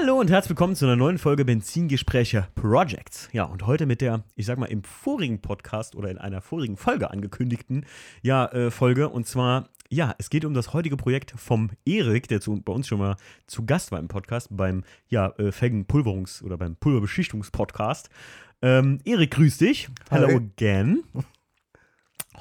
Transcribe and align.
Hallo 0.00 0.20
und 0.20 0.30
herzlich 0.30 0.50
willkommen 0.50 0.76
zu 0.76 0.84
einer 0.84 0.94
neuen 0.94 1.18
Folge 1.18 1.44
Benzingespräche 1.44 2.46
Projects. 2.54 3.28
Ja, 3.32 3.42
und 3.42 3.66
heute 3.66 3.84
mit 3.84 4.00
der, 4.00 4.22
ich 4.36 4.46
sag 4.46 4.56
mal, 4.56 4.66
im 4.66 4.84
vorigen 4.84 5.40
Podcast 5.42 5.96
oder 5.96 6.08
in 6.08 6.18
einer 6.18 6.40
vorigen 6.40 6.76
Folge 6.76 7.10
angekündigten 7.10 7.84
ja, 8.22 8.46
äh, 8.46 8.70
Folge. 8.70 9.08
Und 9.08 9.26
zwar, 9.26 9.70
ja, 9.88 10.14
es 10.18 10.30
geht 10.30 10.44
um 10.44 10.54
das 10.54 10.72
heutige 10.72 10.96
Projekt 10.96 11.32
vom 11.32 11.70
Erik, 11.84 12.28
der 12.28 12.40
zu, 12.40 12.62
bei 12.62 12.72
uns 12.72 12.86
schon 12.86 13.00
mal 13.00 13.16
zu 13.48 13.66
Gast 13.66 13.90
war 13.90 13.98
im 13.98 14.06
Podcast, 14.06 14.56
beim 14.56 14.84
ja, 15.08 15.32
äh, 15.36 15.48
Felgenpulverungs- 15.48 16.44
oder 16.44 16.56
beim 16.56 16.76
Pulverbeschichtungspodcast. 16.76 18.08
Ähm, 18.62 19.00
Erik, 19.04 19.32
grüß 19.32 19.58
dich. 19.58 19.88
Hello 20.10 20.28
Hi. 20.28 20.36
again. 20.36 21.02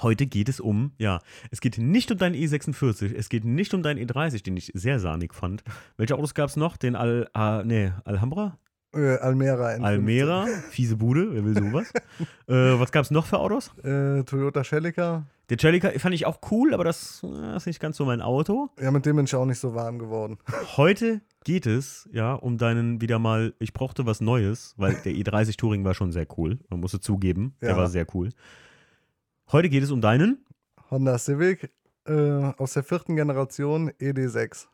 Heute 0.02 0.28
geht 0.28 0.50
es 0.50 0.60
um, 0.60 0.92
ja, 0.98 1.20
es 1.52 1.62
geht 1.62 1.78
nicht 1.78 2.12
um 2.12 2.18
deinen 2.18 2.36
E46, 2.36 3.16
es 3.16 3.30
geht 3.30 3.46
nicht 3.46 3.74
um 3.74 3.84
deinen 3.84 4.00
E30, 4.06 4.44
den 4.44 4.58
ich 4.58 4.72
sehr 4.74 5.00
sahnig 5.00 5.34
fand. 5.34 5.64
Welche 5.98 6.16
Autos 6.16 6.34
gab 6.34 6.50
es 6.50 6.56
noch? 6.56 6.78
Den 6.78 6.96
Al, 6.96 7.28
ah, 7.34 7.64
nee, 7.66 7.92
Alhambra? 8.06 8.58
Äh, 8.94 9.18
Almera. 9.18 9.70
N15. 9.72 9.84
Almera, 9.84 10.46
fiese 10.70 10.98
Bude, 10.98 11.34
wer 11.34 11.44
will 11.44 11.56
sowas? 11.56 11.92
äh, 12.48 12.80
was 12.80 12.92
gab 12.92 13.04
es 13.04 13.12
noch 13.12 13.26
für 13.26 13.40
Autos? 13.40 13.72
Äh, 13.84 14.24
Toyota 14.24 14.64
Celica. 14.64 15.26
Der 15.50 15.58
Celica 15.58 15.90
fand 15.98 16.14
ich 16.16 16.26
auch 16.26 16.40
cool, 16.52 16.74
aber 16.74 16.84
das 16.84 17.22
äh, 17.24 17.56
ist 17.56 17.68
nicht 17.68 17.80
ganz 17.80 17.98
so 17.98 18.06
mein 18.06 18.22
Auto. 18.22 18.70
Ja, 18.82 18.92
mit 18.92 19.06
dem 19.06 19.16
bin 19.16 19.26
ich 19.26 19.36
auch 19.36 19.46
nicht 19.46 19.60
so 19.60 19.74
warm 19.76 20.00
geworden. 20.00 20.38
Heute 20.78 21.22
geht 21.44 21.66
es, 21.66 22.10
ja, 22.12 22.34
um 22.34 22.58
deinen 22.58 23.02
wieder 23.02 23.20
mal, 23.20 23.54
ich 23.60 23.74
brauchte 23.74 24.06
was 24.06 24.22
Neues, 24.22 24.74
weil 24.78 24.96
der 25.06 25.14
E30 25.14 25.58
Touring 25.58 25.84
war 25.86 25.94
schon 25.94 26.12
sehr 26.12 26.28
cool. 26.38 26.60
Man 26.70 26.80
musste 26.80 27.00
zugeben, 27.00 27.56
der 27.62 27.72
Ja. 27.72 27.78
war 27.78 27.88
sehr 27.88 28.06
cool. 28.14 28.30
Heute 29.50 29.70
geht 29.70 29.82
es 29.82 29.92
um 29.92 30.02
deinen 30.02 30.46
Honda 30.92 31.18
Civic 31.18 31.72
äh, 32.06 32.12
aus 32.58 32.74
der 32.74 32.84
vierten 32.84 33.16
Generation 33.16 33.90
E 33.98 34.10
ED6. 34.12 34.68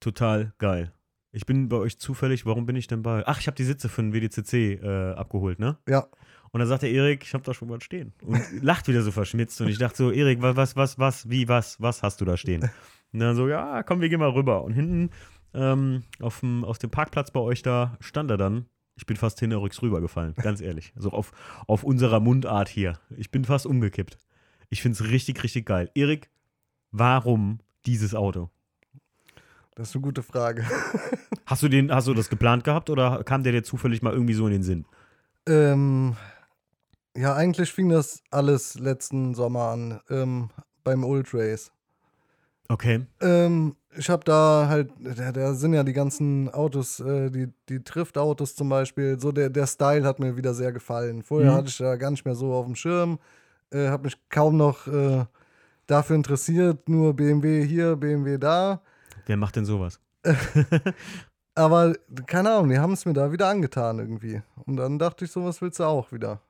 Total 0.00 0.54
geil. 0.56 0.94
Ich 1.32 1.44
bin 1.44 1.68
bei 1.68 1.76
euch 1.76 1.98
zufällig, 1.98 2.46
warum 2.46 2.64
bin 2.64 2.74
ich 2.74 2.86
denn 2.86 3.02
bei? 3.02 3.22
Ach, 3.26 3.38
ich 3.38 3.48
habe 3.48 3.56
die 3.56 3.64
Sitze 3.64 3.90
für 3.90 4.00
den 4.00 4.14
WDCC 4.14 4.82
äh, 4.82 5.12
abgeholt, 5.12 5.58
ne? 5.58 5.76
Ja, 5.86 6.06
Und 6.52 6.60
dann 6.60 6.68
sagt 6.68 6.84
der 6.84 6.90
Erik, 6.90 7.22
ich 7.22 7.34
habe 7.34 7.44
da 7.44 7.52
schon 7.52 7.68
was 7.68 7.84
stehen. 7.84 8.14
Und 8.22 8.40
lacht 8.62 8.88
wieder 8.88 9.02
so 9.02 9.12
verschmitzt. 9.12 9.60
Und 9.60 9.68
ich 9.68 9.76
dachte 9.76 9.98
so, 9.98 10.10
Erik, 10.10 10.40
was, 10.40 10.56
was, 10.56 10.74
was, 10.74 10.98
was, 10.98 11.28
wie, 11.28 11.46
was, 11.48 11.78
was 11.82 12.02
hast 12.02 12.22
du 12.22 12.24
da 12.24 12.38
stehen? 12.38 12.62
Und 13.12 13.20
dann 13.20 13.36
so, 13.36 13.46
ja, 13.46 13.82
komm, 13.82 14.00
wir 14.00 14.08
gehen 14.08 14.20
mal 14.20 14.30
rüber. 14.30 14.64
Und 14.64 14.72
hinten 14.72 15.10
ähm, 15.52 16.02
auf 16.20 16.40
dem, 16.40 16.64
auf 16.64 16.78
dem 16.78 16.88
Parkplatz 16.88 17.30
bei 17.30 17.40
euch 17.40 17.60
da 17.60 17.98
stand 18.00 18.30
er 18.30 18.38
dann. 18.38 18.64
Ich 18.96 19.06
bin 19.06 19.16
fast 19.16 19.40
hinterrücks 19.40 19.82
rübergefallen, 19.82 20.34
ganz 20.34 20.60
ehrlich. 20.60 20.92
So 20.96 21.10
auf, 21.10 21.32
auf 21.66 21.82
unserer 21.84 22.20
Mundart 22.20 22.68
hier. 22.68 22.98
Ich 23.16 23.30
bin 23.30 23.44
fast 23.44 23.66
umgekippt. 23.66 24.18
Ich 24.68 24.82
finde 24.82 24.94
es 24.94 25.10
richtig, 25.10 25.42
richtig 25.42 25.66
geil. 25.66 25.90
Erik, 25.94 26.30
warum 26.90 27.60
dieses 27.86 28.14
Auto? 28.14 28.50
das 29.74 29.88
ist 29.88 29.96
eine 29.96 30.02
gute 30.02 30.22
Frage. 30.22 30.64
Hast 31.46 31.62
du, 31.62 31.68
den, 31.68 31.92
hast 31.92 32.08
du 32.08 32.14
das 32.14 32.30
geplant 32.30 32.64
gehabt 32.64 32.88
oder 32.88 33.22
kam 33.22 33.42
der 33.42 33.52
dir 33.52 33.62
zufällig 33.62 34.00
mal 34.00 34.14
irgendwie 34.14 34.32
so 34.32 34.46
in 34.46 34.52
den 34.52 34.62
Sinn? 34.62 34.86
ähm, 35.46 36.16
ja, 37.14 37.34
eigentlich 37.34 37.72
fing 37.72 37.88
das 37.88 38.22
alles 38.30 38.78
letzten 38.78 39.34
Sommer 39.34 39.68
an 39.68 40.00
ähm, 40.08 40.50
beim 40.82 41.04
Ultrace. 41.04 41.70
Okay. 42.68 43.06
Ähm, 43.20 43.76
ich 43.96 44.08
habe 44.10 44.24
da 44.24 44.66
halt, 44.68 44.90
da, 44.98 45.32
da 45.32 45.54
sind 45.54 45.74
ja 45.74 45.84
die 45.84 45.92
ganzen 45.92 46.48
Autos, 46.48 46.98
äh, 47.00 47.30
die, 47.30 47.48
die 47.68 47.84
Trift-Autos 47.84 48.56
zum 48.56 48.68
Beispiel, 48.68 49.20
so 49.20 49.32
der, 49.32 49.50
der 49.50 49.66
Style 49.66 50.04
hat 50.04 50.18
mir 50.18 50.36
wieder 50.36 50.54
sehr 50.54 50.72
gefallen. 50.72 51.22
Vorher 51.22 51.52
Mhm. 51.52 51.56
hatte 51.56 51.68
ich 51.68 51.78
da 51.78 51.96
gar 51.96 52.10
nicht 52.10 52.24
mehr 52.24 52.34
so 52.34 52.52
auf 52.52 52.66
dem 52.66 52.74
Schirm, 52.74 53.18
äh, 53.70 53.88
habe 53.88 54.04
mich 54.04 54.16
kaum 54.30 54.56
noch 54.56 54.86
äh, 54.86 55.24
dafür 55.86 56.16
interessiert, 56.16 56.88
nur 56.88 57.14
BMW 57.14 57.64
hier, 57.66 57.96
BMW 57.96 58.38
da. 58.38 58.80
Wer 59.26 59.36
macht 59.36 59.56
denn 59.56 59.64
sowas? 59.66 60.00
Aber 61.54 61.94
keine 62.26 62.50
Ahnung, 62.52 62.70
die 62.70 62.78
haben 62.78 62.94
es 62.94 63.04
mir 63.06 63.12
da 63.12 63.30
wieder 63.30 63.48
angetan 63.48 63.98
irgendwie. 64.00 64.42
Und 64.66 64.76
dann 64.76 64.98
dachte 64.98 65.24
ich, 65.24 65.30
sowas 65.30 65.62
willst 65.62 65.78
du 65.78 65.84
auch 65.84 66.10
wieder. 66.10 66.40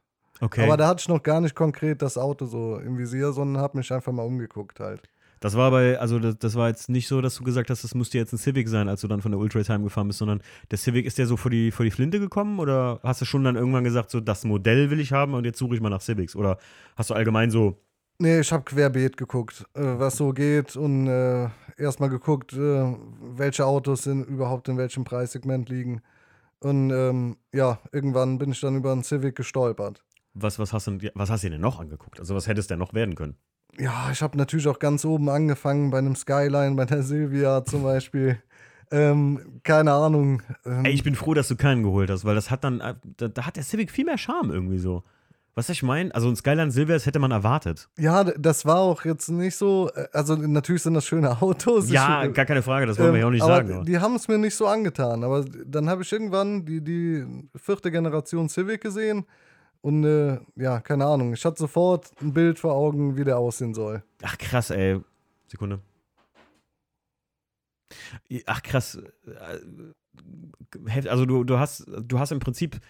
Okay. 0.41 0.65
Aber 0.65 0.77
da 0.77 0.89
hatte 0.89 1.01
ich 1.03 1.09
noch 1.09 1.23
gar 1.23 1.41
nicht 1.41 1.55
konkret 1.55 2.01
das 2.01 2.17
Auto 2.17 2.47
so 2.47 2.79
im 2.79 2.97
Visier, 2.97 3.33
sondern 3.33 3.63
habe 3.63 3.77
mich 3.79 3.93
einfach 3.93 4.13
mal 4.13 4.23
umgeguckt 4.25 4.81
halt. 4.81 5.03
Das 5.45 5.57
war 5.57 5.71
bei, 5.71 5.99
also 5.99 6.19
das, 6.19 6.39
das 6.39 6.55
war 6.55 6.69
jetzt 6.69 6.89
nicht 6.89 7.07
so, 7.07 7.21
dass 7.21 7.35
du 7.35 7.45
gesagt 7.45 7.69
hast, 7.69 7.85
das 7.85 7.95
müsste 7.95 8.17
jetzt 8.17 8.33
ein 8.33 8.39
Civic 8.39 8.67
sein, 8.67 8.89
als 8.89 9.03
du 9.03 9.09
dann 9.09 9.21
von 9.21 9.31
der 9.31 9.39
Ultra 9.39 9.63
Time 9.63 9.85
gefahren 9.85 10.07
bist, 10.07 10.21
sondern 10.21 10.41
der 10.71 10.79
Civic 10.79 11.05
ist 11.05 11.19
der 11.19 11.27
so 11.27 11.37
vor 11.37 11.51
die, 11.51 11.71
vor 11.71 11.85
die 11.85 11.91
Flinte 11.91 12.19
gekommen 12.19 12.59
oder 12.61 12.99
hast 13.03 13.21
du 13.21 13.27
schon 13.27 13.45
dann 13.45 13.55
irgendwann 13.55 13.85
gesagt, 13.85 14.11
so 14.11 14.21
das 14.21 14.45
Modell 14.45 14.89
will 14.91 15.01
ich 15.01 15.13
haben 15.13 15.35
und 15.35 15.45
jetzt 15.45 15.59
suche 15.59 15.75
ich 15.75 15.83
mal 15.83 15.91
nach 15.91 16.01
Civics? 16.01 16.35
Oder 16.35 16.57
hast 16.97 17.11
du 17.11 17.15
allgemein 17.15 17.51
so, 17.51 17.79
Nee, 18.19 18.41
ich 18.41 18.53
habe 18.53 18.63
querbeet 18.65 19.17
geguckt, 19.19 19.65
äh, 19.75 19.81
was 19.83 20.17
so 20.17 20.33
geht 20.33 20.77
und 20.77 21.09
äh, 21.09 21.49
erstmal 21.77 22.09
geguckt, 22.09 22.53
äh, 22.55 22.97
welche 23.37 23.67
Autos 23.67 24.07
in, 24.07 24.25
überhaupt 24.25 24.69
in 24.69 24.79
welchem 24.79 25.05
Preissegment 25.05 25.69
liegen. 25.69 26.01
Und 26.61 26.91
ähm, 26.91 27.37
ja, 27.53 27.81
irgendwann 27.93 28.39
bin 28.39 28.53
ich 28.53 28.61
dann 28.61 28.77
über 28.77 28.93
einen 28.93 29.03
Civic 29.05 29.35
gestolpert. 29.37 30.03
was, 30.33 30.59
was, 30.59 30.73
hast 30.73 30.87
du, 30.87 30.93
denn- 30.93 31.11
was 31.15 31.29
hast 31.29 31.45
du 31.45 31.51
denn 31.51 31.61
noch 31.61 31.81
angeguckt? 31.81 32.19
Also 32.19 32.35
was 32.35 32.47
hättest 32.47 32.71
du 32.71 32.75
denn 32.75 32.79
noch 32.79 32.95
werden 32.95 33.15
können? 33.15 33.37
Ja, 33.79 34.09
ich 34.13 34.23
habe 34.23 34.37
natürlich 34.39 34.69
auch 34.69 34.79
ganz 34.79 35.05
oben 35.05 35.29
angefangen, 35.29 35.91
bei 35.91 35.99
einem 35.99 36.15
Skyline, 36.17 36.77
bei 36.77 36.85
der 36.85 37.03
Silvia 37.03 37.65
zum 37.65 37.83
Beispiel. 37.83 38.39
Ähm, 38.91 39.61
keine 39.65 39.93
Ahnung. 39.93 40.43
Ähm, 40.65 40.85
Ey, 40.85 40.93
ich 40.93 41.03
bin 41.03 41.15
froh, 41.17 41.35
dass 41.35 41.49
du 41.49 41.57
keinen 41.57 41.83
geholt 41.83 42.11
hast, 42.11 42.25
weil 42.25 42.35
das 42.35 42.51
hat 42.51 42.63
dann, 42.65 42.81
äh, 42.81 42.95
da, 43.17 43.29
da 43.29 43.47
hat 43.47 43.57
der 43.57 43.65
Civic 43.65 43.91
viel 43.91 44.05
mehr 44.05 44.19
Charme 44.19 44.51
irgendwie 44.53 44.79
so. 44.79 45.03
Was 45.57 45.69
ich 45.69 45.83
meine? 45.85 46.13
Also 46.15 46.29
ein 46.29 46.35
Skyline 46.37 46.73
Silver, 46.73 46.95
das 46.95 47.07
hätte 47.07 47.21
man 47.21 47.31
erwartet. 47.31 47.89
ja, 47.97 48.25
das 48.25 48.67
war 48.67 48.79
auch 48.79 49.05
jetzt 49.05 49.29
nicht 49.29 49.57
so. 49.57 49.89
äh, 49.95 50.07
Also, 50.13 50.35
natürlich 50.37 50.83
sind 50.83 50.95
das 50.95 51.07
schöne 51.07 51.41
Autos. 51.43 51.91
Ja, 51.91 52.25
ich, 52.25 52.35
gar 52.35 52.45
keine 52.45 52.63
Frage, 52.63 52.87
das 52.87 52.99
wollen 52.99 53.13
wir 53.15 53.21
ja 53.21 53.27
auch 53.27 53.31
nicht 53.31 53.43
Ähm, 53.43 53.47
sagen. 53.49 53.73
aber- 53.73 53.85
Die 53.85 53.99
haben 53.99 54.17
es 54.17 54.27
mir 54.29 54.37
nicht 54.39 54.55
so 54.57 54.67
angetan. 54.67 55.23
Aber 55.25 55.45
dann 55.67 55.89
habe 55.89 56.03
ich 56.03 56.13
irgendwann 56.13 56.65
die, 56.65 56.81
die 56.83 57.25
vierte 57.57 57.91
Generation 57.93 58.49
Civic 58.49 58.81
gesehen. 58.81 59.27
Und 59.85 60.03
äh, 60.05 60.39
ja, 60.57 60.81
keine 60.81 61.05
Ahnung. 61.05 61.35
Ich 61.35 61.45
hatte 61.45 61.59
sofort 61.59 62.11
ein 62.23 62.33
Bild 62.33 62.59
vor 62.59 62.73
Augen, 62.73 63.19
wie 63.19 63.25
der 63.25 63.37
aussehen 63.37 63.75
soll. 63.75 64.03
Ach 64.23 64.39
krass, 64.39 64.71
ey. 64.71 64.99
Sekunde. 65.47 65.79
Ach 68.47 68.63
krass. 68.63 68.99
Äh, 69.27 69.59
Also 71.07 71.27
du, 71.27 71.45
du 71.45 71.59
hast 71.59 71.87
du 71.87 72.19
hast 72.19 72.33
im 72.33 72.39
Prinzip 72.39 72.81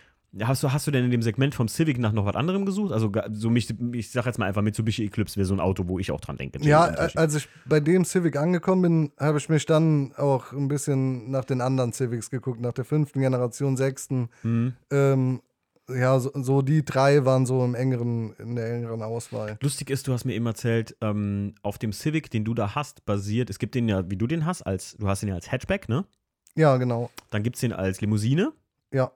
hast 0.41 0.63
du 0.63 0.73
hast 0.73 0.87
du 0.87 0.93
denn 0.93 1.05
in 1.05 1.11
dem 1.11 1.23
Segment 1.23 1.57
vom 1.57 1.67
Civic 1.67 1.99
nach 1.99 2.13
noch 2.13 2.27
was 2.27 2.37
anderem 2.37 2.65
gesucht? 2.65 2.93
Also 2.93 3.11
so 3.33 3.51
mich 3.51 3.75
ich 3.93 4.13
sag 4.13 4.27
jetzt 4.27 4.39
mal 4.39 4.47
einfach 4.47 4.63
Mitsubishi 4.63 5.05
Eclipse 5.05 5.37
wäre 5.37 5.47
so 5.47 5.55
ein 5.55 5.61
Auto, 5.61 5.89
wo 5.89 5.99
ich 5.99 6.13
auch 6.13 6.21
dran 6.21 6.37
denke. 6.37 6.61
Ja, 6.63 6.85
als 6.85 7.35
ich 7.35 7.49
bei 7.67 7.81
dem 7.81 8.05
Civic 8.05 8.37
angekommen 8.37 8.83
bin, 8.83 9.13
habe 9.19 9.39
ich 9.39 9.49
mich 9.49 9.67
dann 9.67 10.13
auch 10.17 10.53
ein 10.53 10.69
bisschen 10.69 11.33
nach 11.33 11.45
den 11.45 11.61
anderen 11.61 11.93
Civics 11.93 12.31
geguckt, 12.31 12.61
nach 12.61 12.73
der 12.73 12.85
fünften 12.85 13.19
Generation, 13.19 13.77
sechsten. 13.77 14.29
Mhm. 14.45 14.75
Ähm, 14.93 15.41
ja, 15.89 16.19
so, 16.19 16.31
so 16.35 16.63
die 16.63 16.85
drei 16.85 17.25
waren 17.25 17.47
so 17.47 17.65
im 17.65 17.75
engeren, 17.75 18.35
in 18.35 18.57
der 18.57 18.73
engeren 18.73 19.03
Auswahl. 19.03 19.59
Lustig 19.61 19.91
ist, 19.91 20.09
du 20.09 20.13
hast 20.13 20.25
mir 20.25 20.35
eben 20.35 20.47
erzählt, 20.47 20.97
ähm, 21.01 21.55
auf 21.63 21.79
dem 21.79 21.93
Civic, 21.93 22.31
den 22.31 22.45
du 22.45 22.55
da 22.55 22.75
hast, 22.75 23.05
basiert, 23.05 23.51
es 23.51 23.59
gibt 23.59 23.75
den 23.75 23.89
ja, 23.89 24.09
wie 24.11 24.17
du 24.17 24.27
den 24.27 24.47
hast, 24.47 24.63
als 24.63 24.97
du 24.97 25.09
hast 25.09 25.23
den 25.23 25.29
ja 25.29 25.35
als 25.35 25.51
Hatchback, 25.51 25.89
ne? 25.89 26.07
Ja, 26.55 26.77
genau. 26.77 27.11
Dann 27.31 27.43
gibt 27.43 27.57
es 27.57 27.61
den 27.61 27.73
als 27.73 28.01
Limousine. 28.01 28.53
Ja. 28.93 29.13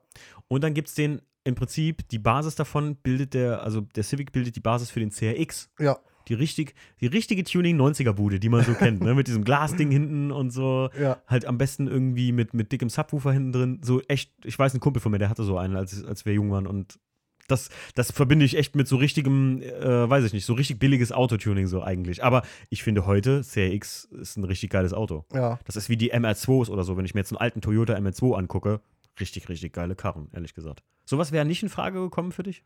Und 0.48 0.64
dann 0.64 0.74
gibt 0.74 0.88
es 0.88 0.94
den 0.94 1.22
im 1.44 1.54
Prinzip, 1.54 2.06
die 2.08 2.18
Basis 2.18 2.56
davon 2.56 2.96
bildet 2.96 3.32
der, 3.32 3.62
also 3.62 3.80
der 3.80 4.02
Civic 4.02 4.32
bildet 4.32 4.56
die 4.56 4.60
Basis 4.60 4.90
für 4.90 5.00
den 5.00 5.10
CRX. 5.10 5.70
Ja, 5.78 5.98
Die, 6.28 6.34
richtig, 6.34 6.75
die 7.00 7.06
richtige 7.06 7.44
Tuning-90er-Bude, 7.44 8.39
die 8.41 8.49
man 8.49 8.65
so 8.65 8.75
kennt, 8.78 9.00
ne? 9.03 9.15
Mit 9.15 9.28
diesem 9.28 9.44
Glasding 9.44 9.91
hinten 9.91 10.30
und 10.30 10.51
so. 10.51 10.91
ja. 10.98 11.22
Halt 11.27 11.47
am 11.47 11.59
besten 11.59 11.86
irgendwie 11.89 12.33
mit, 12.33 12.54
mit 12.54 12.71
dickem 12.72 12.89
Subwoofer 12.89 13.33
hinten 13.33 13.53
drin. 13.53 13.80
So 13.83 14.01
echt, 14.03 14.33
ich 14.45 14.59
weiß, 14.59 14.75
ein 14.75 14.80
Kumpel 14.80 15.01
von 15.01 15.13
mir, 15.13 15.19
der 15.19 15.28
hatte 15.30 15.45
so 15.45 15.57
einen, 15.59 15.77
als, 15.77 16.04
als 16.04 16.25
wir 16.27 16.33
jung 16.34 16.51
waren. 16.51 16.66
Und 16.66 16.98
das, 17.48 17.71
das 17.95 18.13
verbinde 18.13 18.45
ich 18.45 18.57
echt 18.59 18.77
mit 18.77 18.86
so 18.89 18.97
richtigem, 18.97 19.63
äh, 19.63 20.09
weiß 20.09 20.25
ich 20.25 20.33
nicht, 20.34 20.45
so 20.45 20.53
richtig 20.53 20.78
billiges 20.78 21.13
Autotuning 21.13 21.66
so 21.66 21.83
eigentlich. 21.83 22.22
Aber 22.22 22.42
ich 22.69 22.83
finde 22.83 23.07
heute, 23.07 23.41
CRX 23.41 24.04
ist 24.04 24.36
ein 24.36 24.45
richtig 24.45 24.71
geiles 24.71 24.92
Auto. 24.92 25.24
Ja, 25.33 25.59
Das 25.65 25.77
ist 25.77 25.89
wie 25.89 25.97
die 25.97 26.13
MR2s 26.13 26.69
oder 26.69 26.84
so, 26.84 26.97
wenn 26.98 27.07
ich 27.07 27.15
mir 27.15 27.21
jetzt 27.21 27.33
einen 27.33 27.39
alten 27.41 27.63
Toyota 27.63 27.95
MR2 27.95 28.36
angucke. 28.36 28.81
Richtig, 29.19 29.48
richtig 29.48 29.72
geile 29.72 29.97
Karren, 29.97 30.28
ehrlich 30.33 30.54
gesagt. 30.54 30.83
Sowas 31.07 31.33
wäre 31.33 31.47
nicht 31.47 31.63
in 31.63 31.71
Frage 31.71 32.01
gekommen 32.01 32.33
für 32.33 32.42
dich? 32.42 32.63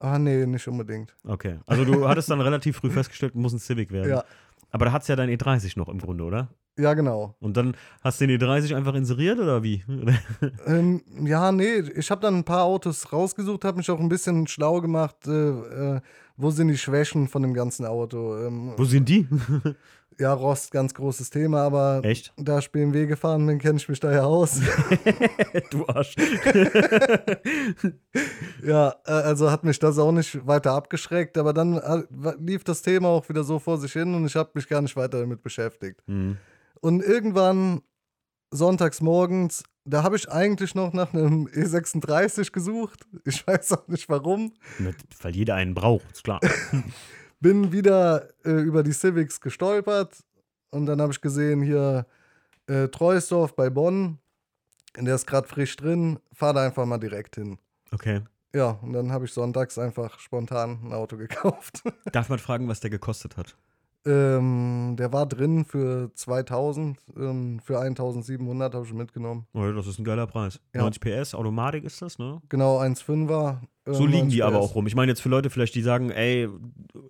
Ah 0.00 0.18
nee, 0.18 0.44
nicht 0.46 0.66
unbedingt. 0.66 1.14
Okay. 1.24 1.58
Also 1.66 1.84
du 1.84 2.08
hattest 2.08 2.28
dann 2.30 2.40
relativ 2.40 2.76
früh 2.78 2.90
festgestellt, 2.90 3.34
muss 3.34 3.52
ein 3.52 3.58
Civic 3.60 3.92
werden. 3.92 4.10
Ja, 4.10 4.24
Aber 4.70 4.86
da 4.86 4.92
hat 4.92 5.02
es 5.02 5.08
ja 5.08 5.16
dein 5.16 5.30
E30 5.30 5.78
noch 5.78 5.88
im 5.88 5.98
Grunde, 5.98 6.24
oder? 6.24 6.48
ja 6.78 6.94
genau. 6.94 7.34
Und 7.40 7.56
dann 7.58 7.76
hast 8.02 8.20
du 8.20 8.26
den 8.26 8.40
E30 8.40 8.74
einfach 8.74 8.94
inseriert 8.94 9.38
oder 9.38 9.62
wie? 9.62 9.84
Ähm, 10.66 11.02
ja, 11.24 11.52
nee, 11.52 11.80
ich 11.94 12.10
habe 12.10 12.20
dann 12.22 12.36
ein 12.36 12.44
paar 12.44 12.64
Autos 12.64 13.12
rausgesucht, 13.12 13.64
habe 13.64 13.76
mich 13.78 13.90
auch 13.90 14.00
ein 14.00 14.08
bisschen 14.08 14.46
schlau 14.46 14.80
gemacht, 14.80 15.26
äh, 15.26 15.50
äh, 15.96 16.00
wo 16.36 16.50
sind 16.50 16.68
die 16.68 16.78
Schwächen 16.78 17.28
von 17.28 17.42
dem 17.42 17.52
ganzen 17.52 17.84
Auto. 17.84 18.38
Ähm, 18.38 18.72
Wo 18.76 18.84
sind 18.84 19.08
die? 19.10 19.28
Ja, 20.20 20.32
Rost, 20.32 20.70
ganz 20.70 20.94
großes 20.94 21.30
Thema, 21.30 21.62
aber 21.62 22.02
Echt? 22.04 22.32
da 22.36 22.60
BMW 22.70 23.06
gefahren 23.06 23.46
bin, 23.46 23.58
kenne 23.58 23.78
ich 23.78 23.88
mich 23.88 23.98
da 23.98 24.12
ja 24.12 24.22
aus. 24.22 24.60
du 25.70 25.86
Arsch. 25.86 26.14
ja, 28.64 28.94
äh, 29.06 29.10
also 29.10 29.50
hat 29.50 29.64
mich 29.64 29.78
das 29.78 29.98
auch 29.98 30.12
nicht 30.12 30.46
weiter 30.46 30.72
abgeschreckt, 30.72 31.38
aber 31.38 31.52
dann 31.52 31.78
äh, 31.78 32.02
lief 32.38 32.64
das 32.64 32.82
Thema 32.82 33.08
auch 33.08 33.28
wieder 33.28 33.42
so 33.42 33.58
vor 33.58 33.78
sich 33.78 33.92
hin 33.92 34.14
und 34.14 34.26
ich 34.26 34.36
habe 34.36 34.50
mich 34.54 34.68
gar 34.68 34.82
nicht 34.82 34.96
weiter 34.96 35.20
damit 35.20 35.42
beschäftigt. 35.42 36.02
Hm. 36.06 36.36
Und 36.80 37.02
irgendwann 37.02 37.80
sonntags 38.50 39.00
morgens 39.00 39.64
da 39.84 40.02
habe 40.02 40.16
ich 40.16 40.30
eigentlich 40.30 40.74
noch 40.74 40.92
nach 40.92 41.14
einem 41.14 41.46
E36 41.46 42.52
gesucht. 42.52 43.06
Ich 43.24 43.46
weiß 43.46 43.72
auch 43.72 43.88
nicht 43.88 44.08
warum. 44.08 44.52
Mit, 44.78 44.96
weil 45.22 45.34
jeder 45.34 45.54
einen 45.54 45.74
braucht, 45.74 46.10
ist 46.12 46.24
klar. 46.24 46.40
Bin 47.40 47.72
wieder 47.72 48.28
äh, 48.44 48.50
über 48.50 48.82
die 48.82 48.92
Civics 48.92 49.40
gestolpert 49.40 50.22
und 50.70 50.86
dann 50.86 51.00
habe 51.00 51.12
ich 51.12 51.20
gesehen, 51.20 51.62
hier 51.62 52.06
äh, 52.66 52.88
Treusdorf 52.88 53.54
bei 53.54 53.70
Bonn. 53.70 54.18
Der 54.96 55.14
ist 55.14 55.26
gerade 55.26 55.48
frisch 55.48 55.76
drin. 55.76 56.18
Fahr 56.32 56.52
da 56.52 56.64
einfach 56.64 56.84
mal 56.84 56.98
direkt 56.98 57.36
hin. 57.36 57.58
Okay. 57.92 58.22
Ja, 58.52 58.78
und 58.82 58.92
dann 58.92 59.12
habe 59.12 59.24
ich 59.24 59.32
sonntags 59.32 59.78
einfach 59.78 60.18
spontan 60.18 60.80
ein 60.84 60.92
Auto 60.92 61.16
gekauft. 61.16 61.82
Darf 62.12 62.28
man 62.28 62.38
fragen, 62.38 62.68
was 62.68 62.80
der 62.80 62.90
gekostet 62.90 63.36
hat? 63.36 63.56
ähm, 64.06 64.96
der 64.98 65.12
war 65.12 65.26
drin 65.26 65.64
für 65.64 66.10
2000. 66.14 66.98
Ähm, 67.16 67.60
für 67.62 67.78
1700 67.80 68.74
habe 68.74 68.84
ich 68.86 68.92
mitgenommen. 68.92 69.46
Oh, 69.52 69.70
das 69.72 69.86
ist 69.86 69.98
ein 69.98 70.04
geiler 70.04 70.26
Preis. 70.26 70.60
Ja. 70.74 70.82
90 70.82 71.00
PS, 71.00 71.34
Automatik 71.34 71.84
ist 71.84 72.00
das, 72.00 72.18
ne? 72.18 72.40
Genau, 72.48 72.80
1,5er. 72.80 73.58
So 73.94 74.06
liegen 74.06 74.28
die 74.28 74.38
90 74.38 74.44
aber 74.44 74.58
auch 74.60 74.74
rum. 74.74 74.86
Ich 74.86 74.94
meine 74.94 75.10
jetzt 75.12 75.20
für 75.20 75.28
Leute 75.28 75.50
vielleicht, 75.50 75.74
die 75.74 75.82
sagen, 75.82 76.10
ey, 76.10 76.48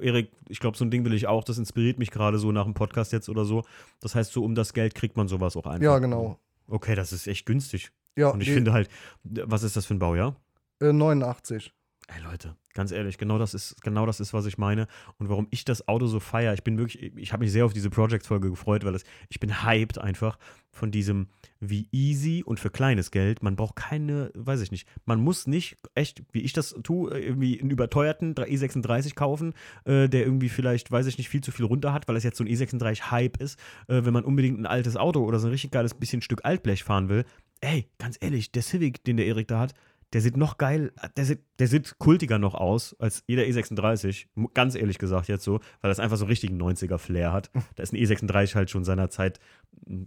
Erik, 0.01 0.31
ich 0.49 0.61
glaube, 0.61 0.77
so 0.77 0.85
ein 0.85 0.91
Ding 0.91 1.05
will 1.05 1.15
ich 1.15 1.27
auch, 1.27 1.45
das 1.45 1.59
inspiriert 1.59 1.99
mich 1.99 2.11
gerade 2.11 2.39
so 2.39 2.53
nach 2.53 2.65
dem 2.65 2.75
Podcast 2.75 3.13
jetzt 3.13 3.29
oder 3.29 3.45
so. 3.45 3.65
Das 4.01 4.15
heißt, 4.15 4.33
so 4.33 4.45
um 4.45 4.55
das 4.55 4.73
Geld 4.75 4.95
kriegt 4.95 5.17
man 5.17 5.29
sowas 5.29 5.57
auch 5.57 5.67
einfach. 5.67 5.83
Ja, 5.83 5.99
genau. 5.99 6.39
Okay, 6.69 6.95
das 6.95 7.13
ist 7.13 7.27
echt 7.27 7.47
günstig. 7.47 7.91
Ja, 8.17 8.31
Und 8.31 8.41
ich 8.41 8.49
die- 8.49 8.55
finde 8.55 8.73
halt, 8.73 8.89
was 9.25 9.63
ist 9.63 9.77
das 9.77 9.87
für 9.87 9.95
ein 9.95 9.99
Baujahr? 9.99 10.37
äh, 10.81 10.93
89. 10.93 11.73
Ey 12.13 12.23
Leute, 12.25 12.57
ganz 12.75 12.91
ehrlich, 12.91 13.19
genau 13.19 13.39
das 13.39 13.55
ist 13.55 13.83
genau 13.83 14.05
das 14.05 14.19
ist, 14.19 14.33
was 14.33 14.45
ich 14.47 14.59
meine 14.59 14.89
und 15.19 15.29
warum 15.29 15.47
ich 15.51 15.65
das 15.65 15.87
Auto 15.87 16.07
so 16.07 16.19
feiere. 16.19 16.55
Ich 16.55 16.65
bin 16.65 16.77
wirklich, 16.77 17.17
ich 17.17 17.33
habe 17.33 17.45
mich 17.45 17.53
sehr 17.53 17.65
auf 17.65 17.73
diese 17.73 17.89
Project-Folge 17.89 18.51
gefreut, 18.51 18.85
weil 18.85 18.97
es, 18.97 19.05
ich 19.29 19.39
bin 19.39 19.63
hyped 19.63 19.99
einfach 19.99 20.37
von 20.73 20.91
diesem, 20.91 21.29
wie 21.61 21.89
easy 21.93 22.43
und 22.45 22.59
für 22.59 22.71
kleines 22.71 23.13
Geld. 23.13 23.45
Man 23.45 23.55
braucht 23.55 23.77
keine, 23.77 24.33
weiß 24.35 24.61
ich 24.61 24.73
nicht, 24.73 24.89
man 25.05 25.21
muss 25.21 25.47
nicht 25.47 25.77
echt, 25.95 26.25
wie 26.33 26.41
ich 26.41 26.53
das 26.53 26.75
tue, 26.83 27.17
irgendwie 27.17 27.61
einen 27.61 27.71
überteuerten 27.71 28.35
E36 28.35 29.15
kaufen, 29.15 29.55
äh, 29.85 30.09
der 30.09 30.25
irgendwie 30.25 30.49
vielleicht, 30.49 30.91
weiß 30.91 31.07
ich 31.07 31.17
nicht, 31.17 31.29
viel 31.29 31.43
zu 31.43 31.53
viel 31.53 31.67
runter 31.67 31.93
hat, 31.93 32.09
weil 32.09 32.17
es 32.17 32.25
jetzt 32.25 32.39
so 32.39 32.45
ein 32.45 32.49
E36-Hype 32.49 33.37
ist. 33.37 33.59
Äh, 33.87 34.05
wenn 34.05 34.13
man 34.13 34.25
unbedingt 34.25 34.59
ein 34.59 34.67
altes 34.67 34.97
Auto 34.97 35.25
oder 35.25 35.39
so 35.39 35.47
ein 35.47 35.53
richtig 35.53 35.71
geiles 35.71 35.95
bisschen 35.95 36.23
Stück 36.23 36.45
Altblech 36.45 36.83
fahren 36.83 37.09
will. 37.09 37.25
Ey, 37.61 37.89
ganz 37.99 38.17
ehrlich, 38.21 38.51
der 38.51 38.63
Civic, 38.63 39.05
den 39.05 39.17
der 39.17 39.27
Erik 39.27 39.47
da 39.47 39.61
hat, 39.61 39.75
der 40.13 40.21
sieht 40.21 40.37
noch 40.37 40.59
geil, 40.59 40.93
der 41.17 41.25
sieht, 41.25 41.45
der 41.61 41.69
sieht 41.69 41.99
kultiger 41.99 42.39
noch 42.39 42.55
aus 42.55 42.97
als 42.99 43.23
jeder 43.29 43.43
E36. 43.45 44.27
mu- 44.35 44.49
Ganz 44.53 44.75
ehrlich 44.75 44.99
gesagt 44.99 45.29
jetzt 45.29 45.45
so, 45.45 45.61
weil 45.81 45.89
das 45.91 46.01
einfach 46.01 46.17
so 46.17 46.25
einen 46.27 46.61
90er-Flair 46.61 47.33
hat. 47.33 47.51
Da 47.77 47.83
ist 47.83 47.93
ein 47.93 47.97
E36 47.97 48.55
halt 48.57 48.71
schon 48.71 48.83
seiner 48.85 49.09
Zeit, 49.11 49.39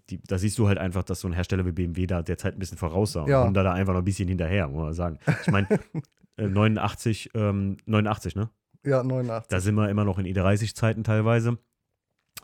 die, 0.09 0.21
da 0.21 0.37
siehst 0.37 0.57
du 0.59 0.67
halt 0.67 0.77
einfach, 0.77 1.03
dass 1.03 1.21
so 1.21 1.27
ein 1.29 1.33
Hersteller 1.33 1.65
wie 1.65 1.71
BMW 1.71 2.05
da 2.05 2.21
der 2.21 2.37
Zeit 2.37 2.55
ein 2.55 2.59
bisschen 2.59 2.77
voraus 2.77 3.13
sah. 3.13 3.25
Ja. 3.27 3.39
Und 3.41 3.47
Honda 3.47 3.63
da 3.63 3.73
einfach 3.73 3.93
noch 3.93 4.01
ein 4.01 4.05
bisschen 4.05 4.27
hinterher, 4.27 4.67
muss 4.67 4.83
man 4.83 4.93
sagen. 4.93 5.19
Ich 5.41 5.51
meine, 5.51 5.67
äh, 6.37 6.47
89, 6.47 7.29
ähm, 7.35 7.77
89, 7.85 8.35
ne? 8.35 8.49
Ja, 8.85 9.01
89. 9.03 9.47
Da 9.49 9.59
sind 9.61 9.75
wir 9.75 9.87
immer 9.89 10.03
noch 10.03 10.19
in 10.19 10.25
E30-Zeiten 10.25 11.05
teilweise. 11.05 11.57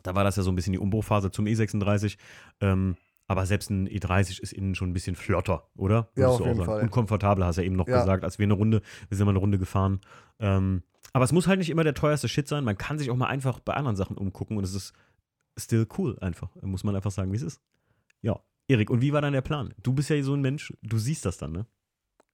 Da 0.03 0.15
war 0.15 0.23
das 0.23 0.37
ja 0.37 0.43
so 0.43 0.51
ein 0.51 0.55
bisschen 0.55 0.71
die 0.71 0.79
Umbruchphase 0.79 1.29
zum 1.31 1.43
E36. 1.45 2.17
Ähm, 2.61 2.95
aber 3.29 3.45
selbst 3.45 3.69
ein 3.69 3.87
E30 3.87 4.41
ist 4.41 4.51
innen 4.53 4.73
schon 4.73 4.89
ein 4.89 4.93
bisschen 4.93 5.15
flotter, 5.15 5.69
oder? 5.75 6.09
Ja, 6.17 6.29
auf 6.29 6.43
jeden. 6.43 6.63
Fall. 6.65 6.81
Und 6.81 6.89
komfortabler, 6.89 7.45
hast 7.45 7.57
du 7.57 7.61
ja 7.61 7.67
eben 7.67 7.75
noch 7.75 7.87
Ja. 7.87 7.99
gesagt, 7.99 8.23
als 8.23 8.39
wir 8.39 8.43
eine 8.45 8.55
Runde, 8.55 8.81
wir 9.07 9.15
sind 9.17 9.25
mal 9.25 9.31
eine 9.31 9.39
Runde 9.39 9.59
gefahren. 9.59 10.01
Ähm, 10.39 10.81
aber 11.13 11.25
es 11.25 11.31
muss 11.31 11.45
halt 11.47 11.59
nicht 11.59 11.69
immer 11.69 11.83
der 11.83 11.93
teuerste 11.93 12.27
Shit 12.27 12.47
sein. 12.47 12.63
Man 12.63 12.75
kann 12.77 12.97
sich 12.97 13.11
auch 13.11 13.15
mal 13.15 13.27
einfach 13.27 13.59
bei 13.59 13.75
anderen 13.75 13.95
Sachen 13.95 14.17
umgucken 14.17 14.57
und 14.57 14.63
es 14.63 14.73
ist 14.73 14.93
still 15.57 15.87
cool 15.99 16.17
einfach. 16.21 16.49
Muss 16.61 16.83
man 16.83 16.95
einfach 16.95 17.11
sagen, 17.11 17.31
wie 17.31 17.35
es 17.37 17.43
ist. 17.43 17.61
Ja. 18.23 18.39
Erik, 18.67 18.89
und 18.89 19.01
wie 19.01 19.13
war 19.13 19.21
dann 19.21 19.33
der 19.33 19.41
Plan? 19.41 19.75
Du 19.83 19.93
bist 19.93 20.09
ja 20.09 20.21
so 20.23 20.33
ein 20.33 20.41
Mensch, 20.41 20.73
du 20.81 20.97
siehst 20.97 21.23
das 21.25 21.37
dann, 21.37 21.51
ne? 21.51 21.65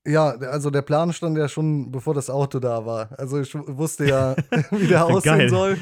Ja, 0.07 0.29
also 0.29 0.69
der 0.69 0.81
Plan 0.81 1.11
stand 1.11 1.37
ja 1.37 1.49
schon, 1.49 1.91
bevor 1.91 2.13
das 2.13 2.29
Auto 2.29 2.59
da 2.59 2.85
war. 2.85 3.09
Also 3.19 3.41
ich 3.41 3.53
wusste 3.53 4.05
ja, 4.05 4.35
wie 4.71 4.87
der 4.87 5.05
aussehen 5.07 5.49
soll. 5.49 5.77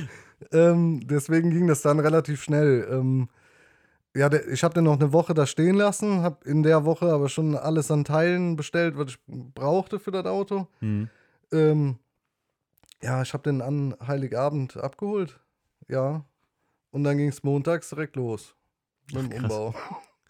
Ähm, 0.52 1.06
deswegen 1.06 1.52
ging 1.52 1.68
das 1.68 1.84
dann 1.84 2.00
relativ 2.00 2.42
schnell. 2.42 2.88
Ähm, 2.90 3.30
ja, 4.16 4.30
der, 4.30 4.48
ich 4.48 4.64
habe 4.64 4.74
den 4.74 4.84
noch 4.84 5.00
eine 5.00 5.12
Woche 5.12 5.34
da 5.34 5.46
stehen 5.48 5.76
lassen, 5.76 6.22
habe 6.22 6.48
in 6.48 6.64
der 6.64 6.86
Woche 6.86 7.12
aber 7.12 7.30
schon 7.30 7.56
alles 7.56 7.90
an 7.90 8.04
Teilen 8.04 8.56
bestellt, 8.56 8.98
was 8.98 9.12
ich 9.12 9.18
brauchte 9.28 10.00
für 10.00 10.12
das 10.12 10.26
Auto. 10.26 10.68
Hm. 10.80 11.10
Ähm, 11.52 11.98
ja, 13.02 13.22
ich 13.22 13.34
habe 13.34 13.44
den 13.44 13.62
an 13.62 13.96
Heiligabend 14.06 14.78
abgeholt. 14.78 15.40
Ja. 15.88 16.26
Und 16.92 17.04
dann 17.04 17.18
ging 17.18 17.28
es 17.30 17.44
montags 17.44 17.90
direkt 17.90 18.16
los. 18.16 18.56
Mit 19.12 19.24
dem 19.24 19.30
krass. 19.30 19.42
Umbau. 19.52 19.76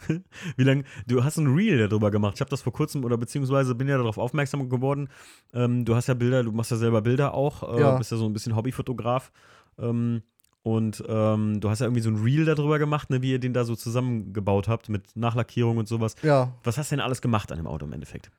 Wie 0.57 0.63
lange? 0.63 0.83
Du 1.07 1.23
hast 1.23 1.37
ein 1.37 1.47
Reel 1.53 1.87
darüber 1.87 2.09
gemacht. 2.11 2.35
Ich 2.35 2.41
habe 2.41 2.49
das 2.49 2.61
vor 2.61 2.73
kurzem 2.73 3.03
oder 3.05 3.17
beziehungsweise 3.17 3.75
bin 3.75 3.87
ja 3.87 3.97
darauf 3.97 4.17
aufmerksam 4.17 4.67
geworden. 4.69 5.09
Ähm, 5.53 5.85
du 5.85 5.95
hast 5.95 6.07
ja 6.07 6.13
Bilder, 6.13 6.43
du 6.43 6.51
machst 6.51 6.71
ja 6.71 6.77
selber 6.77 7.01
Bilder 7.01 7.33
auch. 7.33 7.75
Äh, 7.75 7.81
Ja. 7.81 7.97
Bist 7.97 8.11
ja 8.11 8.17
so 8.17 8.25
ein 8.25 8.33
bisschen 8.33 8.55
Hobbyfotograf. 8.55 9.31
Ähm, 9.77 10.23
und 10.63 11.03
ähm, 11.07 11.59
du 11.59 11.69
hast 11.69 11.79
ja 11.79 11.85
irgendwie 11.87 12.01
so 12.01 12.09
ein 12.09 12.15
Reel 12.23 12.45
darüber 12.45 12.79
gemacht, 12.79 13.09
ne, 13.09 13.21
wie 13.21 13.31
ihr 13.31 13.39
den 13.39 13.53
da 13.53 13.65
so 13.65 13.75
zusammengebaut 13.75 14.67
habt 14.67 14.89
mit 14.89 15.15
Nachlackierung 15.15 15.77
und 15.77 15.87
sowas. 15.87 16.15
Ja, 16.23 16.53
Was 16.63 16.77
hast 16.77 16.91
du 16.91 16.95
denn 16.95 17.03
alles 17.03 17.21
gemacht 17.21 17.51
an 17.51 17.57
dem 17.57 17.67
Auto 17.67 17.85
im 17.85 17.93
Endeffekt? 17.93 18.31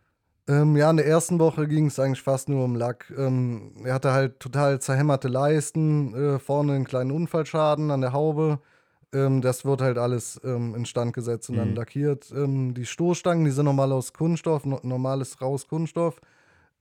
Ähm, 0.47 0.77
ja, 0.77 0.91
in 0.91 0.99
der 0.99 1.07
ersten 1.07 1.39
Woche 1.39 1.67
ging 1.67 1.87
es 1.87 1.99
eigentlich 1.99 2.21
fast 2.23 2.49
nur 2.51 2.65
um 2.65 2.75
Lack. 2.77 3.11
Ähm, 3.17 3.73
er 3.85 3.95
hatte 3.95 4.13
halt 4.13 4.41
total 4.41 4.79
zerhämmerte 4.81 5.29
Leisten, 5.29 6.15
äh, 6.15 6.39
vorne 6.39 6.75
einen 6.75 6.85
kleinen 6.85 7.13
Unfallschaden 7.13 7.91
an 7.91 8.03
der 8.03 8.13
Haube. 8.13 8.59
Ähm, 9.15 9.41
das 9.41 9.65
wird 9.65 9.81
halt 9.81 9.97
alles 9.97 10.39
ähm, 10.45 10.75
instand 10.75 11.15
gesetzt 11.15 11.49
und 11.49 11.57
dann 11.57 11.71
Mhm. 11.71 11.77
lackiert. 11.77 12.31
Ähm, 12.37 12.75
die 12.75 12.85
Stoßstangen, 12.85 13.45
die 13.47 13.53
sind 13.53 13.65
normal 13.65 13.93
aus 13.93 14.13
Kunststoff, 14.13 14.67
no 14.67 14.81
normales 14.83 15.41
raus 15.41 15.67
Kunststoff. 15.67 16.21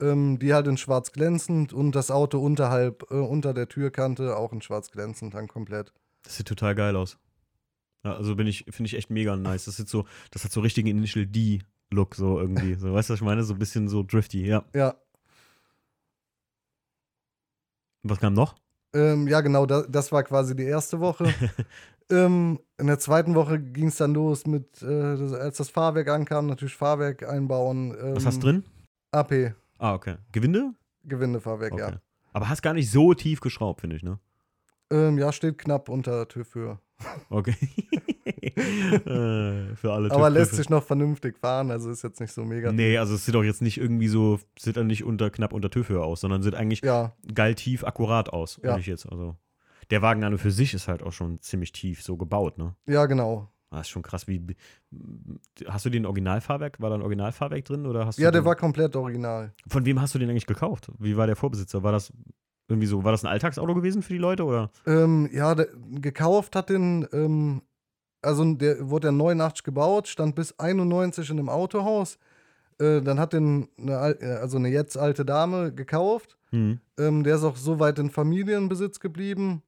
Ähm, 0.02 0.40
die 0.40 0.54
halt 0.54 0.68
in 0.68 0.78
schwarz 0.78 1.12
glänzend 1.12 1.72
und 1.72 1.94
das 1.94 2.12
Auto 2.12 2.40
unterhalb, 2.40 3.10
äh, 3.12 3.16
unter 3.16 3.54
der 3.54 3.70
Türkante 3.70 4.36
auch 4.36 4.52
in 4.52 4.62
schwarz 4.62 4.92
glänzend 4.92 5.34
dann 5.34 5.48
komplett. 5.48 5.94
Das 6.24 6.38
sieht 6.38 6.48
total 6.48 6.76
geil 6.76 6.96
aus. 6.96 7.18
Ja, 8.04 8.16
also 8.16 8.36
bin 8.36 8.48
ich, 8.48 8.66
finde 8.70 8.88
ich 8.88 8.96
echt 8.96 9.10
mega 9.10 9.36
nice. 9.36 9.66
Das 9.66 9.78
so, 9.78 10.06
das 10.32 10.44
hat 10.44 10.52
so 10.52 10.62
richtigen 10.62 10.88
Initial 10.88 11.26
D-Look, 11.26 12.16
so 12.16 12.40
irgendwie. 12.40 12.74
So, 12.76 12.94
weißt 12.94 13.10
du, 13.10 13.14
was 13.14 13.20
ich 13.20 13.26
meine? 13.26 13.44
So 13.44 13.54
ein 13.54 13.60
bisschen 13.60 13.88
so 13.88 14.04
drifty, 14.04 14.46
ja. 14.46 14.66
Ja, 14.74 14.96
Was 18.04 18.20
kam 18.20 18.34
noch? 18.34 18.56
Ähm, 18.94 19.28
ja, 19.28 19.42
genau, 19.42 19.66
da, 19.66 19.84
das 19.84 20.12
war 20.12 20.24
quasi 20.24 20.56
die 20.56 20.66
erste 20.66 21.00
Woche. 21.00 21.26
ähm, 22.12 22.60
in 22.78 22.88
der 22.88 23.00
zweiten 23.00 23.34
Woche 23.34 23.60
ging 23.60 23.88
es 23.88 23.96
dann 23.96 24.14
los 24.14 24.46
mit, 24.46 24.82
äh, 24.84 25.18
das, 25.18 25.34
als 25.34 25.58
das 25.58 25.70
Fahrwerk 25.70 26.10
ankam, 26.10 26.48
natürlich 26.48 26.76
Fahrwerk 26.76 27.24
einbauen. 27.24 27.96
Ähm, 28.00 28.16
Was 28.16 28.26
hast 28.26 28.44
du 28.44 28.48
drin? 28.48 28.64
AP, 29.12 29.56
Ah, 29.84 29.96
okay. 29.96 30.16
Gewinde? 30.32 30.74
Gewindefahrwerk, 31.04 31.74
Okay. 31.74 31.82
ja. 31.82 32.02
Aber 32.32 32.48
hast 32.48 32.62
gar 32.62 32.74
nicht 32.74 32.90
so 32.90 33.14
tief 33.14 33.42
geschraubt, 33.42 33.82
finde 33.82 33.98
ich, 33.98 34.04
ne? 34.04 34.18
Ähm, 34.90 35.18
ja, 35.18 35.34
steht 35.34 35.58
knapp 35.58 35.90
unter 35.90 36.26
TÜV-Höhe. 36.26 36.80
Okay. 37.30 37.52
äh, 38.56 39.76
für 39.76 39.92
alle 39.92 40.10
Aber 40.10 40.30
lässt 40.30 40.56
sich 40.56 40.70
noch 40.70 40.84
vernünftig 40.84 41.38
fahren, 41.38 41.70
also 41.70 41.92
ist 41.92 42.02
jetzt 42.02 42.22
nicht 42.22 42.32
so 42.32 42.46
mega. 42.46 42.72
Nee, 42.72 42.98
also 42.98 43.16
es 43.16 43.26
sieht 43.26 43.36
auch 43.36 43.44
jetzt 43.44 43.62
nicht 43.62 43.78
irgendwie 43.78 44.08
so, 44.08 44.40
sieht 44.58 44.78
dann 44.78 44.88
nicht 44.88 45.04
unter, 45.04 45.30
knapp 45.30 45.52
unter 45.52 45.70
TÜV-Höhe 45.70 46.02
aus, 46.02 46.22
sondern 46.22 46.44
sieht 46.44 46.56
eigentlich 46.56 46.82
Ja, 46.82 47.12
geil 47.36 47.54
tief, 47.56 47.84
akkurat 47.84 48.30
aus. 48.32 48.62
Ja. 48.64 48.78
Ich 48.78 48.86
jetzt, 48.86 49.06
also. 49.06 49.36
Der 49.90 50.02
Wagen 50.02 50.24
an 50.24 50.32
und 50.32 50.40
für 50.40 50.52
sich 50.52 50.74
ist 50.74 50.88
halt 50.88 51.04
auch 51.04 51.12
schon 51.12 51.42
ziemlich 51.42 51.74
tief 51.74 52.02
so 52.02 52.16
gebaut, 52.16 52.58
ne? 52.58 52.74
ja, 52.88 53.06
genau. 53.06 53.50
Das 53.74 53.88
ist 53.88 53.90
schon 53.90 54.04
krass, 54.04 54.28
wie. 54.28 54.56
Hast 55.66 55.86
du 55.86 55.90
den 55.90 56.06
Originalfahrwerk? 56.06 56.80
War 56.80 56.90
da 56.90 56.96
ein 56.96 57.02
Originalfahrwerk 57.02 57.66
drin? 57.66 57.88
Oder 57.88 58.06
hast 58.06 58.20
du 58.20 58.22
Ja, 58.22 58.30
der 58.30 58.46
war 58.46 58.56
komplett 58.56 58.96
original. 58.96 59.52
Von 59.68 59.86
wem 59.86 60.00
hast 60.00 60.14
du 60.14 60.20
den 60.20 60.30
eigentlich 60.30 60.46
gekauft? 60.46 60.92
Wie 61.00 61.18
war 61.18 61.26
der 61.26 61.36
Vorbesitzer? 61.36 61.82
War 61.82 61.92
das 61.92 62.14
irgendwie 62.68 62.88
so, 62.88 63.04
war 63.04 63.12
das 63.12 63.24
ein 63.24 63.32
Alltagsauto 63.32 63.74
gewesen 63.74 64.04
für 64.04 64.14
die 64.14 64.20
Leute? 64.20 64.46
Oder? 64.46 64.70
Ähm, 64.86 65.28
ja, 65.34 65.56
der, 65.56 65.70
gekauft 65.92 66.56
hat 66.56 66.70
den, 66.70 67.08
ähm, 67.12 67.64
also 68.22 68.54
der 68.54 68.90
wurde 68.90 69.08
ja 69.08 69.12
89 69.12 69.64
gebaut, 69.64 70.08
stand 70.08 70.36
bis 70.36 70.58
91 70.60 71.30
in 71.32 71.40
einem 71.40 71.50
Autohaus. 71.50 72.20
Äh, 72.80 73.02
dann 73.02 73.20
hat 73.20 73.34
den 73.34 73.70
eine, 73.80 74.18
äh, 74.22 74.38
also 74.38 74.58
eine 74.58 74.70
jetzt 74.70 74.98
alte 74.98 75.26
Dame 75.26 75.74
gekauft. 75.74 76.38
Hm. 76.52 76.80
Ähm, 77.00 77.24
der 77.24 77.36
ist 77.38 77.44
auch 77.44 77.58
so 77.58 77.80
weit 77.80 77.98
in 77.98 78.12
Familienbesitz 78.12 79.00
geblieben, 79.00 79.64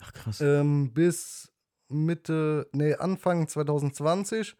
Ach 0.00 0.12
krass. 0.12 0.40
ähm, 0.40 0.92
bis 0.92 1.50
Mitte, 1.90 2.68
nee, 2.72 2.94
Anfang 2.94 3.48
2020. 3.48 4.56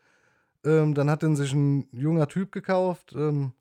Ähm, 0.65 0.95
dann 0.95 1.09
hat 1.11 1.23
den 1.23 1.37
sich 1.37 1.53
ein 1.55 1.89
junger 1.93 2.29
Typ 2.29 2.53
gekauft. 2.53 3.15
Ähm, 3.17 3.53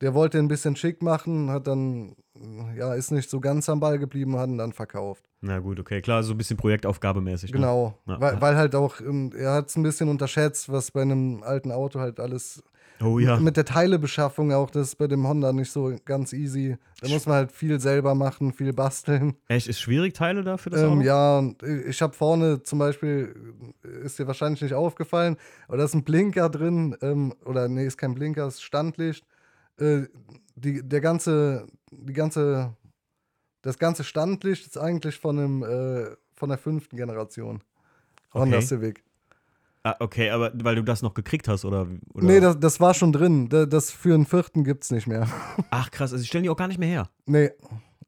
der 0.00 0.14
wollte 0.14 0.38
ihn 0.38 0.46
ein 0.46 0.48
bisschen 0.48 0.74
schick 0.74 1.02
machen, 1.02 1.50
hat 1.50 1.66
dann, 1.68 2.16
äh, 2.36 2.78
ja, 2.78 2.94
ist 2.94 3.12
nicht 3.12 3.30
so 3.30 3.40
ganz 3.40 3.68
am 3.68 3.78
Ball 3.80 3.98
geblieben, 3.98 4.36
hat 4.36 4.48
ihn 4.48 4.58
dann 4.58 4.72
verkauft. 4.72 5.24
Na 5.40 5.60
gut, 5.60 5.78
okay, 5.78 6.00
klar, 6.00 6.22
so 6.22 6.32
ein 6.34 6.38
bisschen 6.38 6.56
Projektaufgabemäßig. 6.56 7.50
Ne? 7.52 7.58
Genau, 7.58 7.98
Ja. 8.06 8.20
weil, 8.20 8.40
weil 8.40 8.56
halt 8.56 8.74
auch, 8.74 9.00
ähm, 9.00 9.30
er 9.36 9.52
hat 9.52 9.68
es 9.68 9.76
ein 9.76 9.82
bisschen 9.82 10.08
unterschätzt, 10.08 10.70
was 10.72 10.90
bei 10.90 11.02
einem 11.02 11.42
alten 11.44 11.70
Auto 11.70 12.00
halt 12.00 12.18
alles 12.18 12.62
Oh 13.02 13.18
ja. 13.18 13.38
Mit 13.40 13.56
der 13.56 13.64
Teilebeschaffung 13.64 14.52
auch, 14.52 14.70
das 14.70 14.88
ist 14.88 14.96
bei 14.96 15.06
dem 15.08 15.26
Honda 15.26 15.52
nicht 15.52 15.70
so 15.70 15.94
ganz 16.04 16.32
easy. 16.32 16.76
Da 17.00 17.08
muss 17.08 17.26
man 17.26 17.36
halt 17.36 17.52
viel 17.52 17.80
selber 17.80 18.14
machen, 18.14 18.52
viel 18.52 18.72
basteln. 18.72 19.36
Echt, 19.48 19.66
ist 19.66 19.80
schwierig, 19.80 20.14
Teile 20.14 20.42
da 20.44 20.56
für 20.56 20.70
das 20.70 20.80
Ähm, 20.80 21.00
Auto? 21.00 21.02
ja, 21.02 21.50
ich 21.86 22.00
habe 22.00 22.14
vorne 22.14 22.62
zum 22.62 22.78
Beispiel, 22.78 23.34
ist 24.02 24.18
dir 24.18 24.26
wahrscheinlich 24.26 24.62
nicht 24.62 24.74
aufgefallen, 24.74 25.36
aber 25.66 25.76
da 25.78 25.84
ist 25.84 25.94
ein 25.94 26.04
Blinker 26.04 26.48
drin, 26.48 26.96
ähm, 27.02 27.34
oder 27.44 27.68
nee, 27.68 27.84
ist 27.86 27.98
kein 27.98 28.14
Blinker, 28.14 28.46
ist 28.46 28.62
Standlicht. 28.62 29.26
Äh, 29.78 30.02
die, 30.54 30.86
der 30.88 31.00
ganze, 31.00 31.66
die 31.90 32.12
ganze, 32.12 32.76
das 33.62 33.78
ganze 33.78 34.04
Standlicht 34.04 34.66
ist 34.66 34.78
eigentlich 34.78 35.18
von 35.18 35.38
einem, 35.38 35.62
äh, 35.64 36.16
von 36.32 36.48
der 36.48 36.58
fünften 36.58 36.96
Generation. 36.96 37.62
Honda 38.32 38.58
Okay. 38.58 38.66
Civic. 38.66 39.02
Ah, 39.86 39.96
okay, 40.00 40.30
aber 40.30 40.50
weil 40.54 40.76
du 40.76 40.82
das 40.82 41.02
noch 41.02 41.12
gekriegt 41.12 41.46
hast, 41.46 41.64
oder? 41.66 41.86
oder? 42.14 42.24
Nee, 42.26 42.40
das, 42.40 42.58
das 42.58 42.80
war 42.80 42.94
schon 42.94 43.12
drin. 43.12 43.50
Da- 43.50 43.66
Das 43.66 43.90
für 43.90 44.14
einen 44.14 44.24
vierten 44.24 44.64
gibt's 44.64 44.90
nicht 44.90 45.06
mehr. 45.06 45.28
Ach 45.70 45.90
krass, 45.90 46.12
also 46.12 46.22
sie 46.22 46.26
stellen 46.26 46.44
die 46.44 46.50
auch 46.50 46.56
gar 46.56 46.68
nicht 46.68 46.78
mehr 46.78 46.88
her. 46.88 47.10
Nee. 47.26 47.50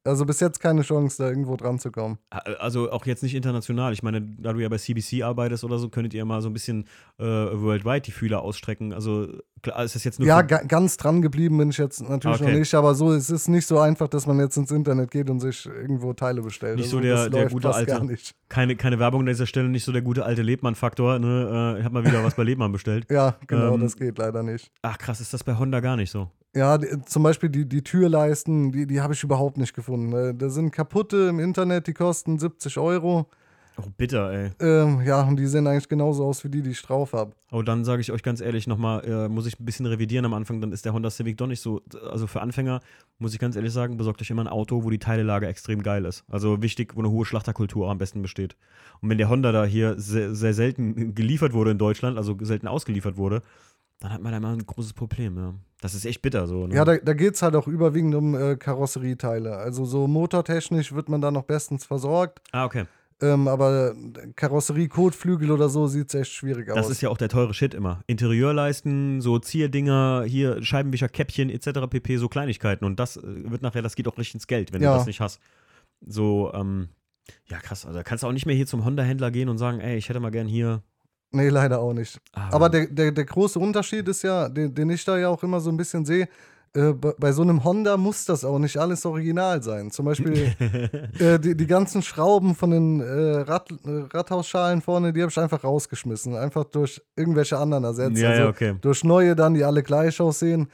Also 0.06 0.24
bis 0.24 0.40
jetzt 0.40 0.60
keine 0.60 0.82
Chance, 0.82 1.16
da 1.22 1.28
irgendwo 1.28 1.56
dran 1.56 1.78
zu 1.78 1.90
kommen. 1.90 2.18
Also 2.58 2.90
auch 2.90 3.04
jetzt 3.06 3.22
nicht 3.22 3.34
international. 3.34 3.92
Ich 3.92 4.02
meine, 4.02 4.20
da 4.22 4.52
du 4.52 4.60
ja 4.60 4.68
bei 4.68 4.78
CBC 4.78 5.22
arbeitest 5.22 5.64
oder 5.64 5.78
so, 5.78 5.88
könntet 5.88 6.14
ihr 6.14 6.24
mal 6.24 6.40
so 6.42 6.48
ein 6.48 6.52
bisschen 6.52 6.86
äh, 7.18 7.24
worldwide 7.24 8.00
die 8.02 8.10
Fühler 8.12 8.42
ausstrecken. 8.42 8.92
Also 8.92 9.28
klar, 9.62 9.82
ist 9.84 9.94
das 9.94 10.04
jetzt 10.04 10.18
nur 10.18 10.28
Ja, 10.28 10.42
ga 10.42 10.62
ganz 10.62 10.96
dran 10.96 11.22
geblieben 11.22 11.58
bin 11.58 11.70
ich 11.70 11.78
jetzt 11.78 12.00
natürlich 12.08 12.40
Okay. 12.40 12.50
noch 12.52 12.58
nicht, 12.58 12.74
aber 12.74 12.94
so, 12.94 13.12
es 13.12 13.30
ist 13.30 13.48
nicht 13.48 13.66
so 13.66 13.78
einfach, 13.78 14.08
dass 14.08 14.26
man 14.26 14.38
jetzt 14.38 14.56
ins 14.56 14.70
Internet 14.70 15.10
geht 15.10 15.28
und 15.30 15.40
sich 15.40 15.66
irgendwo 15.66 16.12
Teile 16.12 16.42
bestellt. 16.42 16.76
Nicht 16.76 16.90
so 16.90 16.98
Also, 16.98 17.06
der- 17.08 17.16
das 17.16 17.30
der 17.30 17.40
läuft 17.42 17.52
gute 17.54 17.74
alte- 17.74 17.92
Gar 17.92 18.04
nicht. 18.04 18.34
keine, 18.48 18.76
keine 18.76 18.98
Werbung 18.98 19.20
an 19.20 19.26
dieser 19.26 19.46
Stelle, 19.46 19.68
nicht 19.68 19.84
so 19.84 19.92
der 19.92 20.02
gute 20.02 20.24
alte 20.24 20.42
Lebmann-Faktor. 20.42 21.18
Ne? 21.18 21.74
Äh, 21.76 21.80
ich 21.80 21.84
hab 21.84 21.92
mal 21.92 22.04
wieder 22.04 22.22
was 22.22 22.34
bei 22.34 22.42
Lebmann 22.44 22.72
bestellt. 22.72 23.06
Ja, 23.10 23.36
genau, 23.46 23.74
Ähm, 23.74 23.80
das 23.80 23.96
geht 23.96 24.18
leider 24.18 24.42
nicht. 24.42 24.70
Ach 24.82 24.98
krass, 24.98 25.20
ist 25.20 25.32
das 25.34 25.42
bei 25.42 25.56
Honda 25.58 25.80
gar 25.80 25.96
nicht 25.96 26.10
so? 26.10 26.30
Ja, 26.56 26.78
die, 26.78 26.86
zum 27.04 27.22
Beispiel 27.22 27.50
die, 27.50 27.68
die 27.68 27.82
Türleisten, 27.82 28.72
die, 28.72 28.86
die 28.86 29.02
habe 29.02 29.12
ich 29.12 29.22
überhaupt 29.22 29.58
nicht 29.58 29.74
gefunden. 29.74 30.38
Da 30.38 30.48
sind 30.48 30.70
kaputte 30.70 31.28
im 31.28 31.38
Internet, 31.38 31.86
die 31.86 31.92
kosten 31.92 32.38
70 32.38 32.78
Euro. 32.78 33.26
Oh, 33.78 33.90
bitter, 33.94 34.32
ey. 34.32 34.50
Ähm, 34.60 35.02
ja, 35.02 35.20
und 35.20 35.36
die 35.36 35.46
sehen 35.46 35.66
eigentlich 35.66 35.86
genauso 35.86 36.24
aus 36.24 36.42
wie 36.44 36.48
die, 36.48 36.62
die 36.62 36.70
ich 36.70 36.80
drauf 36.80 37.12
habe. 37.12 37.32
Oh, 37.52 37.60
dann 37.60 37.84
sage 37.84 38.00
ich 38.00 38.10
euch 38.10 38.22
ganz 38.22 38.40
ehrlich 38.40 38.66
nochmal, 38.66 39.04
äh, 39.04 39.28
muss 39.28 39.46
ich 39.46 39.60
ein 39.60 39.66
bisschen 39.66 39.84
revidieren 39.84 40.24
am 40.24 40.32
Anfang, 40.32 40.62
dann 40.62 40.72
ist 40.72 40.86
der 40.86 40.94
Honda 40.94 41.10
Civic 41.10 41.36
doch 41.36 41.46
nicht 41.46 41.60
so. 41.60 41.82
Also 42.10 42.26
für 42.26 42.40
Anfänger 42.40 42.80
muss 43.18 43.34
ich 43.34 43.38
ganz 43.38 43.54
ehrlich 43.54 43.74
sagen, 43.74 43.98
besorgt 43.98 44.22
euch 44.22 44.30
immer 44.30 44.42
ein 44.42 44.48
Auto, 44.48 44.82
wo 44.82 44.88
die 44.88 44.98
Teilelage 44.98 45.46
extrem 45.46 45.82
geil 45.82 46.06
ist. 46.06 46.24
Also 46.30 46.62
wichtig, 46.62 46.96
wo 46.96 47.00
eine 47.00 47.10
hohe 47.10 47.26
Schlachterkultur 47.26 47.90
am 47.90 47.98
besten 47.98 48.22
besteht. 48.22 48.56
Und 49.02 49.10
wenn 49.10 49.18
der 49.18 49.28
Honda 49.28 49.52
da 49.52 49.66
hier 49.66 50.00
sehr, 50.00 50.34
sehr 50.34 50.54
selten 50.54 51.14
geliefert 51.14 51.52
wurde 51.52 51.72
in 51.72 51.78
Deutschland, 51.78 52.16
also 52.16 52.34
selten 52.40 52.68
ausgeliefert 52.68 53.18
wurde, 53.18 53.42
dann 54.00 54.12
hat 54.12 54.22
man 54.22 54.32
da 54.32 54.38
immer 54.38 54.52
ein 54.52 54.64
großes 54.66 54.92
Problem, 54.92 55.36
ja. 55.36 55.54
Das 55.80 55.94
ist 55.94 56.06
echt 56.06 56.22
bitter 56.22 56.46
so. 56.46 56.66
Ne? 56.66 56.74
Ja, 56.74 56.84
da, 56.84 56.96
da 56.96 57.12
geht 57.12 57.34
es 57.34 57.42
halt 57.42 57.54
auch 57.54 57.66
überwiegend 57.68 58.14
um 58.14 58.34
äh, 58.34 58.56
Karosserieteile. 58.56 59.56
Also 59.56 59.84
so 59.84 60.06
motortechnisch 60.06 60.92
wird 60.92 61.08
man 61.08 61.20
da 61.20 61.30
noch 61.30 61.44
bestens 61.44 61.84
versorgt. 61.84 62.40
ah, 62.52 62.64
okay. 62.64 62.84
Ähm, 63.22 63.48
aber 63.48 63.94
Karosserie, 64.36 64.88
Kotflügel 64.88 65.50
oder 65.50 65.70
so 65.70 65.86
sieht 65.86 66.08
es 66.08 66.20
echt 66.20 66.32
schwierig 66.32 66.66
Das 66.66 66.84
aus. 66.84 66.90
ist 66.90 67.00
ja 67.00 67.08
auch 67.08 67.16
der 67.16 67.30
teure 67.30 67.54
Shit 67.54 67.72
immer. 67.72 68.02
Interieurleisten, 68.06 69.22
so 69.22 69.38
Zierdinger, 69.38 70.24
hier 70.26 70.62
Scheibenwischer, 70.62 71.08
Käppchen 71.08 71.48
etc. 71.48 71.80
pp, 71.88 72.16
so 72.18 72.28
Kleinigkeiten. 72.28 72.84
Und 72.84 73.00
das 73.00 73.16
äh, 73.16 73.22
wird 73.50 73.62
nachher, 73.62 73.80
das 73.82 73.96
geht 73.96 74.06
auch 74.08 74.18
richtig 74.18 74.34
ins 74.34 74.46
Geld, 74.46 74.72
wenn 74.72 74.82
Ja. 74.82 74.92
du 74.92 74.98
das 74.98 75.06
nicht 75.06 75.20
hast. 75.20 75.40
So, 76.06 76.52
ähm, 76.54 76.88
ja 77.46 77.58
krass. 77.58 77.86
Also 77.86 77.96
da 77.98 78.02
kannst 78.02 78.22
du 78.22 78.28
auch 78.28 78.32
nicht 78.32 78.44
mehr 78.46 78.54
hier 78.54 78.66
zum 78.66 78.84
Honda-Händler 78.84 79.30
gehen 79.30 79.48
und 79.48 79.56
sagen, 79.58 79.80
ey, 79.80 79.96
ich 79.96 80.08
hätte 80.10 80.20
mal 80.20 80.30
gern 80.30 80.46
hier. 80.46 80.82
Nee, 81.32 81.48
leider 81.48 81.80
auch 81.80 81.92
nicht. 81.92 82.20
Ah, 82.32 82.48
Aber 82.52 82.68
der, 82.68 82.86
der, 82.86 83.12
der 83.12 83.24
große 83.24 83.58
Unterschied 83.58 84.06
ist 84.08 84.22
ja, 84.22 84.48
den, 84.48 84.74
den 84.74 84.90
ich 84.90 85.04
da 85.04 85.18
ja 85.18 85.28
auch 85.28 85.42
immer 85.42 85.60
so 85.60 85.70
ein 85.70 85.76
bisschen 85.76 86.04
sehe, 86.04 86.28
äh, 86.76 86.92
bei, 86.92 87.14
bei 87.18 87.32
so 87.32 87.42
einem 87.42 87.64
Honda 87.64 87.96
muss 87.96 88.24
das 88.26 88.44
auch 88.44 88.58
nicht 88.58 88.76
alles 88.76 89.06
original 89.06 89.62
sein. 89.62 89.90
Zum 89.90 90.04
Beispiel 90.04 90.54
äh, 91.18 91.38
die, 91.38 91.56
die 91.56 91.66
ganzen 91.66 92.02
Schrauben 92.02 92.54
von 92.54 92.70
den 92.70 93.00
äh, 93.00 93.40
Rad, 93.40 93.70
äh, 93.70 94.04
Radhausschalen 94.12 94.82
vorne, 94.82 95.12
die 95.12 95.22
habe 95.22 95.30
ich 95.30 95.38
einfach 95.38 95.64
rausgeschmissen. 95.64 96.36
Einfach 96.36 96.64
durch 96.64 97.00
irgendwelche 97.16 97.56
anderen 97.58 97.84
ersetzt. 97.84 98.18
ja, 98.18 98.30
also 98.30 98.42
ja, 98.42 98.48
okay. 98.48 98.74
durch 98.80 99.04
neue 99.04 99.34
dann, 99.34 99.54
die 99.54 99.64
alle 99.64 99.82
gleich 99.82 100.20
aussehen. 100.20 100.68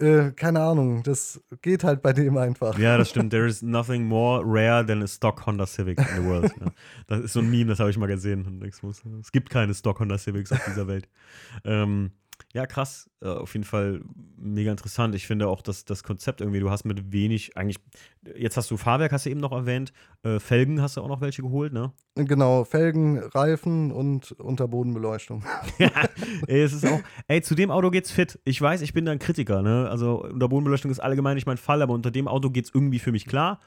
Äh, 0.00 0.32
keine 0.32 0.60
Ahnung, 0.60 1.04
das 1.04 1.40
geht 1.62 1.84
halt 1.84 2.02
bei 2.02 2.12
dem 2.12 2.36
einfach. 2.36 2.76
Ja, 2.78 2.98
das 2.98 3.10
stimmt. 3.10 3.30
There 3.30 3.46
is 3.46 3.62
nothing 3.62 4.04
more 4.04 4.42
rare 4.44 4.84
than 4.84 5.02
a 5.02 5.06
stock 5.06 5.46
Honda 5.46 5.66
Civic 5.66 5.98
in 5.98 6.22
the 6.22 6.28
world. 6.28 6.52
Ja. 6.60 6.66
Das 7.06 7.20
ist 7.20 7.32
so 7.34 7.40
ein 7.40 7.50
Meme, 7.50 7.66
das 7.66 7.80
habe 7.80 7.90
ich 7.90 7.98
mal 7.98 8.06
gesehen. 8.06 8.62
Es 9.20 9.30
gibt 9.30 9.50
keine 9.50 9.74
Stock 9.74 10.00
Honda 10.00 10.18
Civics 10.18 10.50
auf 10.52 10.64
dieser 10.66 10.88
Welt. 10.88 11.08
Ähm, 11.64 12.12
ja, 12.54 12.66
krass. 12.66 13.10
Äh, 13.20 13.26
auf 13.26 13.52
jeden 13.52 13.64
Fall 13.64 14.00
mega 14.36 14.70
interessant. 14.70 15.16
Ich 15.16 15.26
finde 15.26 15.48
auch, 15.48 15.60
dass 15.60 15.84
das 15.84 16.04
Konzept 16.04 16.40
irgendwie, 16.40 16.60
du 16.60 16.70
hast 16.70 16.84
mit 16.84 17.12
wenig, 17.12 17.56
eigentlich, 17.56 17.78
jetzt 18.36 18.56
hast 18.56 18.70
du 18.70 18.76
Fahrwerk, 18.76 19.10
hast 19.10 19.26
du 19.26 19.30
eben 19.30 19.40
noch 19.40 19.50
erwähnt. 19.50 19.92
Äh, 20.22 20.38
Felgen 20.38 20.80
hast 20.80 20.96
du 20.96 21.00
auch 21.00 21.08
noch 21.08 21.20
welche 21.20 21.42
geholt, 21.42 21.72
ne? 21.72 21.92
Genau, 22.14 22.62
Felgen, 22.62 23.18
Reifen 23.18 23.90
und 23.90 24.32
Unterbodenbeleuchtung. 24.32 25.44
ja, 25.78 25.90
ey, 26.46 26.62
es 26.62 26.72
ist 26.72 26.86
auch, 26.86 27.00
ey, 27.26 27.42
zu 27.42 27.56
dem 27.56 27.72
Auto 27.72 27.90
geht's 27.90 28.12
fit. 28.12 28.38
Ich 28.44 28.62
weiß, 28.62 28.82
ich 28.82 28.92
bin 28.92 29.04
da 29.04 29.10
ein 29.10 29.18
Kritiker, 29.18 29.60
ne? 29.60 29.88
Also 29.90 30.22
Unterbodenbeleuchtung 30.22 30.92
ist 30.92 31.00
allgemein 31.00 31.34
nicht 31.34 31.46
mein 31.46 31.56
Fall, 31.56 31.82
aber 31.82 31.92
unter 31.92 32.12
dem 32.12 32.28
Auto 32.28 32.50
geht's 32.50 32.70
irgendwie 32.72 33.00
für 33.00 33.10
mich 33.10 33.26
klar. 33.26 33.58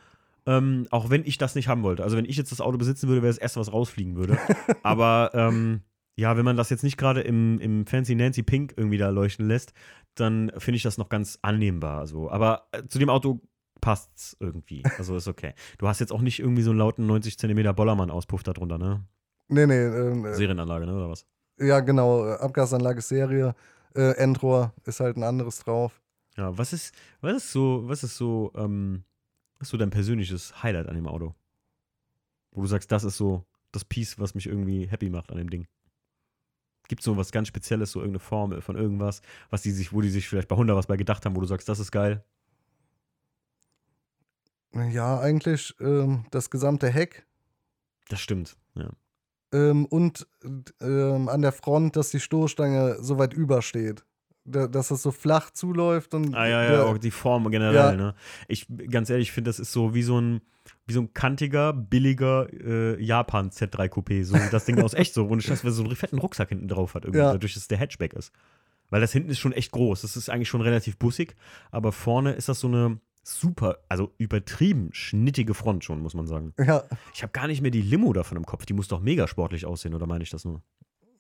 Ähm, 0.46 0.88
auch 0.92 1.10
wenn 1.10 1.26
ich 1.26 1.38
das 1.38 1.56
nicht 1.56 1.68
haben 1.68 1.84
wollte. 1.84 2.04
Also 2.04 2.16
wenn 2.16 2.24
ich 2.24 2.38
jetzt 2.38 2.54
das 2.54 2.62
Auto 2.62 2.78
besitzen 2.78 3.10
würde, 3.10 3.22
wäre 3.22 3.34
das 3.34 3.38
erste, 3.38 3.60
was 3.60 3.74
rausfliegen 3.74 4.16
würde. 4.16 4.38
aber 4.82 5.32
ähm, 5.34 5.82
ja, 6.18 6.36
wenn 6.36 6.46
man 6.46 6.58
das 6.58 6.70
jetzt 6.70 6.84
nicht 6.84 6.98
gerade 6.98 7.22
im, 7.22 7.60
im 7.60 7.86
Fancy 7.86 8.16
Nancy 8.16 8.44
Pink 8.44 8.74
irgendwie 8.76 8.98
da 8.98 9.10
leuchten 9.10 9.48
lässt, 9.48 9.74
dann 10.16 10.52
finde 10.58 10.78
ich 10.78 10.84
das 10.84 10.98
noch 10.98 11.10
ganz 11.10 11.38
annehmbar. 11.44 12.00
Also. 12.00 12.30
Aber 12.32 12.68
äh, 12.72 12.84
zu 12.88 12.98
dem 12.98 13.10
Auto 13.10 13.40
passt's 13.80 14.36
irgendwie. 14.40 14.84
Also 14.98 15.16
ist 15.16 15.28
okay. 15.28 15.54
Du 15.78 15.88
hast 15.88 16.00
jetzt 16.00 16.12
auch 16.12 16.22
nicht 16.22 16.40
irgendwie 16.40 16.64
so 16.64 16.72
einen 16.72 16.80
lauten 16.80 17.06
90 17.06 17.38
cm 17.38 17.76
Bollermann-Auspuff 17.76 18.42
da 18.42 18.54
drunter, 18.54 18.80
ne? 18.80 19.06
Nee, 19.48 19.68
nee, 19.68 19.76
äh, 19.76 20.34
Serienanlage, 20.34 20.88
ne? 20.88 20.96
Oder 20.96 21.10
was? 21.10 21.26
ja 21.60 21.80
genau, 21.80 22.24
Abgasanlage 22.24 23.02
Serie, 23.02 23.56
äh, 23.96 24.16
Endrohr 24.18 24.74
ist 24.86 25.00
halt 25.00 25.18
ein 25.18 25.24
anderes 25.24 25.60
drauf. 25.60 26.02
Ja, 26.36 26.58
was 26.58 26.74
ist, 26.74 26.94
was 27.22 27.38
ist 27.38 27.52
so, 27.52 27.84
was 27.88 28.04
ist 28.04 28.18
so, 28.18 28.52
ähm, 28.56 29.04
was 29.58 29.68
ist 29.68 29.72
so 29.72 29.78
dein 29.78 29.90
persönliches 29.90 30.62
Highlight 30.62 30.88
an 30.88 30.96
dem 30.96 31.08
Auto? 31.08 31.36
Wo 32.52 32.62
du 32.62 32.68
sagst, 32.68 32.92
das 32.92 33.04
ist 33.04 33.18
so 33.18 33.46
das 33.72 33.86
Piece, 33.86 34.20
was 34.20 34.36
mich 34.36 34.48
irgendwie 34.48 34.88
happy 34.88 35.10
macht 35.10 35.32
an 35.32 35.38
dem 35.38 35.50
Ding. 35.50 35.68
Gibt 36.88 37.02
es 37.02 37.06
so 37.06 37.18
was 37.18 37.32
ganz 37.32 37.48
Spezielles, 37.48 37.92
so 37.92 38.00
irgendeine 38.00 38.20
Formel 38.20 38.62
von 38.62 38.76
irgendwas, 38.78 39.22
was 39.50 39.62
die 39.62 39.72
sich, 39.72 39.94
wo 39.94 40.02
die 40.02 40.10
sich 40.10 40.28
vielleicht 40.28 40.48
bei 40.48 40.56
Honda 40.56 40.76
was 40.76 40.88
bei 40.88 40.98
gedacht 40.98 41.26
haben, 41.26 41.36
wo 41.36 41.42
du 41.42 41.48
sagst, 41.48 41.68
das 41.70 41.80
ist 41.80 41.92
geil? 41.92 42.24
Ja, 44.74 45.20
eigentlich 45.20 45.76
ähm, 45.80 46.26
das 46.32 46.50
gesamte 46.50 46.90
Heck 46.90 47.26
Das 48.10 48.20
stimmt, 48.20 48.58
ja. 48.76 48.90
ähm, 49.54 49.86
und 49.86 50.28
ähm, 50.82 51.30
an 51.30 51.42
der 51.42 51.52
Front, 51.52 51.96
dass 51.96 52.12
die 52.12 52.20
Stoßstange 52.20 52.98
so 53.02 53.18
weit 53.18 53.34
übersteht. 53.34 54.06
Da, 54.50 54.68
dass 54.68 54.92
es 54.92 55.02
so 55.04 55.12
flach 55.12 55.52
zuläuft 55.52 56.14
und 56.14 56.34
Ah 56.34 56.48
ja, 56.48 56.64
ja, 56.64 56.70
der- 56.70 56.86
auch 56.86 56.98
die 56.98 57.12
Form 57.12 57.52
generell, 57.52 57.76
Ja. 57.76 57.92
ne? 57.96 58.16
Ich, 58.48 58.66
ganz 58.90 59.10
ehrlich, 59.10 59.32
finde, 59.34 59.50
das 59.50 59.60
ist 59.60 59.74
so 59.74 59.94
wie 59.94 60.04
so 60.04 60.20
ein, 60.22 60.40
wie 60.86 60.94
so 60.94 61.02
ein 61.02 61.14
kantiger, 61.14 61.74
billiger 61.74 62.48
äh, 62.54 63.02
Japan 63.04 63.50
Z3 63.52 63.90
Coupé. 63.90 64.24
So 64.24 64.38
das 64.52 64.64
Ding 64.66 64.82
aus, 64.82 64.94
echt 64.94 65.14
so. 65.14 65.26
Und 65.26 65.40
ich 65.40 65.48
das, 65.48 65.66
weil 65.66 65.72
so 65.72 65.84
einen 65.84 65.96
fetten 65.98 66.18
Rucksack 66.20 66.50
hinten 66.50 66.68
drauf 66.70 66.96
hat, 66.96 67.04
irgendwie, 67.04 67.20
Ja. 67.20 67.34
dadurch, 67.34 67.56
dass 67.56 67.68
der 67.68 67.78
Hatchback 67.78 68.14
ist. 68.14 68.32
Weil 68.90 69.02
das 69.02 69.12
hinten 69.12 69.30
ist 69.30 69.40
schon 69.40 69.52
echt 69.52 69.72
groß. 69.74 70.02
Das 70.02 70.16
ist 70.16 70.30
eigentlich 70.30 70.48
schon 70.48 70.62
relativ 70.62 70.98
bussig, 70.98 71.36
aber 71.72 71.92
vorne 71.92 72.32
ist 72.32 72.48
das 72.48 72.62
so 72.62 72.68
eine 72.68 73.00
super, 73.24 73.80
also 73.90 74.14
übertrieben 74.18 74.88
schnittige 74.94 75.54
Front 75.54 75.84
schon, 75.84 76.00
muss 76.00 76.14
man 76.14 76.26
sagen. 76.26 76.54
ja, 76.58 76.84
Ich 77.14 77.22
habe 77.22 77.34
gar 77.34 77.48
nicht 77.48 77.62
mehr 77.62 77.72
die 77.72 77.82
Limo 77.82 78.14
davon 78.14 78.38
im 78.38 78.46
Kopf. 78.46 78.66
Die 78.66 78.72
muss 78.74 78.88
doch 78.88 79.02
mega 79.02 79.28
sportlich 79.28 79.66
aussehen, 79.66 79.94
oder 79.94 80.08
meine 80.08 80.24
ich 80.24 80.30
das 80.30 80.46
nur? 80.46 80.62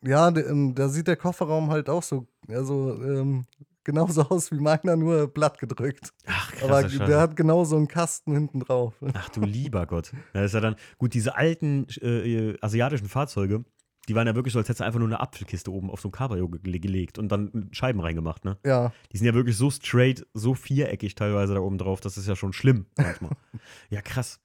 Ja, 0.03 0.27
ähm, 0.29 0.75
da 0.75 0.89
sieht 0.89 1.07
der 1.07 1.15
Kofferraum 1.15 1.69
halt 1.71 1.89
auch 1.89 2.03
so, 2.03 2.27
also 2.47 3.01
ähm, 3.01 3.45
genauso 3.83 4.21
aus 4.29 4.51
wie 4.51 4.59
meiner, 4.59 4.95
nur 4.95 5.33
platt 5.33 5.57
gedrückt. 5.57 6.13
Ach, 6.27 6.53
Aber 6.61 6.81
krasse 6.81 6.99
der 6.99 7.19
hat 7.19 7.35
genau 7.35 7.63
so 7.63 7.77
einen 7.77 7.87
Kasten 7.87 8.33
hinten 8.33 8.59
drauf. 8.59 8.93
Ach 9.13 9.29
du 9.29 9.41
lieber 9.41 9.85
Gott. 9.87 10.11
Da 10.33 10.43
ist 10.43 10.53
ja 10.53 10.59
dann, 10.59 10.75
gut, 10.97 11.13
diese 11.13 11.35
alten 11.35 11.87
äh, 12.01 12.55
asiatischen 12.61 13.07
Fahrzeuge, 13.07 13.65
die 14.07 14.15
waren 14.15 14.27
ja 14.27 14.35
wirklich 14.35 14.53
so, 14.53 14.59
als 14.59 14.69
hättest 14.69 14.81
du 14.81 14.85
einfach 14.85 14.99
nur 14.99 15.07
eine 15.07 15.19
Apfelkiste 15.19 15.71
oben 15.71 15.89
auf 15.89 15.99
so 15.99 16.07
ein 16.07 16.11
Cabrio 16.11 16.47
ge 16.47 16.79
gelegt 16.79 17.17
und 17.17 17.29
dann 17.29 17.69
Scheiben 17.71 17.99
reingemacht, 17.99 18.45
ne? 18.45 18.57
Ja, 18.65 18.93
Die 19.11 19.17
sind 19.17 19.27
ja 19.27 19.33
wirklich 19.33 19.57
so 19.57 19.69
straight, 19.69 20.25
so 20.33 20.53
viereckig 20.53 21.15
teilweise 21.15 21.55
da 21.55 21.59
oben 21.59 21.77
drauf, 21.77 21.99
das 21.99 22.17
ist 22.17 22.27
ja 22.27 22.35
schon 22.35 22.53
schlimm 22.53 22.85
manchmal. 22.95 23.31
ja, 23.89 24.01
krass. 24.01 24.39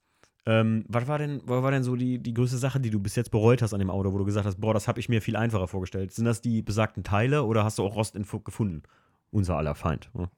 Ähm, 0.45 0.83
was 0.89 1.07
war 1.07 1.17
denn, 1.17 1.41
was 1.45 1.63
war 1.63 1.71
denn 1.71 1.83
so 1.83 1.95
die, 1.95 2.19
die 2.19 2.33
größte 2.33 2.57
Sache, 2.57 2.79
die 2.79 2.89
du 2.89 2.99
bis 2.99 3.15
jetzt 3.15 3.31
bereut 3.31 3.61
hast 3.61 3.73
an 3.73 3.79
dem 3.79 3.89
Auto, 3.89 4.11
wo 4.11 4.17
du 4.17 4.25
gesagt 4.25 4.45
hast, 4.45 4.59
boah, 4.59 4.73
das 4.73 4.87
habe 4.87 4.99
ich 4.99 5.07
mir 5.07 5.21
viel 5.21 5.37
einfacher 5.37 5.67
vorgestellt? 5.67 6.11
Sind 6.11 6.25
das 6.25 6.41
die 6.41 6.61
besagten 6.61 7.03
Teile 7.03 7.43
oder 7.43 7.63
hast 7.63 7.79
du 7.79 7.83
auch 7.83 7.95
Rost 7.95 8.15
in- 8.15 8.27
gefunden? 8.43 8.83
Unser 9.31 9.57
aller 9.57 9.73
Feind. 9.73 10.09
Ne? 10.13 10.29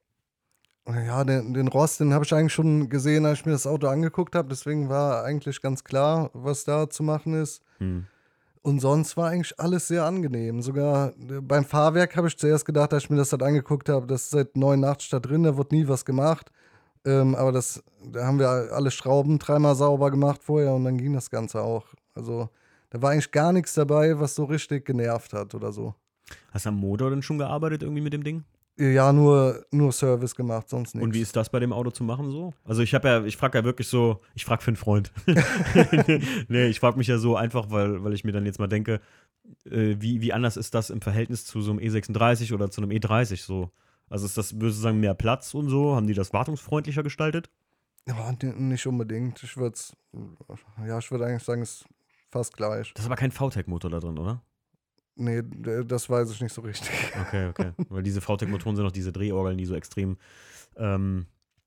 Ja, 0.87 1.23
den, 1.23 1.53
den 1.55 1.67
Rost, 1.67 1.99
den 1.99 2.13
habe 2.13 2.23
ich 2.23 2.33
eigentlich 2.33 2.53
schon 2.53 2.89
gesehen, 2.89 3.25
als 3.25 3.39
ich 3.39 3.45
mir 3.45 3.53
das 3.53 3.65
Auto 3.65 3.87
angeguckt 3.87 4.35
habe. 4.35 4.47
Deswegen 4.47 4.87
war 4.89 5.23
eigentlich 5.23 5.59
ganz 5.61 5.83
klar, 5.83 6.29
was 6.33 6.63
da 6.63 6.89
zu 6.89 7.01
machen 7.01 7.33
ist. 7.33 7.63
Hm. 7.79 8.05
Und 8.61 8.79
sonst 8.79 9.17
war 9.17 9.29
eigentlich 9.29 9.59
alles 9.59 9.87
sehr 9.87 10.05
angenehm. 10.05 10.61
Sogar 10.61 11.13
äh, 11.17 11.41
beim 11.41 11.65
Fahrwerk 11.65 12.15
habe 12.15 12.27
ich 12.27 12.37
zuerst 12.37 12.65
gedacht, 12.65 12.93
als 12.93 13.03
ich 13.03 13.09
mir 13.09 13.17
das 13.17 13.31
halt 13.31 13.43
angeguckt 13.43 13.89
habe, 13.89 14.05
das 14.05 14.23
ist 14.25 14.29
seit 14.31 14.55
89 14.55 15.09
da 15.09 15.19
drin, 15.19 15.43
da 15.43 15.57
wird 15.57 15.71
nie 15.71 15.87
was 15.87 16.05
gemacht. 16.05 16.51
Ähm, 17.05 17.35
aber 17.35 17.51
das, 17.51 17.83
da 18.11 18.25
haben 18.25 18.39
wir 18.39 18.49
alle 18.49 18.91
Schrauben 18.91 19.39
dreimal 19.39 19.75
sauber 19.75 20.11
gemacht 20.11 20.41
vorher 20.43 20.73
und 20.73 20.85
dann 20.85 20.97
ging 20.97 21.13
das 21.13 21.29
Ganze 21.29 21.61
auch. 21.61 21.85
Also 22.13 22.49
da 22.89 23.01
war 23.01 23.11
eigentlich 23.11 23.31
gar 23.31 23.53
nichts 23.53 23.73
dabei, 23.73 24.19
was 24.19 24.35
so 24.35 24.45
richtig 24.45 24.85
genervt 24.85 25.33
hat 25.33 25.53
oder 25.53 25.71
so. 25.71 25.93
Hast 26.51 26.65
du 26.65 26.69
am 26.69 26.77
Motor 26.77 27.11
denn 27.11 27.21
schon 27.21 27.37
gearbeitet 27.37 27.83
irgendwie 27.83 28.01
mit 28.01 28.13
dem 28.13 28.23
Ding? 28.23 28.43
Ja, 28.77 29.13
nur, 29.13 29.65
nur 29.71 29.93
Service 29.93 30.35
gemacht, 30.35 30.69
sonst 30.69 30.95
nichts. 30.95 31.05
Und 31.05 31.13
wie 31.13 31.21
ist 31.21 31.35
das 31.35 31.49
bei 31.49 31.59
dem 31.59 31.71
Auto 31.71 31.91
zu 31.91 32.03
machen 32.03 32.29
so? 32.29 32.53
Also 32.65 32.81
ich 32.81 32.93
habe 32.93 33.07
ja, 33.07 33.23
ich 33.23 33.37
frage 33.37 33.57
ja 33.57 33.63
wirklich 33.63 33.87
so, 33.87 34.19
ich 34.33 34.43
frage 34.43 34.63
für 34.63 34.69
einen 34.69 34.75
Freund. 34.75 35.13
nee, 36.49 36.67
ich 36.67 36.81
frage 36.81 36.97
mich 36.97 37.07
ja 37.07 37.17
so 37.17 37.37
einfach, 37.37 37.69
weil, 37.69 38.03
weil 38.03 38.13
ich 38.13 38.25
mir 38.25 38.33
dann 38.33 38.45
jetzt 38.45 38.59
mal 38.59 38.67
denke, 38.67 38.99
äh, 39.65 39.95
wie, 39.99 40.19
wie 40.21 40.33
anders 40.33 40.57
ist 40.57 40.73
das 40.73 40.89
im 40.89 41.01
Verhältnis 41.01 41.45
zu 41.45 41.61
so 41.61 41.71
einem 41.71 41.79
E36 41.79 42.53
oder 42.53 42.69
zu 42.69 42.81
einem 42.81 42.91
E30 42.91 43.45
so? 43.45 43.71
Also 44.09 44.25
ist 44.25 44.37
das, 44.37 44.53
würdest 44.59 44.79
du 44.79 44.83
sagen, 44.83 44.99
mehr 44.99 45.15
Platz 45.15 45.53
und 45.53 45.69
so? 45.69 45.95
Haben 45.95 46.07
die 46.07 46.13
das 46.13 46.33
wartungsfreundlicher 46.33 47.03
gestaltet? 47.03 47.49
Ja, 48.07 48.31
nicht 48.31 48.85
unbedingt. 48.85 49.41
Ich 49.43 49.57
würde 49.57 49.77
ja, 50.85 50.99
ich 50.99 51.09
würde 51.11 51.25
eigentlich 51.25 51.43
sagen, 51.43 51.61
es 51.61 51.81
ist 51.81 51.85
fast 52.31 52.55
gleich. 52.55 52.93
Das 52.93 53.03
ist 53.03 53.07
aber 53.07 53.15
kein 53.15 53.31
VTEC-Motor 53.31 53.89
da 53.89 53.99
drin, 53.99 54.17
oder? 54.19 54.43
Nee, 55.15 55.41
das 55.85 56.09
weiß 56.09 56.29
ich 56.31 56.41
nicht 56.41 56.53
so 56.53 56.61
richtig. 56.61 56.91
Okay, 57.27 57.47
okay. 57.47 57.71
Weil 57.89 58.03
diese 58.03 58.21
VTEC-Motoren 58.21 58.75
sind 58.75 58.85
noch 58.85 58.91
diese 58.91 59.11
Drehorgeln, 59.11 59.57
die 59.57 59.65
so 59.65 59.75
extrem 59.75 60.17
ähm, 60.75 61.25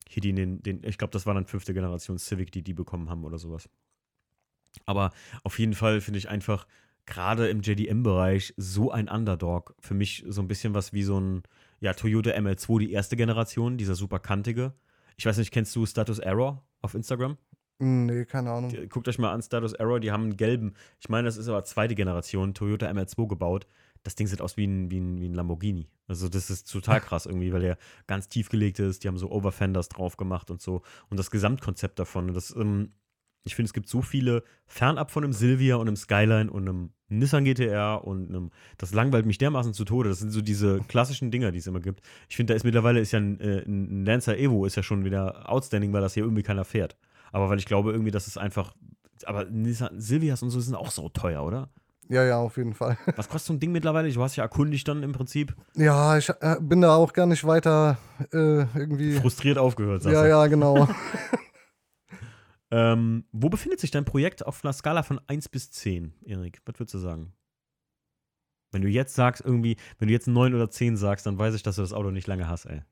hier 0.09 0.21
die 0.21 0.33
den, 0.33 0.63
den 0.63 0.83
ich 0.85 0.99
glaube, 0.99 1.13
das 1.13 1.27
war 1.27 1.35
dann 1.35 1.47
fünfte 1.47 1.75
Generation 1.75 2.19
Civic, 2.19 2.53
die 2.53 2.63
die 2.63 2.75
bekommen 2.75 3.11
haben 3.11 3.25
oder 3.25 3.39
sowas. 3.39 3.69
Aber 4.87 5.13
auf 5.43 5.59
jeden 5.59 5.75
Fall 5.75 6.01
finde 6.01 6.19
ich 6.19 6.29
einfach 6.29 6.67
gerade 7.07 7.49
im 7.49 7.63
JDM-Bereich 7.63 8.55
so 8.57 8.91
ein 8.91 9.09
Underdog. 9.09 9.75
Für 9.81 9.95
mich 9.95 10.25
so 10.29 10.43
ein 10.43 10.49
bisschen 10.49 10.75
was 10.75 10.93
wie 10.93 11.03
so 11.03 11.19
ein 11.19 11.43
ja, 11.81 11.95
Toyota 11.95 12.31
ML2, 12.31 12.79
die 12.81 12.93
erste 12.93 13.17
Generation, 13.17 13.77
dieser 13.77 13.95
super 13.95 14.19
kantige. 14.19 14.73
Ich 15.17 15.27
weiß 15.27 15.39
nicht, 15.39 15.51
kennst 15.51 15.75
du 15.77 15.87
Status 15.87 16.19
Error 16.19 16.65
auf 16.81 16.95
Instagram? 16.95 17.37
Hm, 17.81 18.07
nee, 18.07 18.25
keine 18.25 18.51
Ahnung. 18.51 18.75
Guckt 18.89 19.09
euch 19.09 19.19
mal 19.19 19.33
an, 19.33 19.43
Status 19.43 19.73
Error, 19.73 20.01
die 20.01 20.11
haben 20.11 20.25
einen 20.25 20.37
gelben, 20.37 20.75
ich 21.01 21.09
meine, 21.09 21.27
das 21.27 21.37
ist 21.37 21.49
aber 21.49 21.65
zweite 21.65 21.95
Generation, 21.95 22.55
Toyota 22.55 22.89
ML2 22.89 23.29
gebaut. 23.29 23.67
Das 24.05 24.15
Ding 24.15 24.27
sieht 24.27 24.41
aus 24.41 24.57
wie 24.57 24.67
ein, 24.67 24.91
wie 24.91 25.01
ein, 25.01 25.21
wie 25.21 25.29
ein 25.29 25.35
Lamborghini. 25.35 25.89
Also, 26.07 26.29
das 26.29 26.51
ist 26.51 26.71
total 26.71 27.01
krass 27.01 27.27
irgendwie, 27.27 27.53
weil 27.53 27.61
der 27.61 27.79
ganz 28.07 28.29
tief 28.29 28.49
gelegt 28.49 28.79
ist. 28.79 29.03
Die 29.03 29.09
haben 29.09 29.19
so 29.19 29.31
Overfenders 29.31 29.89
drauf 29.89 30.17
gemacht 30.17 30.51
und 30.51 30.63
so. 30.63 30.83
Und 31.11 31.19
das 31.19 31.31
Gesamtkonzept 31.31 31.99
davon, 31.99 32.33
das, 32.33 32.55
ähm, 32.55 32.93
ich 33.45 33.55
finde, 33.55 33.69
es 33.69 33.73
gibt 33.73 33.89
so 33.89 34.03
viele, 34.03 34.43
fernab 34.67 35.11
von 35.11 35.25
einem 35.25 35.33
Silvia 35.33 35.77
und 35.77 35.89
einem 35.89 35.97
Skyline 35.97 36.51
und 36.51 36.69
einem 36.69 36.91
Nissan 37.09 37.45
GTR 37.45 38.05
und 38.05 38.29
einem, 38.29 38.51
das 38.77 38.93
langweilt 38.93 39.25
mich 39.25 39.39
dermaßen 39.39 39.73
zu 39.73 39.85
Tode. 39.87 40.11
Das 40.11 40.19
sind 40.19 40.31
so 40.31 40.43
diese 40.43 40.81
klassischen 40.89 41.31
Dinger, 41.31 41.53
die 41.53 41.59
es 41.59 41.67
immer 41.67 41.81
gibt. 41.81 42.03
Ich 42.29 42.37
finde, 42.37 42.53
da 42.53 42.57
ist 42.57 42.65
mittlerweile 42.65 43.01
ist 43.01 43.13
ja 43.13 43.21
ein, 43.21 43.41
äh, 43.41 43.63
ein 43.67 44.05
Lancer 44.05 44.37
Evo 44.37 44.67
ist 44.67 44.77
ja 44.77 44.83
schon 44.83 45.05
wieder 45.05 45.49
outstanding, 45.51 45.93
weil 45.93 46.03
das 46.03 46.15
hier 46.15 46.25
irgendwie 46.25 46.43
keiner 46.43 46.65
fährt. 46.65 46.97
Aber 47.33 47.49
weil 47.49 47.59
ich 47.59 47.67
glaube 47.67 47.93
irgendwie, 47.93 48.11
dass 48.11 48.27
es 48.27 48.37
einfach. 48.37 48.75
Aber 49.25 49.47
Nissan, 49.47 49.99
Silvias 50.01 50.43
und 50.43 50.51
so 50.51 50.61
sind 50.61 50.75
auch 50.75 50.91
so 50.91 51.09
teuer, 51.09 51.43
oder? 51.45 51.71
Ja, 52.11 52.25
ja, 52.25 52.39
auf 52.39 52.57
jeden 52.57 52.73
Fall. 52.73 52.97
Was 53.17 53.29
kostet 53.29 53.49
so 53.49 53.53
ein 53.55 53.61
Ding 53.61 53.73
mittlerweile? 53.73 54.11
Du 54.11 54.23
hast 54.23 54.37
ja 54.37 54.45
erkundigt 54.45 54.87
dann 54.89 55.03
im 55.03 55.13
Prinzip. 55.13 55.55
Ja, 55.77 56.17
ich 56.17 56.29
äh, 56.41 56.57
bin 56.61 56.81
da 56.81 56.95
auch 56.95 57.13
gar 57.13 57.27
nicht 57.27 57.45
weiter 57.45 57.99
äh, 58.33 58.65
irgendwie. 58.79 59.13
Frustriert 59.15 59.59
aufgehört, 59.59 60.03
sagst 60.03 60.15
Ja, 60.15 60.23
du. 60.23 60.29
ja, 60.29 60.47
genau. 60.47 60.89
ähm, 62.71 63.25
wo 63.33 63.49
befindet 63.49 63.81
sich 63.81 63.91
dein 63.91 64.05
Projekt 64.05 64.45
auf 64.47 64.65
einer 64.65 64.73
Skala 64.73 65.03
von 65.03 65.21
1 65.27 65.49
bis 65.49 65.71
10, 65.71 66.15
Erik? 66.25 66.61
Was 66.67 66.79
würdest 66.79 66.95
du 66.95 66.99
sagen? 66.99 67.33
Wenn 68.71 68.83
du 68.83 68.89
jetzt 68.89 69.15
sagst, 69.15 69.43
irgendwie, 69.43 69.77
wenn 69.99 70.09
du 70.09 70.15
jetzt 70.15 70.29
9 70.29 70.55
oder 70.55 70.71
10 70.71 70.97
sagst, 70.99 71.25
dann 71.25 71.39
weiß 71.39 71.55
ich, 71.55 71.63
dass 71.63 71.77
du 71.77 71.83
das 71.83 71.95
Auto 71.95 72.11
nicht 72.11 72.27
lange 72.27 72.49
hast, 72.49 72.67
ey. 72.67 72.83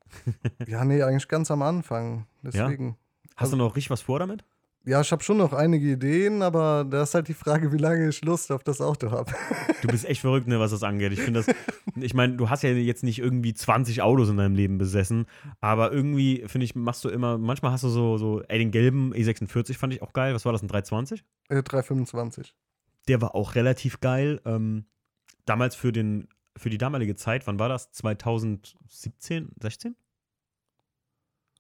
ja, 0.66 0.85
nee, 0.85 1.03
eigentlich 1.03 1.29
ganz 1.29 1.51
am 1.51 1.62
Anfang. 1.62 2.27
Deswegen. 2.42 2.96
Hast 3.37 3.53
du 3.53 3.57
noch 3.57 3.77
richtig 3.77 3.90
was 3.90 4.01
vor 4.01 4.18
damit? 4.18 4.44
Ja, 4.87 5.01
ich 5.01 5.11
habe 5.11 5.20
schon 5.25 5.38
noch 5.38 5.53
einige 5.53 5.90
Ideen, 5.90 6.42
aber 6.42 6.87
da 6.88 7.03
ist 7.03 7.12
halt 7.16 7.27
die 7.27 7.35
Frage, 7.35 7.72
wie 7.72 7.77
lange 7.77 8.09
ich 8.09 8.25
Lust 8.25 8.53
auf 8.53 8.62
das 8.62 8.81
Auto 8.81 9.11
habe. 9.11 9.33
Du 9.83 9.88
bist 9.88 10.05
echt 10.07 10.20
verrückt, 10.20 10.49
ne, 10.49 10.59
was 10.59 10.70
das 10.70 10.83
angeht. 10.83 11.12
Ich 11.12 11.20
finde 11.20 11.42
das, 11.42 11.55
ich 11.96 12.14
meine, 12.14 12.37
du 12.37 12.49
hast 12.49 12.62
ja 12.62 12.70
jetzt 12.70 13.05
nicht 13.05 13.18
irgendwie 13.18 13.53
20 13.53 14.01
Autos 14.01 14.29
in 14.29 14.37
deinem 14.37 14.55
Leben 14.55 14.79
besessen, 14.79 15.27
aber 15.61 15.92
irgendwie, 15.92 16.44
finde 16.46 16.64
ich, 16.64 16.75
machst 16.75 17.05
du 17.05 17.09
immer, 17.09 17.37
manchmal 17.37 17.72
hast 17.72 17.85
du 17.85 17.88
so, 17.88 18.16
so, 18.16 18.42
ey, 18.42 18.59
den 18.59 18.70
gelben 18.70 19.12
E46 19.12 19.77
fand 19.77 19.92
ich 19.92 20.03
auch 20.03 20.12
geil. 20.12 20.35
Was 20.35 20.44
war 20.44 20.53
das, 20.53 20.62
ein 20.62 20.68
320? 20.68 21.25
Äh, 21.49 21.62
325. 21.62 22.55
Der 23.07 23.20
war 23.20 23.35
auch 23.35 23.55
relativ 23.55 24.01
geil. 24.01 24.40
Ähm, 24.44 24.87
damals 25.44 25.75
für 25.75 25.92
den, 25.92 26.29
für 26.57 26.70
die 26.70 26.79
damalige 26.79 27.16
Zeit, 27.16 27.46
wann 27.46 27.59
war 27.59 27.68
das? 27.68 27.92
2017, 27.92 29.51
16? 29.61 29.96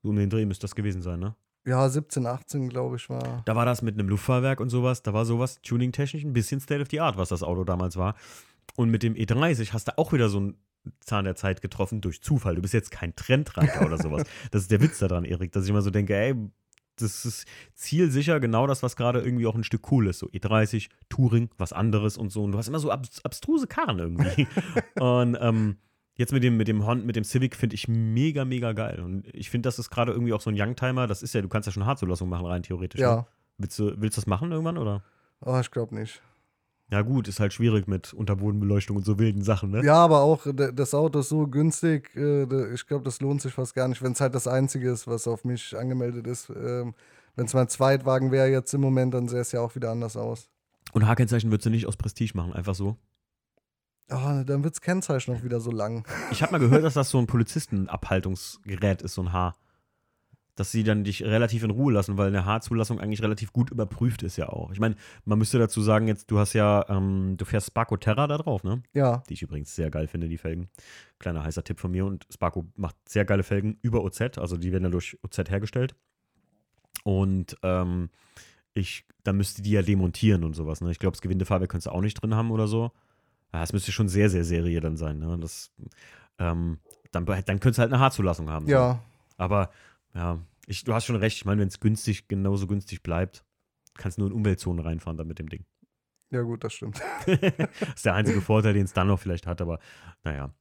So 0.02 0.08
um 0.08 0.16
den 0.16 0.30
Dreh 0.30 0.46
müsste 0.46 0.62
das 0.62 0.74
gewesen 0.74 1.02
sein, 1.02 1.20
ne? 1.20 1.36
Ja, 1.66 1.88
17, 1.88 2.24
18, 2.26 2.68
glaube 2.68 2.94
ich, 2.96 3.10
war. 3.10 3.42
Da 3.44 3.56
war 3.56 3.66
das 3.66 3.82
mit 3.82 3.98
einem 3.98 4.08
Luftfahrwerk 4.08 4.60
und 4.60 4.70
sowas. 4.70 5.02
Da 5.02 5.12
war 5.12 5.24
sowas 5.24 5.60
tuning-technisch 5.62 6.22
ein 6.22 6.32
bisschen 6.32 6.60
State 6.60 6.80
of 6.80 6.88
the 6.90 7.00
Art, 7.00 7.16
was 7.16 7.28
das 7.28 7.42
Auto 7.42 7.64
damals 7.64 7.96
war. 7.96 8.14
Und 8.76 8.90
mit 8.90 9.02
dem 9.02 9.14
E30 9.14 9.72
hast 9.72 9.88
du 9.88 9.98
auch 9.98 10.12
wieder 10.12 10.28
so 10.28 10.38
einen 10.38 10.56
Zahn 11.00 11.24
der 11.24 11.34
Zeit 11.34 11.62
getroffen 11.62 12.00
durch 12.00 12.22
Zufall. 12.22 12.54
Du 12.54 12.62
bist 12.62 12.72
jetzt 12.72 12.92
kein 12.92 13.16
Trendreiter 13.16 13.84
oder 13.84 13.98
sowas. 13.98 14.22
Das 14.52 14.62
ist 14.62 14.70
der 14.70 14.80
Witz 14.80 15.00
daran, 15.00 15.24
Erik, 15.24 15.50
dass 15.50 15.64
ich 15.64 15.70
immer 15.70 15.82
so 15.82 15.90
denke, 15.90 16.14
ey, 16.14 16.34
das 16.98 17.24
ist 17.24 17.46
zielsicher 17.74 18.38
genau 18.38 18.68
das, 18.68 18.84
was 18.84 18.94
gerade 18.94 19.20
irgendwie 19.20 19.46
auch 19.46 19.56
ein 19.56 19.64
Stück 19.64 19.90
cool 19.90 20.06
ist. 20.06 20.20
So 20.20 20.28
E30, 20.28 20.88
Touring, 21.08 21.50
was 21.58 21.72
anderes 21.72 22.16
und 22.16 22.30
so. 22.30 22.44
Und 22.44 22.52
du 22.52 22.58
hast 22.58 22.68
immer 22.68 22.78
so 22.78 22.92
abstruse 22.92 23.66
Karren 23.66 23.98
irgendwie. 23.98 24.46
und 25.00 25.36
ähm, 25.40 25.78
Jetzt 26.16 26.32
mit 26.32 26.42
dem, 26.42 26.56
mit 26.56 26.66
dem 26.66 26.86
Honda, 26.86 27.04
mit 27.04 27.14
dem 27.14 27.24
Civic 27.24 27.54
finde 27.54 27.74
ich 27.74 27.88
mega, 27.88 28.44
mega 28.44 28.72
geil. 28.72 29.00
Und 29.00 29.26
ich 29.34 29.50
finde, 29.50 29.66
das 29.66 29.78
ist 29.78 29.90
gerade 29.90 30.12
irgendwie 30.12 30.32
auch 30.32 30.40
so 30.40 30.50
ein 30.50 30.58
Youngtimer. 30.58 31.06
Das 31.06 31.22
ist 31.22 31.34
ja, 31.34 31.42
du 31.42 31.48
kannst 31.48 31.66
ja 31.66 31.72
schon 31.72 31.84
Hartzulassung 31.84 32.28
machen, 32.28 32.46
rein 32.46 32.62
theoretisch. 32.62 33.00
Ja. 33.00 33.16
Ne? 33.16 33.26
Willst 33.58 33.78
du, 33.78 34.00
willst 34.00 34.16
du 34.16 34.20
das 34.22 34.26
machen 34.26 34.50
irgendwann, 34.50 34.78
oder? 34.78 35.02
Oh, 35.40 35.58
ich 35.60 35.70
glaube 35.70 35.94
nicht. 35.94 36.22
Ja, 36.90 37.02
gut, 37.02 37.26
ist 37.26 37.40
halt 37.40 37.52
schwierig 37.52 37.88
mit 37.88 38.14
Unterbodenbeleuchtung 38.14 38.96
und 38.96 39.04
so 39.04 39.18
wilden 39.18 39.42
Sachen, 39.42 39.70
ne? 39.70 39.84
Ja, 39.84 39.96
aber 39.96 40.20
auch 40.20 40.46
das 40.54 40.94
Auto 40.94 41.18
ist 41.18 41.30
so 41.30 41.48
günstig. 41.48 42.14
Äh, 42.14 42.72
ich 42.72 42.86
glaube, 42.86 43.04
das 43.04 43.20
lohnt 43.20 43.42
sich 43.42 43.54
fast 43.54 43.74
gar 43.74 43.88
nicht, 43.88 44.02
wenn 44.02 44.12
es 44.12 44.20
halt 44.20 44.34
das 44.34 44.46
Einzige 44.46 44.90
ist, 44.90 45.08
was 45.08 45.26
auf 45.26 45.44
mich 45.44 45.76
angemeldet 45.76 46.28
ist. 46.28 46.48
Ähm, 46.50 46.94
wenn 47.34 47.46
es 47.46 47.54
mein 47.54 47.68
Zweitwagen 47.68 48.30
wäre 48.30 48.48
jetzt 48.48 48.72
im 48.72 48.80
Moment, 48.80 49.14
dann 49.14 49.28
sähe 49.28 49.40
es 49.40 49.52
ja 49.52 49.60
auch 49.60 49.74
wieder 49.74 49.90
anders 49.90 50.16
aus. 50.16 50.48
Und 50.92 51.06
H-Kennzeichen 51.06 51.50
würdest 51.50 51.66
du 51.66 51.70
nicht 51.70 51.86
aus 51.86 51.96
Prestige 51.96 52.36
machen, 52.36 52.52
einfach 52.52 52.74
so? 52.74 52.96
Oh, 54.10 54.42
dann 54.44 54.62
wird 54.62 54.74
das 54.74 54.80
Kennzeichen 54.80 55.34
noch 55.34 55.42
wieder 55.42 55.60
so 55.60 55.70
lang. 55.70 56.06
Ich 56.30 56.42
habe 56.42 56.52
mal 56.52 56.58
gehört, 56.58 56.84
dass 56.84 56.94
das 56.94 57.10
so 57.10 57.18
ein 57.18 57.26
Polizistenabhaltungsgerät 57.26 59.02
ist, 59.02 59.14
so 59.14 59.22
ein 59.22 59.32
Haar. 59.32 59.56
Dass 60.54 60.70
sie 60.70 60.84
dann 60.84 61.04
dich 61.04 61.22
relativ 61.22 61.64
in 61.64 61.70
Ruhe 61.70 61.92
lassen, 61.92 62.16
weil 62.16 62.28
eine 62.28 62.46
Haarzulassung 62.46 62.98
eigentlich 62.98 63.22
relativ 63.22 63.52
gut 63.52 63.70
überprüft 63.70 64.22
ist 64.22 64.38
ja 64.38 64.48
auch. 64.48 64.70
Ich 64.70 64.80
meine, 64.80 64.96
man 65.24 65.38
müsste 65.38 65.58
dazu 65.58 65.82
sagen, 65.82 66.08
jetzt, 66.08 66.30
du 66.30 66.38
hast 66.38 66.54
ja, 66.54 66.86
ähm, 66.88 67.36
du 67.36 67.44
fährst 67.44 67.66
Sparko 67.66 67.96
Terra 67.98 68.26
da 68.26 68.38
drauf, 68.38 68.64
ne? 68.64 68.82
Ja. 68.94 69.22
Die 69.28 69.34
ich 69.34 69.42
übrigens 69.42 69.74
sehr 69.74 69.90
geil 69.90 70.06
finde, 70.06 70.28
die 70.28 70.38
Felgen. 70.38 70.68
Kleiner 71.18 71.44
heißer 71.44 71.64
Tipp 71.64 71.78
von 71.78 71.90
mir. 71.90 72.06
Und 72.06 72.26
Sparko 72.32 72.64
macht 72.76 72.96
sehr 73.06 73.26
geile 73.26 73.42
Felgen 73.42 73.78
über 73.82 74.02
OZ, 74.02 74.38
also 74.38 74.56
die 74.56 74.72
werden 74.72 74.84
ja 74.84 74.90
durch 74.90 75.18
OZ 75.22 75.50
hergestellt. 75.50 75.94
Und 77.04 77.56
ähm, 77.62 78.08
ich, 78.72 79.04
dann 79.24 79.36
müsste 79.36 79.62
die 79.62 79.72
ja 79.72 79.82
demontieren 79.82 80.44
und 80.44 80.54
sowas. 80.54 80.80
Ne? 80.80 80.90
Ich 80.90 80.98
glaube, 80.98 81.12
das 81.12 81.22
Gewindefahrwerk 81.22 81.70
könntest 81.70 81.88
du 81.88 81.90
auch 81.90 82.00
nicht 82.00 82.20
drin 82.20 82.34
haben 82.34 82.50
oder 82.50 82.66
so. 82.66 82.92
Ja, 83.56 83.62
es 83.62 83.72
müsste 83.72 83.90
schon 83.90 84.10
sehr, 84.10 84.28
sehr 84.28 84.44
Serie 84.44 84.80
dann 84.80 84.98
sein. 84.98 85.18
Ne? 85.18 85.38
Das, 85.40 85.72
ähm, 86.38 86.78
dann, 87.10 87.24
dann 87.24 87.42
könntest 87.46 87.78
du 87.78 87.80
halt 87.80 87.90
eine 87.90 88.02
Haarzulassung 88.02 88.50
haben. 88.50 88.66
Ja. 88.66 88.92
So. 88.92 88.98
Aber 89.38 89.70
ja, 90.12 90.38
ich, 90.66 90.84
du 90.84 90.92
hast 90.92 91.06
schon 91.06 91.16
recht. 91.16 91.38
Ich 91.38 91.46
meine, 91.46 91.62
wenn 91.62 91.68
es 91.68 91.80
günstig, 91.80 92.28
genauso 92.28 92.66
günstig 92.66 93.02
bleibt, 93.02 93.46
kannst 93.94 94.18
du 94.18 94.20
nur 94.20 94.30
in 94.30 94.36
Umweltzonen 94.36 94.84
reinfahren 94.84 95.16
dann 95.16 95.26
mit 95.26 95.38
dem 95.38 95.48
Ding. 95.48 95.64
Ja, 96.28 96.42
gut, 96.42 96.64
das 96.64 96.74
stimmt. 96.74 97.00
das 97.26 97.94
ist 97.94 98.04
der 98.04 98.12
einzige 98.12 98.42
Vorteil, 98.42 98.74
den 98.74 98.84
es 98.84 98.92
dann 98.92 99.06
noch 99.06 99.18
vielleicht 99.18 99.46
hat, 99.46 99.62
aber 99.62 99.78
naja. 100.22 100.52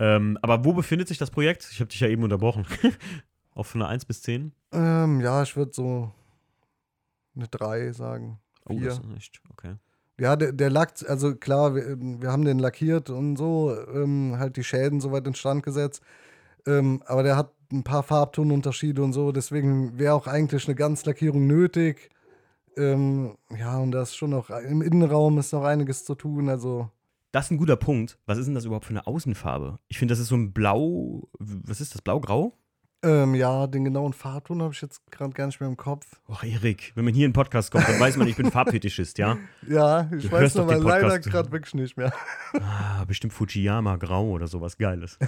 Ähm, 0.00 0.36
aber 0.42 0.64
wo 0.64 0.72
befindet 0.72 1.06
sich 1.06 1.18
das 1.18 1.30
Projekt? 1.30 1.68
Ich 1.70 1.78
habe 1.78 1.90
dich 1.90 2.00
ja 2.00 2.08
eben 2.08 2.24
unterbrochen. 2.24 2.66
Auf 3.52 3.68
von 3.68 3.82
einer 3.82 3.90
1 3.90 4.06
bis 4.06 4.20
10? 4.22 4.52
Ähm, 4.72 5.20
ja, 5.20 5.44
ich 5.44 5.54
würde 5.54 5.72
so 5.72 6.12
eine 7.36 7.46
3 7.46 7.92
sagen. 7.92 8.40
Oh, 8.64 8.80
das 8.80 8.98
ist 8.98 9.16
echt, 9.16 9.40
okay. 9.48 9.76
Ja, 10.18 10.36
der, 10.36 10.52
der 10.52 10.70
Lack, 10.70 10.92
also 11.08 11.34
klar, 11.34 11.74
wir, 11.74 11.96
wir, 11.98 12.30
haben 12.30 12.44
den 12.44 12.58
lackiert 12.58 13.10
und 13.10 13.36
so, 13.36 13.74
ähm, 13.94 14.36
halt 14.38 14.56
die 14.56 14.64
Schäden 14.64 15.00
soweit 15.00 15.26
in 15.26 15.34
Stand 15.34 15.62
gesetzt. 15.62 16.02
Ähm, 16.66 17.02
aber 17.06 17.22
der 17.22 17.36
hat 17.36 17.52
ein 17.72 17.82
paar 17.82 18.02
Farbtonunterschiede 18.02 19.02
und 19.02 19.12
so, 19.14 19.32
deswegen 19.32 19.98
wäre 19.98 20.14
auch 20.14 20.26
eigentlich 20.26 20.66
eine 20.66 20.74
Ganzlackierung 20.74 21.46
nötig. 21.46 22.10
Ähm, 22.76 23.36
ja, 23.58 23.78
und 23.78 23.92
da 23.92 24.02
ist 24.02 24.16
schon 24.16 24.30
noch, 24.30 24.50
im 24.50 24.82
Innenraum 24.82 25.38
ist 25.38 25.52
noch 25.52 25.64
einiges 25.64 26.04
zu 26.04 26.14
tun, 26.14 26.48
also. 26.48 26.90
Das 27.32 27.46
ist 27.46 27.50
ein 27.50 27.58
guter 27.58 27.76
Punkt. 27.76 28.18
Was 28.26 28.38
ist 28.38 28.46
denn 28.46 28.54
das 28.54 28.66
überhaupt 28.66 28.84
für 28.84 28.90
eine 28.90 29.06
Außenfarbe? 29.06 29.78
Ich 29.88 29.98
finde, 29.98 30.12
das 30.12 30.18
ist 30.18 30.28
so 30.28 30.36
ein 30.36 30.52
Blau, 30.52 31.28
was 31.38 31.80
ist 31.80 31.94
das, 31.94 32.02
Blau-Grau? 32.02 32.52
Ähm, 33.04 33.34
ja, 33.34 33.66
den 33.66 33.84
genauen 33.84 34.12
Farbton 34.12 34.62
habe 34.62 34.72
ich 34.74 34.80
jetzt 34.80 35.02
gerade 35.10 35.32
gar 35.32 35.46
nicht 35.46 35.58
mehr 35.60 35.68
im 35.68 35.76
Kopf. 35.76 36.20
Och, 36.28 36.44
Erik, 36.44 36.92
wenn 36.94 37.04
man 37.04 37.12
hier 37.14 37.26
in 37.26 37.30
den 37.30 37.34
Podcast 37.34 37.72
kommt, 37.72 37.88
dann 37.88 37.98
weiß 37.98 38.16
man, 38.16 38.28
ich 38.28 38.36
bin 38.36 38.50
Farbfetischist, 38.50 39.18
ja? 39.18 39.38
Ja, 39.68 40.08
ich 40.16 40.28
Du 40.28 40.32
weiß 40.32 40.52
den 40.52 40.66
leider 40.82 41.18
gerade 41.18 41.50
wirklich 41.50 41.74
nicht 41.74 41.96
mehr. 41.96 42.12
Ah, 42.60 43.04
bestimmt 43.04 43.32
Fujiyama 43.32 43.96
Grau 43.96 44.28
oder 44.30 44.46
sowas 44.46 44.76
Geiles. 44.78 45.18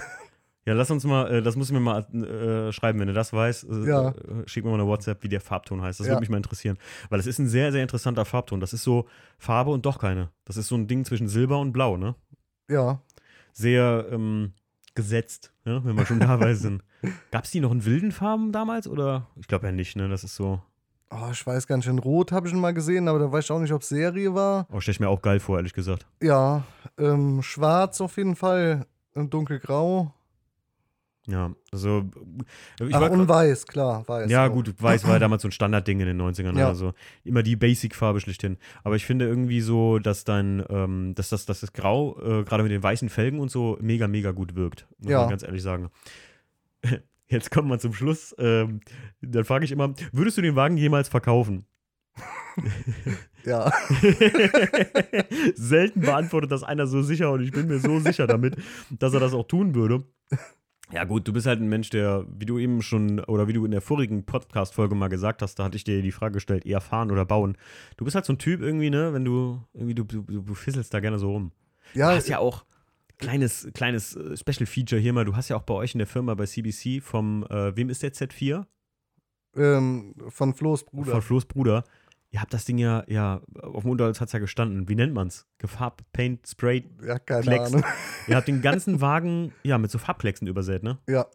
Ja, 0.65 0.73
lass 0.73 0.89
uns 0.89 1.03
mal, 1.03 1.29
äh, 1.31 1.41
das 1.41 1.55
musst 1.57 1.69
du 1.69 1.73
mir 1.73 1.79
mal 1.81 1.99
äh, 2.13 2.71
schreiben, 2.71 2.99
wenn 2.99 3.07
du 3.07 3.13
das 3.13 3.33
weißt. 3.33 3.65
Äh, 3.65 3.87
Ja. 3.87 4.09
äh, 4.09 4.13
schick 4.47 4.63
mir 4.63 4.71
mal 4.71 4.79
eine 4.79 4.87
WhatsApp, 4.87 5.21
wie 5.23 5.29
der 5.29 5.41
Farbton 5.41 5.81
heißt. 5.81 5.99
Das 5.99 6.07
Ja. 6.07 6.13
würde 6.13 6.21
mich 6.21 6.29
mal 6.29 6.37
interessieren. 6.37 6.77
Weil 7.09 7.19
es 7.19 7.27
ist 7.27 7.39
ein 7.39 7.47
sehr, 7.47 7.71
sehr 7.73 7.81
interessanter 7.83 8.23
Farbton. 8.25 8.61
Das 8.61 8.71
ist 8.73 8.83
so 8.83 9.07
Farbe 9.37 9.71
und 9.71 9.85
doch 9.85 9.99
keine. 9.99 10.31
Das 10.45 10.55
ist 10.57 10.67
so 10.69 10.75
ein 10.75 10.87
Ding 10.87 11.03
zwischen 11.03 11.27
Silber 11.27 11.59
und 11.59 11.73
Blau, 11.73 11.97
ne? 11.97 12.15
Ja, 12.69 13.01
Sehr 13.53 14.07
ähm, 14.11 14.53
gesetzt, 14.95 15.51
ja, 15.65 15.83
wenn 15.83 15.95
wir 15.95 16.05
schon 16.05 16.19
dabei 16.19 16.53
sind. 16.53 16.83
Gab 17.31 17.43
es 17.45 17.51
die 17.51 17.59
noch 17.59 17.71
in 17.71 17.85
wilden 17.85 18.11
Farben 18.11 18.51
damals? 18.51 18.87
Oder? 18.87 19.27
Ich 19.35 19.47
glaube 19.47 19.67
ja 19.67 19.71
nicht, 19.71 19.95
ne? 19.95 20.09
Das 20.09 20.23
ist 20.23 20.35
so. 20.35 20.61
oh, 21.11 21.29
ich 21.31 21.45
weiß 21.45 21.67
gar 21.67 21.77
nicht, 21.77 21.87
in 21.87 21.99
Rot 21.99 22.31
habe 22.31 22.47
ich 22.47 22.53
ihn 22.53 22.59
mal 22.59 22.73
gesehen, 22.73 23.07
aber 23.07 23.19
da 23.19 23.31
weiß 23.31 23.45
ich 23.45 23.51
auch 23.51 23.59
nicht, 23.59 23.73
ob 23.73 23.81
es 23.81 23.89
Serie 23.89 24.33
war. 24.33 24.67
Oh, 24.71 24.79
stell 24.79 24.93
ich 24.93 24.99
mir 24.99 25.09
auch 25.09 25.21
geil 25.21 25.39
vor, 25.39 25.57
ehrlich 25.57 25.73
gesagt. 25.73 26.07
Ja, 26.21 26.63
ähm, 26.97 27.41
schwarz 27.43 28.01
auf 28.01 28.17
jeden 28.17 28.35
Fall, 28.35 28.85
und 29.13 29.33
dunkelgrau. 29.33 30.13
Ja, 31.27 31.51
also. 31.71 32.05
Ich 32.79 32.93
Ach, 32.95 33.01
war- 33.01 33.11
und 33.11 33.27
weiß, 33.27 33.65
klar, 33.65 34.07
weiß. 34.07 34.29
Ja, 34.29 34.47
auch. 34.47 34.51
gut, 34.53 34.73
weiß 34.79 35.05
war 35.05 35.13
ja 35.13 35.19
damals 35.19 35.41
so 35.41 35.47
ein 35.47 35.51
Standardding 35.51 35.99
in 35.99 36.05
den 36.05 36.17
90ern 36.21 36.55
Ja. 36.57 36.67
oder 36.67 36.75
so. 36.75 36.93
Immer 37.23 37.41
die 37.41 37.55
Basic-Farbe 37.55 38.19
schlichthin. 38.21 38.57
Aber 38.83 38.95
ich 38.95 39.05
finde 39.05 39.25
irgendwie 39.25 39.61
so, 39.61 39.97
dass 39.99 40.23
dein, 40.23 40.63
ähm, 40.69 41.15
dass 41.15 41.29
das, 41.29 41.45
dass 41.47 41.61
das 41.61 41.73
Grau, 41.73 42.19
äh, 42.21 42.43
gerade 42.43 42.61
mit 42.63 42.71
den 42.71 42.83
weißen 42.83 43.09
Felgen 43.09 43.39
und 43.39 43.49
so, 43.49 43.77
mega, 43.81 44.07
mega 44.07 44.31
gut 44.31 44.55
wirkt. 44.55 44.87
Muss 44.99 45.11
Ja. 45.11 45.21
man 45.21 45.29
ganz 45.29 45.41
ehrlich 45.43 45.63
sagen. 45.63 45.89
Jetzt 47.27 47.49
kommt 47.49 47.67
man 47.67 47.79
zum 47.79 47.93
Schluss. 47.93 48.35
Ähm, 48.37 48.81
dann 49.21 49.45
frage 49.45 49.65
ich 49.65 49.71
immer: 49.71 49.93
Würdest 50.11 50.37
du 50.37 50.43
den 50.43 50.55
Wagen 50.55 50.77
jemals 50.77 51.09
verkaufen? 51.09 51.65
Ja, 53.45 53.71
Selten 55.55 56.01
beantwortet 56.01 56.51
das 56.51 56.63
einer 56.63 56.87
so 56.87 57.03
sicher 57.03 57.31
und 57.31 57.41
ich 57.43 57.51
bin 57.51 57.67
mir 57.67 57.77
so 57.77 57.99
sicher 57.99 58.25
damit, 58.25 58.55
dass 58.89 59.13
er 59.13 59.19
das 59.19 59.33
auch 59.35 59.47
tun 59.47 59.75
würde. 59.75 60.03
Ja, 60.91 61.03
gut, 61.03 61.27
du 61.27 61.33
bist 61.33 61.47
halt 61.47 61.59
ein 61.61 61.67
Mensch, 61.67 61.89
der, 61.89 62.25
wie 62.29 62.45
du 62.45 62.59
eben 62.59 62.81
schon, 62.81 63.19
oder 63.21 63.47
wie 63.47 63.53
du 63.53 63.65
in 63.65 63.71
der 63.71 63.81
vorigen 63.81 64.23
Podcast-Folge 64.25 64.93
mal 64.95 65.07
gesagt 65.07 65.41
hast, 65.41 65.55
da 65.55 65.63
hatte 65.63 65.77
ich 65.77 65.83
dir 65.83 66.01
die 66.01 66.11
Frage 66.11 66.33
gestellt, 66.33 66.65
eher 66.65 66.79
fahren 66.81 67.11
oder 67.11 67.25
bauen. 67.25 67.57
Du 67.97 68.05
bist 68.05 68.15
halt 68.15 68.25
so 68.25 68.33
ein 68.33 68.37
Typ 68.37 68.61
irgendwie, 68.61 68.89
ne, 68.89 69.11
wenn 69.13 69.25
du, 69.25 69.61
irgendwie, 69.73 69.95
du, 69.95 70.03
du, 70.03 70.21
du 70.21 70.53
fisselst 70.53 70.93
da 70.93 70.99
gerne 70.99 71.17
so 71.17 71.31
rum. 71.31 71.51
ja, 71.93 72.11
Du 72.11 72.17
hast 72.17 72.27
ja 72.27 72.37
auch 72.37 72.65
kleines, 73.17 73.67
kleines 73.73 74.15
äh, 74.15 74.37
Special-Feature 74.37 75.01
hier 75.01 75.13
mal, 75.13 75.25
du 75.25 75.35
hast 75.35 75.49
ja 75.49 75.55
auch 75.55 75.63
bei 75.63 75.73
euch 75.73 75.95
in 75.95 75.99
der 75.99 76.07
Firma 76.07 76.35
bei 76.35 76.45
CBC 76.45 77.01
vom, 77.01 77.43
äh, 77.49 77.75
wem 77.75 77.89
ist 77.89 78.03
der 78.03 78.13
Z4? 78.13 78.65
ähm, 79.55 80.13
von 80.29 80.53
Flo's 80.53 80.83
Bruder. 80.83 81.11
Von 81.13 81.21
Flo's 81.21 81.45
Bruder. 81.45 81.83
Ihr 82.35 82.41
habt 82.41 82.53
das 82.53 82.65
Ding 82.65 82.77
ja, 82.77 83.05
ja, 83.07 83.39
auf 83.61 83.83
dem 83.83 83.91
Unterholz 83.91 84.19
hat 84.19 84.27
es 84.27 84.33
ja 84.33 84.39
gestanden. 84.39 84.89
Wie 84.89 84.95
nennt 84.95 85.13
man's? 85.13 85.47
Gefarbt, 85.57 86.03
Paint, 86.11 86.45
Spray. 86.45 86.83
ja, 87.01 87.17
keine 87.17 87.43
Klecks. 87.43 87.71
Ahnung. 87.71 87.85
Ihr 88.27 88.35
habt 88.35 88.49
den 88.49 88.61
ganzen 88.61 88.99
Wagen, 88.99 89.53
ja, 89.63 89.77
mit 89.77 89.89
so 89.89 89.99
Farbklecksen 89.99 90.45
übersät, 90.45 90.83
ne? 90.83 90.97
Ja, 91.07 91.27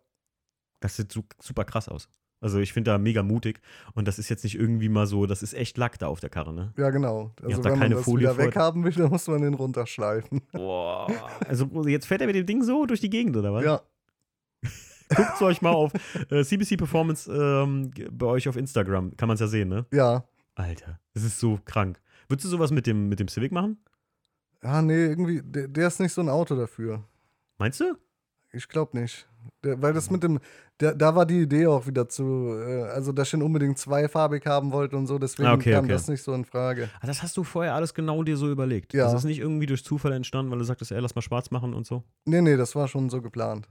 Das 0.81 0.97
sieht 0.97 1.11
su 1.11 1.23
super 1.39 1.65
krass 1.65 1.89
aus. 1.89 2.11
Also 2.43 2.59
ich 2.59 2.75
finde 2.75 2.91
da 2.91 2.99
mega 2.99 3.23
mutig 3.23 3.63
und 3.95 4.09
das 4.09 4.19
ist 4.19 4.29
jetzt 4.29 4.45
nicht 4.45 4.57
irgendwie 4.57 4.91
mal 4.91 5.07
so, 5.07 5.25
das 5.25 5.43
ist 5.43 5.55
echt 5.55 5.79
Lack 5.79 5.99
da 5.99 6.09
auf 6.09 6.21
der 6.21 6.29
Karre, 6.29 6.53
ne? 6.53 6.75
ja, 6.77 6.91
genau. 6.91 7.35
Also, 7.43 7.57
habt 7.57 7.65
da 7.65 7.71
wenn 7.71 7.79
keine 7.79 7.95
man 7.95 7.97
das 7.97 8.05
Folie 8.05 8.29
wieder 8.29 8.37
weghaben 8.37 8.85
will, 8.85 8.93
dann 8.93 9.09
muss 9.09 9.27
man 9.27 9.41
den 9.41 9.55
runterschleifen. 9.55 10.43
Boah. 10.53 11.11
Also 11.49 11.67
jetzt 11.89 12.09
fährt 12.09 12.21
er 12.21 12.27
mit 12.27 12.37
dem 12.37 12.45
Ding 12.45 12.63
so 12.63 12.85
durch 12.85 13.01
die 13.01 13.09
Gegend, 13.09 13.39
oder 13.39 13.55
was? 13.55 13.65
Ja, 13.65 13.81
Guckt 15.17 15.33
es 15.35 15.41
euch 15.41 15.63
mal 15.63 15.71
auf 15.71 15.93
äh, 16.31 16.45
CBC 16.45 16.77
Performance 16.77 17.33
ähm, 17.33 17.91
bei 18.13 18.27
euch 18.27 18.51
auf 18.51 18.57
Instagram. 18.57 19.17
Kann 19.17 19.29
man 19.29 19.35
es 19.37 19.41
ja 19.41 19.47
sehen, 19.47 19.71
ne? 19.71 19.87
ja. 19.93 20.25
Alter, 20.61 21.01
das 21.15 21.25
ist 21.25 21.41
so 21.41 21.59
krank. 21.65 22.01
Würdest 22.29 22.45
du 22.45 22.51
sowas 22.51 22.71
mit 22.71 22.87
dem, 22.87 23.09
mit 23.09 23.19
dem 23.19 23.29
Civic 23.29 23.53
machen? 23.53 23.79
Ja, 24.63 24.83
nee, 24.83 25.07
irgendwie, 25.07 25.41
der, 25.43 25.69
der 25.69 25.89
ist 25.89 26.01
nicht 26.01 26.13
so 26.13 26.21
ein 26.21 26.29
Auto 26.29 26.55
dafür. 26.55 27.05
Meinst 27.59 27.81
du? 27.81 27.97
Ich 28.53 28.69
glaube 28.69 28.99
nicht. 28.99 29.27
Der, 29.65 29.81
weil 29.81 29.95
das 29.95 30.11
mit 30.11 30.23
dem, 30.23 30.39
der, 30.81 30.95
da 30.95 31.15
war 31.15 31.25
die 31.25 31.41
Idee 31.43 31.67
auch 31.67 31.87
wieder 31.87 32.09
zu, 32.09 32.25
äh, 32.59 32.83
also 32.91 33.13
dass 33.13 33.29
ich 33.29 33.35
ihn 33.35 33.43
unbedingt 33.43 33.79
zweifarbig 33.79 34.45
haben 34.47 34.71
wollte 34.73 34.97
und 34.97 35.07
so, 35.07 35.19
deswegen 35.19 35.49
Ah, 35.49 35.55
okay, 35.55 35.73
kam 35.73 35.85
okay. 35.85 35.93
das 35.95 36.09
nicht 36.09 36.23
so 36.23 36.35
in 36.35 36.45
Frage. 36.45 36.91
Ah, 37.01 37.07
das 37.07 37.23
hast 37.23 37.37
du 37.39 37.45
vorher 37.45 37.75
alles 37.75 37.95
genau 37.95 38.23
dir 38.23 38.37
so 38.37 38.51
überlegt. 38.51 38.93
Ja. 38.93 39.05
Das 39.05 39.15
ist 39.15 39.25
nicht 39.25 39.39
irgendwie 39.39 39.67
durch 39.67 39.83
Zufall 39.85 40.13
entstanden, 40.13 40.51
weil 40.51 40.59
du 40.59 40.65
sagtest, 40.65 40.93
ey, 40.93 41.01
lass 41.01 41.15
mal 41.15 41.23
schwarz 41.23 41.51
machen 41.51 41.73
und 41.73 41.87
so. 41.87 42.03
Nee, 42.27 42.43
nee, 42.43 42.57
das 42.57 42.75
war 42.75 42.87
schon 42.87 43.09
so 43.09 43.23
geplant. 43.23 43.67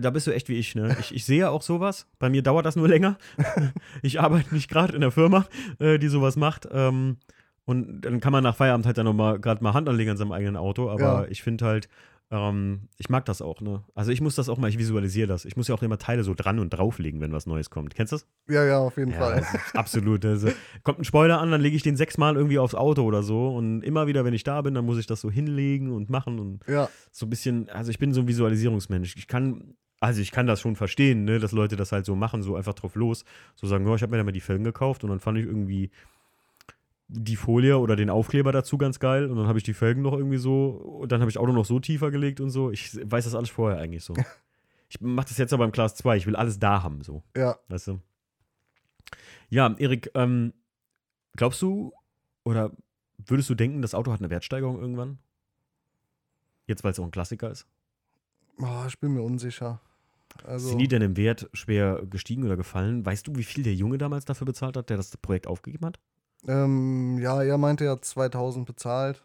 Da 0.00 0.10
bist 0.10 0.26
du 0.26 0.30
echt 0.32 0.48
wie 0.48 0.56
ich, 0.58 0.74
ne? 0.74 0.94
Ich, 1.00 1.14
ich 1.14 1.24
sehe 1.24 1.50
auch 1.50 1.62
sowas. 1.62 2.06
Bei 2.18 2.28
mir 2.28 2.42
dauert 2.42 2.66
das 2.66 2.76
nur 2.76 2.88
länger. 2.88 3.16
Ich 4.02 4.20
arbeite 4.20 4.54
nicht 4.54 4.68
gerade 4.68 4.94
in 4.94 5.00
der 5.00 5.10
Firma, 5.10 5.46
äh, 5.78 5.98
die 5.98 6.08
sowas 6.08 6.36
macht. 6.36 6.68
Ähm, 6.70 7.16
und 7.64 8.02
dann 8.02 8.20
kann 8.20 8.32
man 8.32 8.44
nach 8.44 8.54
Feierabend 8.56 8.86
halt 8.86 8.98
dann 8.98 9.06
nochmal 9.06 9.40
gerade 9.40 9.62
mal 9.64 9.72
Hand 9.74 9.88
anlegen 9.88 10.10
an 10.12 10.16
seinem 10.16 10.32
eigenen 10.32 10.56
Auto. 10.56 10.90
Aber 10.90 11.22
Ja. 11.22 11.26
ich 11.28 11.42
finde 11.42 11.64
halt, 11.64 11.88
ähm, 12.30 12.88
ich 12.98 13.08
mag 13.08 13.24
das 13.26 13.40
auch, 13.40 13.60
ne? 13.60 13.84
Also 13.94 14.10
ich 14.10 14.20
muss 14.20 14.34
das 14.34 14.48
auch 14.48 14.58
mal, 14.58 14.68
ich 14.68 14.78
visualisiere 14.78 15.28
das. 15.28 15.44
Ich 15.44 15.56
muss 15.56 15.68
ja 15.68 15.74
auch 15.76 15.82
immer 15.82 15.96
Teile 15.98 16.24
so 16.24 16.34
dran 16.34 16.58
und 16.58 16.70
drauflegen, 16.70 17.20
wenn 17.20 17.32
was 17.32 17.46
Neues 17.46 17.70
kommt. 17.70 17.94
Kennst 17.94 18.12
du 18.12 18.16
das? 18.16 18.26
Ja, 18.48 18.64
ja, 18.64 18.78
auf 18.78 18.96
jeden 18.96 19.12
Ja, 19.12 19.18
Fall. 19.18 19.46
absolut. 19.74 20.24
Also, 20.24 20.48
kommt 20.82 20.98
ein 20.98 21.04
Spoiler 21.04 21.40
an, 21.40 21.50
dann 21.52 21.60
lege 21.60 21.76
ich 21.76 21.82
den 21.82 21.96
sechsmal 21.96 22.34
irgendwie 22.36 22.58
aufs 22.58 22.74
Auto 22.74 23.02
oder 23.02 23.22
so. 23.22 23.48
Und 23.54 23.82
immer 23.82 24.08
wieder, 24.08 24.24
wenn 24.24 24.34
ich 24.34 24.42
da 24.42 24.60
bin, 24.62 24.74
dann 24.74 24.84
muss 24.84 24.98
ich 24.98 25.06
das 25.06 25.20
so 25.20 25.30
hinlegen 25.30 25.92
und 25.92 26.10
machen 26.10 26.38
und 26.40 26.66
Ja, 26.66 26.88
so 27.12 27.26
ein 27.26 27.30
bisschen, 27.30 27.68
also 27.68 27.90
ich 27.90 27.98
bin 27.98 28.12
so 28.12 28.22
ein 28.22 28.28
Visualisierungsmensch. 28.28 29.14
Ich 29.16 29.28
kann, 29.28 29.76
also 30.00 30.20
ich 30.20 30.32
kann 30.32 30.48
das 30.48 30.60
schon 30.60 30.74
verstehen, 30.74 31.24
ne, 31.24 31.38
dass 31.38 31.52
Leute 31.52 31.76
das 31.76 31.92
halt 31.92 32.06
so 32.06 32.16
machen, 32.16 32.42
so 32.42 32.56
einfach 32.56 32.74
drauf 32.74 32.96
los. 32.96 33.24
So 33.54 33.68
sagen, 33.68 33.86
ja, 33.86 33.94
ich 33.94 34.02
habe 34.02 34.10
mir 34.10 34.18
da 34.18 34.24
mal 34.24 34.32
die 34.32 34.40
Felgen 34.40 34.64
gekauft 34.64 35.04
und 35.04 35.10
dann 35.10 35.20
fand 35.20 35.38
ich 35.38 35.46
irgendwie 35.46 35.90
die 37.08 37.36
Folie 37.36 37.78
oder 37.78 37.94
den 37.94 38.10
Aufkleber 38.10 38.52
dazu 38.52 38.78
ganz 38.78 38.98
geil 38.98 39.30
und 39.30 39.36
dann 39.36 39.46
habe 39.46 39.58
ich 39.58 39.64
die 39.64 39.74
Felgen 39.74 40.02
noch 40.02 40.12
irgendwie 40.12 40.38
so 40.38 40.70
und 40.70 41.12
dann 41.12 41.20
habe 41.20 41.30
ich 41.30 41.34
das 41.34 41.42
Auto 41.42 41.52
noch 41.52 41.64
so 41.64 41.78
tiefer 41.78 42.10
gelegt 42.10 42.40
und 42.40 42.50
so. 42.50 42.70
Ich 42.70 42.98
weiß 43.02 43.24
das 43.24 43.34
alles 43.34 43.50
vorher 43.50 43.78
eigentlich 43.78 44.04
so. 44.04 44.14
Ich 44.88 45.00
mache 45.00 45.26
das 45.26 45.36
jetzt 45.36 45.52
aber 45.52 45.64
im 45.64 45.72
Class 45.72 45.96
2, 45.96 46.16
ich 46.16 46.26
will 46.28 46.36
alles 46.36 46.60
da 46.60 46.84
haben, 46.84 47.02
so. 47.02 47.24
ja. 47.36 47.58
Weißt 47.66 47.88
du? 47.88 48.00
Ja, 49.48 49.74
Erik, 49.78 50.12
ähm, 50.14 50.52
glaubst 51.34 51.60
du 51.60 51.92
oder 52.44 52.70
würdest 53.18 53.50
du 53.50 53.56
denken, 53.56 53.82
das 53.82 53.94
Auto 53.94 54.12
hat 54.12 54.20
eine 54.20 54.30
Wertsteigerung 54.30 54.80
irgendwann? 54.80 55.18
Jetzt, 56.68 56.84
weil 56.84 56.92
es 56.92 57.00
auch 57.00 57.04
ein 57.04 57.10
Klassiker 57.10 57.50
ist? 57.50 57.66
Oh, 58.58 58.84
ich 58.86 58.98
bin 59.00 59.12
mir 59.12 59.22
unsicher. 59.22 59.80
Also, 60.44 60.68
Sind 60.68 60.78
die 60.78 60.88
denn 60.88 61.02
im 61.02 61.16
Wert 61.16 61.48
schwer 61.52 62.02
gestiegen 62.08 62.44
oder 62.44 62.56
gefallen? 62.56 63.04
Weißt 63.04 63.26
du, 63.26 63.34
wie 63.34 63.44
viel 63.44 63.64
der 63.64 63.74
Junge 63.74 63.98
damals 63.98 64.24
dafür 64.24 64.44
bezahlt 64.44 64.76
hat, 64.76 64.90
der 64.90 64.96
das 64.96 65.16
Projekt 65.16 65.46
aufgegeben 65.46 65.86
hat? 65.86 65.98
Ähm, 66.46 67.18
ja, 67.18 67.42
er 67.42 67.58
meinte, 67.58 67.84
er 67.84 67.92
hat 67.92 68.04
2000 68.04 68.66
bezahlt. 68.66 69.24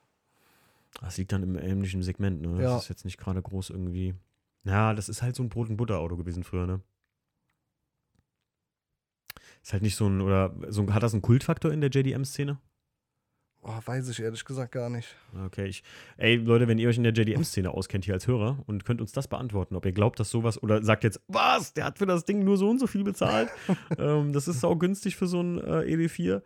Das 1.01 1.17
liegt 1.17 1.31
dann 1.31 1.43
im 1.43 1.57
ähnlichen 1.57 2.03
Segment, 2.03 2.41
ne? 2.41 2.62
Ja. 2.62 2.73
Das 2.73 2.84
ist 2.84 2.89
jetzt 2.89 3.05
nicht 3.05 3.17
gerade 3.17 3.41
groß 3.41 3.69
irgendwie. 3.69 4.13
Ja, 4.63 4.93
das 4.93 5.10
ist 5.10 5.21
halt 5.21 5.36
so 5.36 5.43
ein 5.43 5.49
Brot- 5.49 5.69
und 5.69 5.77
Butter-Auto 5.77 6.17
gewesen 6.17 6.43
früher, 6.43 6.67
ne? 6.67 6.81
Ist 9.63 9.73
halt 9.73 9.84
nicht 9.84 9.95
so 9.95 10.07
ein, 10.07 10.21
oder 10.21 10.53
so, 10.69 10.81
ein- 10.81 10.93
hat 10.93 11.03
das 11.03 11.13
einen 11.13 11.21
Kultfaktor 11.21 11.71
in 11.71 11.81
der 11.81 11.89
JDM-Szene? 11.91 12.57
Oh, 13.63 13.79
weiß 13.86 14.10
ich 14.10 14.19
ehrlich 14.19 14.43
gesagt 14.43 14.71
gar 14.71 14.89
nicht. 14.89 15.15
Okay, 15.45 15.67
ich, 15.67 15.84
ey 16.17 16.36
Leute, 16.36 16.67
wenn 16.67 16.79
ihr 16.79 16.89
euch 16.89 16.97
in 16.97 17.03
der 17.03 17.13
JDM-Szene 17.13 17.69
auskennt 17.69 18.05
hier 18.05 18.15
als 18.15 18.25
Hörer 18.25 18.57
und 18.65 18.86
könnt 18.86 19.01
uns 19.01 19.12
das 19.12 19.27
beantworten, 19.27 19.75
ob 19.75 19.86
ihr 19.86 19.91
glaubt, 19.91 20.19
dass 20.19 20.31
sowas 20.31 20.62
oder 20.63 20.84
sagt 20.84 21.03
jetzt, 21.03 21.21
was, 21.27 21.73
der 21.75 21.86
hat 21.86 21.99
für 21.99 22.07
das 22.07 22.25
Ding 22.25 22.43
nur 22.43 22.57
so 22.57 22.67
und 22.71 22.79
so 22.79 22.88
viel 22.88 23.03
bezahlt. 23.03 23.49
ähm, 23.99 24.34
das 24.34 24.47
ist 24.47 24.65
auch 24.65 24.75
günstig 24.77 25.15
für 25.15 25.27
so 25.27 25.41
ein 25.41 25.60
äh, 25.60 25.84
ED4. 25.95 26.41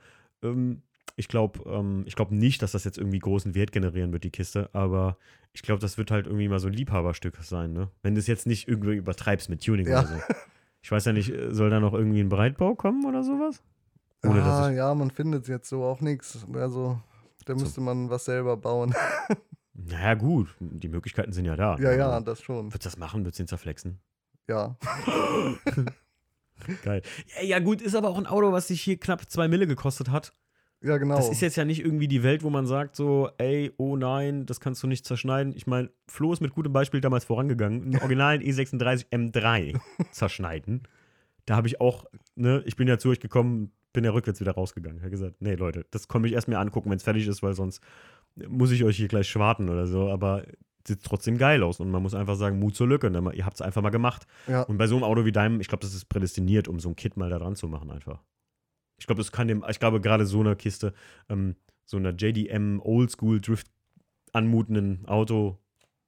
Ähm, 0.51 0.81
ich 1.17 1.27
glaube 1.27 1.61
ähm, 1.69 2.03
ich 2.07 2.15
glaub 2.15 2.31
nicht, 2.31 2.61
dass 2.61 2.73
das 2.73 2.83
jetzt 2.83 2.97
irgendwie 2.97 3.19
großen 3.19 3.55
Wert 3.55 3.71
generieren 3.71 4.11
wird, 4.11 4.23
die 4.23 4.31
Kiste, 4.31 4.69
aber 4.73 5.17
ich 5.53 5.61
glaube, 5.61 5.79
das 5.79 5.97
wird 5.97 6.11
halt 6.11 6.25
irgendwie 6.27 6.47
mal 6.49 6.59
so 6.59 6.67
ein 6.67 6.73
Liebhaberstück 6.73 7.37
sein, 7.43 7.71
ne? 7.73 7.89
Wenn 8.03 8.15
du 8.15 8.19
es 8.19 8.27
jetzt 8.27 8.45
nicht 8.47 8.67
irgendwie 8.67 8.95
übertreibst 8.95 9.49
mit 9.49 9.63
Tuning 9.63 9.87
Ja. 9.87 9.99
oder 9.99 10.07
so. 10.07 10.15
Ich 10.81 10.91
weiß 10.91 11.05
ja 11.05 11.13
nicht, 11.13 11.29
äh, 11.31 11.53
soll 11.53 11.69
da 11.69 11.79
noch 11.79 11.93
irgendwie 11.93 12.19
ein 12.19 12.29
Breitbau 12.29 12.75
kommen 12.75 13.05
oder 13.05 13.23
sowas? 13.23 13.63
Ohne, 14.23 14.43
ah, 14.43 14.71
ja, 14.71 14.93
man 14.95 15.09
findet 15.11 15.47
jetzt 15.47 15.69
so 15.69 15.83
auch 15.83 16.01
nichts. 16.01 16.45
Also, 16.53 16.99
da 17.45 17.53
So. 17.53 17.59
müsste 17.63 17.81
man 17.81 18.09
was 18.09 18.25
selber 18.25 18.57
bauen. 18.57 18.93
Naja, 19.77 20.13
gut, 20.13 20.55
die 20.61 20.87
Möglichkeiten 20.87 21.33
sind 21.33 21.43
ja 21.45 21.55
da. 21.57 21.75
ja, 21.77 21.91
ja, 21.93 22.09
Also, 22.09 22.25
das 22.25 22.41
schon. 22.41 22.67
Würdest 22.73 22.85
du 22.85 22.89
das 22.89 22.97
machen? 22.97 23.25
Würdest 23.25 23.39
du 23.39 23.43
ihn 23.43 23.47
zerflexen? 23.47 23.99
Ja. 24.47 24.77
Geil. 26.83 27.01
Ja, 27.37 27.43
ja, 27.43 27.59
gut, 27.59 27.81
ist 27.81 27.95
aber 27.95 28.09
auch 28.09 28.17
ein 28.17 28.27
Auto, 28.27 28.51
was 28.51 28.67
sich 28.67 28.81
hier 28.81 28.97
knapp 28.97 29.29
zwei 29.29 29.47
Mille 29.47 29.67
gekostet 29.67 30.09
hat. 30.09 30.33
Ja, 30.81 30.97
genau. 30.97 31.15
Das 31.15 31.29
ist 31.29 31.41
jetzt 31.41 31.55
ja 31.55 31.65
nicht 31.65 31.83
irgendwie 31.83 32.07
die 32.07 32.21
Welt, 32.21 32.43
wo 32.43 32.49
man 32.49 32.67
sagt 32.67 32.95
so, 32.95 33.29
ey, 33.37 33.71
oh 33.77 33.95
nein, 33.95 34.45
das 34.45 34.59
kannst 34.59 34.83
du 34.83 34.87
nicht 34.87 35.05
zerschneiden. 35.05 35.53
Ich 35.55 35.65
meine, 35.65 35.89
Flo 36.07 36.31
ist 36.31 36.41
mit 36.41 36.53
gutem 36.53 36.73
Beispiel 36.73 37.01
damals 37.01 37.25
vorangegangen, 37.25 37.81
einen 37.81 37.97
originalen 37.97 38.41
E 38.41 38.51
E36 38.51 39.09
M3 39.09 39.79
zerschneiden. 40.11 40.83
Da 41.45 41.55
habe 41.55 41.67
ich 41.67 41.81
auch, 41.81 42.05
ne, 42.35 42.61
ich 42.65 42.75
bin 42.75 42.87
ja 42.87 42.99
zu 42.99 43.09
euch 43.09 43.19
gekommen, 43.19 43.71
bin 43.93 44.03
ja 44.03 44.11
rückwärts 44.11 44.41
wieder 44.41 44.51
rausgegangen. 44.51 44.97
Ich 44.97 45.03
habe 45.03 45.11
gesagt, 45.11 45.35
nee, 45.39 45.55
Leute, 45.55 45.85
das 45.89 46.07
komme 46.07 46.27
ich 46.27 46.33
erst 46.33 46.47
mir 46.47 46.59
angucken, 46.59 46.89
wenn 46.89 46.97
es 46.97 47.03
fertig 47.03 47.27
ist, 47.27 47.41
weil 47.41 47.53
sonst 47.53 47.81
muss 48.47 48.71
ich 48.71 48.83
euch 48.83 48.97
hier 48.97 49.07
gleich 49.07 49.27
schwarten 49.27 49.69
oder 49.69 49.87
so. 49.87 50.09
Aber 50.09 50.43
sieht 50.87 51.03
trotzdem 51.03 51.37
geil 51.37 51.63
aus. 51.63 51.79
Und 51.79 51.91
man 51.91 52.01
muss 52.01 52.13
einfach 52.13 52.35
sagen, 52.35 52.59
Mut 52.59 52.75
zur 52.75 52.87
Lücke. 52.87 53.09
Ne? 53.09 53.31
Ihr 53.33 53.45
habt 53.45 53.55
es 53.55 53.61
einfach 53.61 53.81
mal 53.81 53.89
gemacht. 53.89 54.27
Ja. 54.47 54.63
Und 54.63 54.77
bei 54.77 54.87
so 54.87 54.95
einem 54.95 55.03
Auto 55.03 55.25
wie 55.25 55.31
deinem, 55.31 55.59
ich 55.61 55.67
glaube, 55.67 55.81
das 55.81 55.93
ist 55.93 56.05
prädestiniert, 56.05 56.67
um 56.67 56.79
so 56.79 56.89
ein 56.89 56.95
Kit 56.95 57.17
mal 57.17 57.29
da 57.29 57.39
dran 57.39 57.55
zu 57.55 57.67
machen, 57.67 57.91
einfach. 57.91 58.21
Ich 58.97 59.07
glaube, 59.07 59.21
das 59.21 59.31
kann 59.31 59.47
dem, 59.47 59.63
ich 59.69 59.79
glaube, 59.79 59.99
gerade 59.99 60.25
so 60.25 60.39
einer 60.39 60.55
Kiste, 60.55 60.93
ähm, 61.29 61.55
so 61.85 61.97
einer 61.97 62.11
JDM 62.11 62.79
Oldschool 62.81 63.41
Drift 63.41 63.67
anmutenden 64.33 65.05
Auto, 65.07 65.57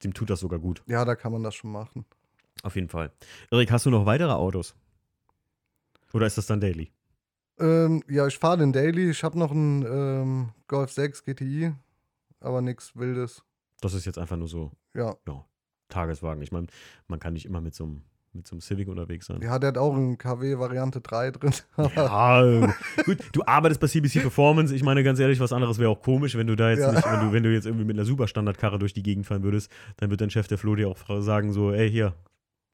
dem 0.04 0.14
tut 0.14 0.30
das 0.30 0.40
sogar 0.40 0.60
gut. 0.60 0.84
Ja, 0.88 1.06
da 1.06 1.16
kann 1.16 1.32
man 1.32 1.44
das 1.44 1.56
schon 1.56 1.72
machen. 1.72 2.06
Auf 2.64 2.76
jeden 2.76 2.90
Fall. 2.90 3.12
Erik, 3.52 3.72
hast 3.72 3.86
du 3.86 3.90
noch 3.90 4.06
weitere 4.06 4.32
Autos? 4.32 4.76
Oder 6.14 6.28
ist 6.28 6.38
das 6.38 6.48
dann 6.48 6.60
Daily? 6.60 6.92
Ähm, 7.60 8.04
ja, 8.08 8.28
ich 8.28 8.38
fahre 8.38 8.58
den 8.58 8.74
Daily. 8.74 9.10
Ich 9.10 9.24
habe 9.24 9.38
noch 9.38 9.52
einen 9.52 9.84
ähm, 9.84 10.50
Golf 10.68 10.92
6 10.92 11.24
GTI, 11.24 11.74
aber 12.40 12.62
nichts 12.62 12.96
Wildes. 12.96 13.44
Das 13.82 13.94
ist 13.94 14.06
jetzt 14.06 14.18
einfach 14.18 14.38
nur 14.38 14.48
so 14.48 14.72
Ja. 14.96 15.16
Tageswagen. 15.90 16.42
Ich 16.44 16.52
meine, 16.52 16.68
man 17.08 17.20
kann 17.20 17.34
nicht 17.34 17.46
immer 17.46 17.62
mit 17.62 17.74
so 17.76 17.86
einem 17.86 18.02
mit 18.34 18.46
so 18.46 18.54
einem 18.54 18.62
Civic 18.62 18.88
unterwegs 18.88 19.26
sein. 19.26 19.42
Ja, 19.42 19.58
der 19.58 19.70
hat 19.70 19.78
auch 19.80 19.96
einen 19.96 20.18
KW 20.18 20.60
Variante 20.60 21.02
3 21.02 21.32
drin. 21.32 21.54
Ja, 21.96 22.68
gut, 23.06 23.18
du 23.32 23.42
arbeitest 23.46 23.82
bei 23.82 23.88
CBC 23.88 24.20
Performance. 24.22 24.76
Ich 24.76 24.84
meine, 24.84 25.04
ganz 25.04 25.18
ehrlich, 25.20 25.40
was 25.40 25.54
anderes 25.54 25.80
wäre 25.80 25.90
auch 25.90 26.02
komisch, 26.02 26.36
wenn 26.36 26.46
du 26.46 26.56
da 26.56 26.70
jetzt 26.70 26.82
Ja. 26.82 26.92
nicht, 26.92 27.04
wenn 27.06 27.20
du, 27.22 27.34
wenn 27.34 27.42
du 27.44 27.52
jetzt 27.52 27.66
irgendwie 27.66 27.86
mit 27.86 27.96
einer 27.96 28.06
Superstandardkarre 28.06 28.78
durch 28.78 28.94
die 28.94 29.02
Gegend 29.02 29.26
fahren 29.26 29.42
würdest, 29.44 29.72
dann 29.96 30.12
wird 30.12 30.22
dein 30.22 30.30
Chef, 30.30 30.48
der 30.48 30.60
Flo, 30.60 30.76
dir 30.76 30.88
auch 30.88 30.98
sagen: 31.22 31.52
so, 31.52 31.72
ey, 31.72 31.90
hier, 31.90 32.14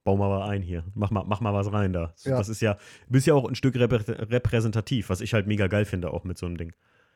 bau 0.04 0.18
mal 0.18 0.30
was 0.30 0.50
ein 0.50 0.62
hier. 0.64 0.84
Mach 0.96 1.12
mal, 1.12 1.24
mach 1.26 1.40
mal 1.40 1.54
was 1.54 1.72
rein 1.72 1.94
da. 1.94 2.14
Ja. 2.24 2.38
Das 2.38 2.50
ist 2.50 2.60
ja, 2.62 2.74
du 2.74 3.12
bist 3.14 3.28
ja 3.28 3.34
auch 3.34 3.48
ein 3.48 3.56
Stück 3.56 3.76
reprä 3.76 4.04
repräsentativ, 4.32 5.10
was 5.10 5.22
ich 5.22 5.34
halt 5.34 5.48
mega 5.48 5.68
geil 5.68 5.86
finde, 5.86 6.12
auch 6.12 6.26
mit 6.26 6.38
so 6.38 6.46
einem 6.46 6.58
Ding. 6.58 6.74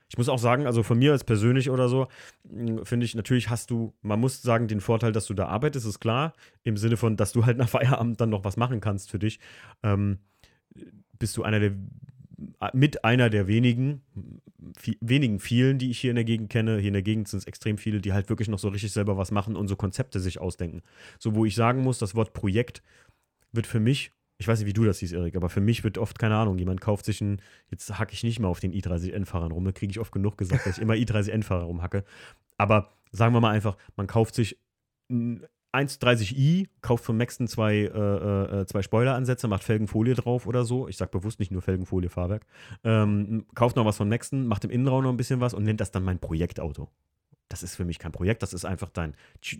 Ich 0.09 0.17
muss 0.17 0.29
auch 0.29 0.39
sagen, 0.39 0.65
also 0.65 0.83
von 0.83 0.97
mir 0.97 1.11
als 1.11 1.23
persönlich 1.23 1.69
oder 1.69 1.89
so, 1.89 2.07
mh, 2.49 2.85
finde 2.85 3.05
ich, 3.05 3.15
natürlich 3.15 3.49
hast 3.49 3.69
du, 3.71 3.93
man 4.01 4.19
muss 4.19 4.41
sagen, 4.41 4.67
den 4.67 4.79
Vorteil, 4.79 5.11
dass 5.11 5.25
du 5.25 5.33
da 5.33 5.47
arbeitest, 5.47 5.85
ist 5.85 5.99
klar. 5.99 6.33
Im 6.63 6.77
Sinne 6.77 6.97
von, 6.97 7.17
dass 7.17 7.33
du 7.33 7.45
halt 7.45 7.57
nach 7.57 7.69
Feierabend 7.69 8.21
dann 8.21 8.29
noch 8.29 8.43
was 8.43 8.57
machen 8.57 8.79
kannst 8.79 9.11
für 9.11 9.19
dich. 9.19 9.39
Ähm, 9.83 10.19
bist 11.19 11.35
du 11.35 11.43
einer 11.43 11.59
der, 11.59 11.73
mit 12.73 13.03
einer 13.03 13.29
der 13.29 13.47
wenigen, 13.47 14.01
vi- 14.79 14.97
wenigen 15.01 15.39
vielen, 15.39 15.77
die 15.79 15.89
ich 15.89 15.99
hier 15.99 16.11
in 16.11 16.15
der 16.15 16.25
Gegend 16.25 16.49
kenne. 16.49 16.77
Hier 16.77 16.89
in 16.89 16.93
der 16.93 17.01
Gegend 17.01 17.27
sind 17.27 17.39
es 17.39 17.47
extrem 17.47 17.77
viele, 17.77 17.99
die 17.99 18.13
halt 18.13 18.29
wirklich 18.29 18.47
noch 18.47 18.59
so 18.59 18.69
richtig 18.69 18.91
selber 18.91 19.17
was 19.17 19.31
machen 19.31 19.55
und 19.55 19.67
so 19.67 19.75
Konzepte 19.75 20.19
sich 20.19 20.39
ausdenken. 20.39 20.83
So, 21.19 21.35
wo 21.35 21.45
ich 21.45 21.55
sagen 21.55 21.81
muss, 21.81 21.97
das 21.99 22.15
Wort 22.15 22.33
Projekt 22.33 22.81
wird 23.51 23.67
für 23.67 23.79
mich, 23.79 24.11
ich 24.37 24.47
weiß 24.47 24.59
nicht, 24.59 24.67
wie 24.67 24.73
du 24.73 24.83
das 24.83 24.99
siehst, 24.99 25.13
Erik, 25.13 25.35
aber 25.35 25.49
für 25.49 25.61
mich 25.61 25.83
wird 25.83 25.97
oft, 25.97 26.19
keine 26.19 26.35
Ahnung, 26.35 26.57
jemand 26.57 26.81
kauft 26.81 27.05
sich 27.05 27.21
einen, 27.21 27.41
jetzt 27.69 27.97
hacke 27.97 28.13
ich 28.13 28.23
nicht 28.23 28.39
mal 28.39 28.47
auf 28.47 28.59
den 28.59 28.71
i30N-Fahrern 28.71 29.51
rum, 29.51 29.65
da 29.65 29.71
kriege 29.71 29.91
ich 29.91 29.99
oft 29.99 30.11
genug 30.11 30.37
gesagt, 30.37 30.65
dass 30.65 30.77
ich 30.77 30.81
immer 30.81 30.93
i30N-Fahrer 30.93 31.63
rumhacke. 31.63 32.03
Aber 32.57 32.89
sagen 33.11 33.33
wir 33.33 33.41
mal 33.41 33.51
einfach, 33.51 33.77
man 33.95 34.07
kauft 34.07 34.35
sich 34.35 34.59
ein 35.09 35.45
130i, 35.75 36.67
kauft 36.81 37.03
von 37.03 37.17
Maxton 37.17 37.47
zwei, 37.47 37.75
äh, 37.75 38.61
äh, 38.61 38.65
zwei 38.65 38.81
Spoileransätze, 38.81 39.47
macht 39.47 39.63
Felgenfolie 39.63 40.15
drauf 40.15 40.47
oder 40.47 40.63
so. 40.63 40.87
Ich 40.87 40.97
sag 40.97 41.11
bewusst 41.11 41.39
nicht 41.39 41.51
nur 41.51 41.61
Felgenfolie, 41.61 42.09
Fahrwerk. 42.09 42.45
Ähm, 42.83 43.45
kauft 43.53 43.75
noch 43.75 43.85
was 43.85 43.97
von 43.97 44.09
Maxton, 44.09 44.47
macht 44.47 44.63
im 44.63 44.71
Innenraum 44.71 45.03
noch 45.03 45.11
ein 45.11 45.17
bisschen 45.17 45.41
was 45.41 45.53
und 45.53 45.63
nennt 45.63 45.81
das 45.81 45.91
dann 45.91 46.03
mein 46.03 46.19
Projektauto. 46.19 46.89
Das 47.49 47.63
ist 47.63 47.75
für 47.75 47.85
mich 47.85 47.99
kein 47.99 48.11
Projekt, 48.11 48.43
das 48.43 48.53
ist 48.53 48.65
einfach 48.65 48.89
dein 48.89 49.13
äh, 49.13 49.57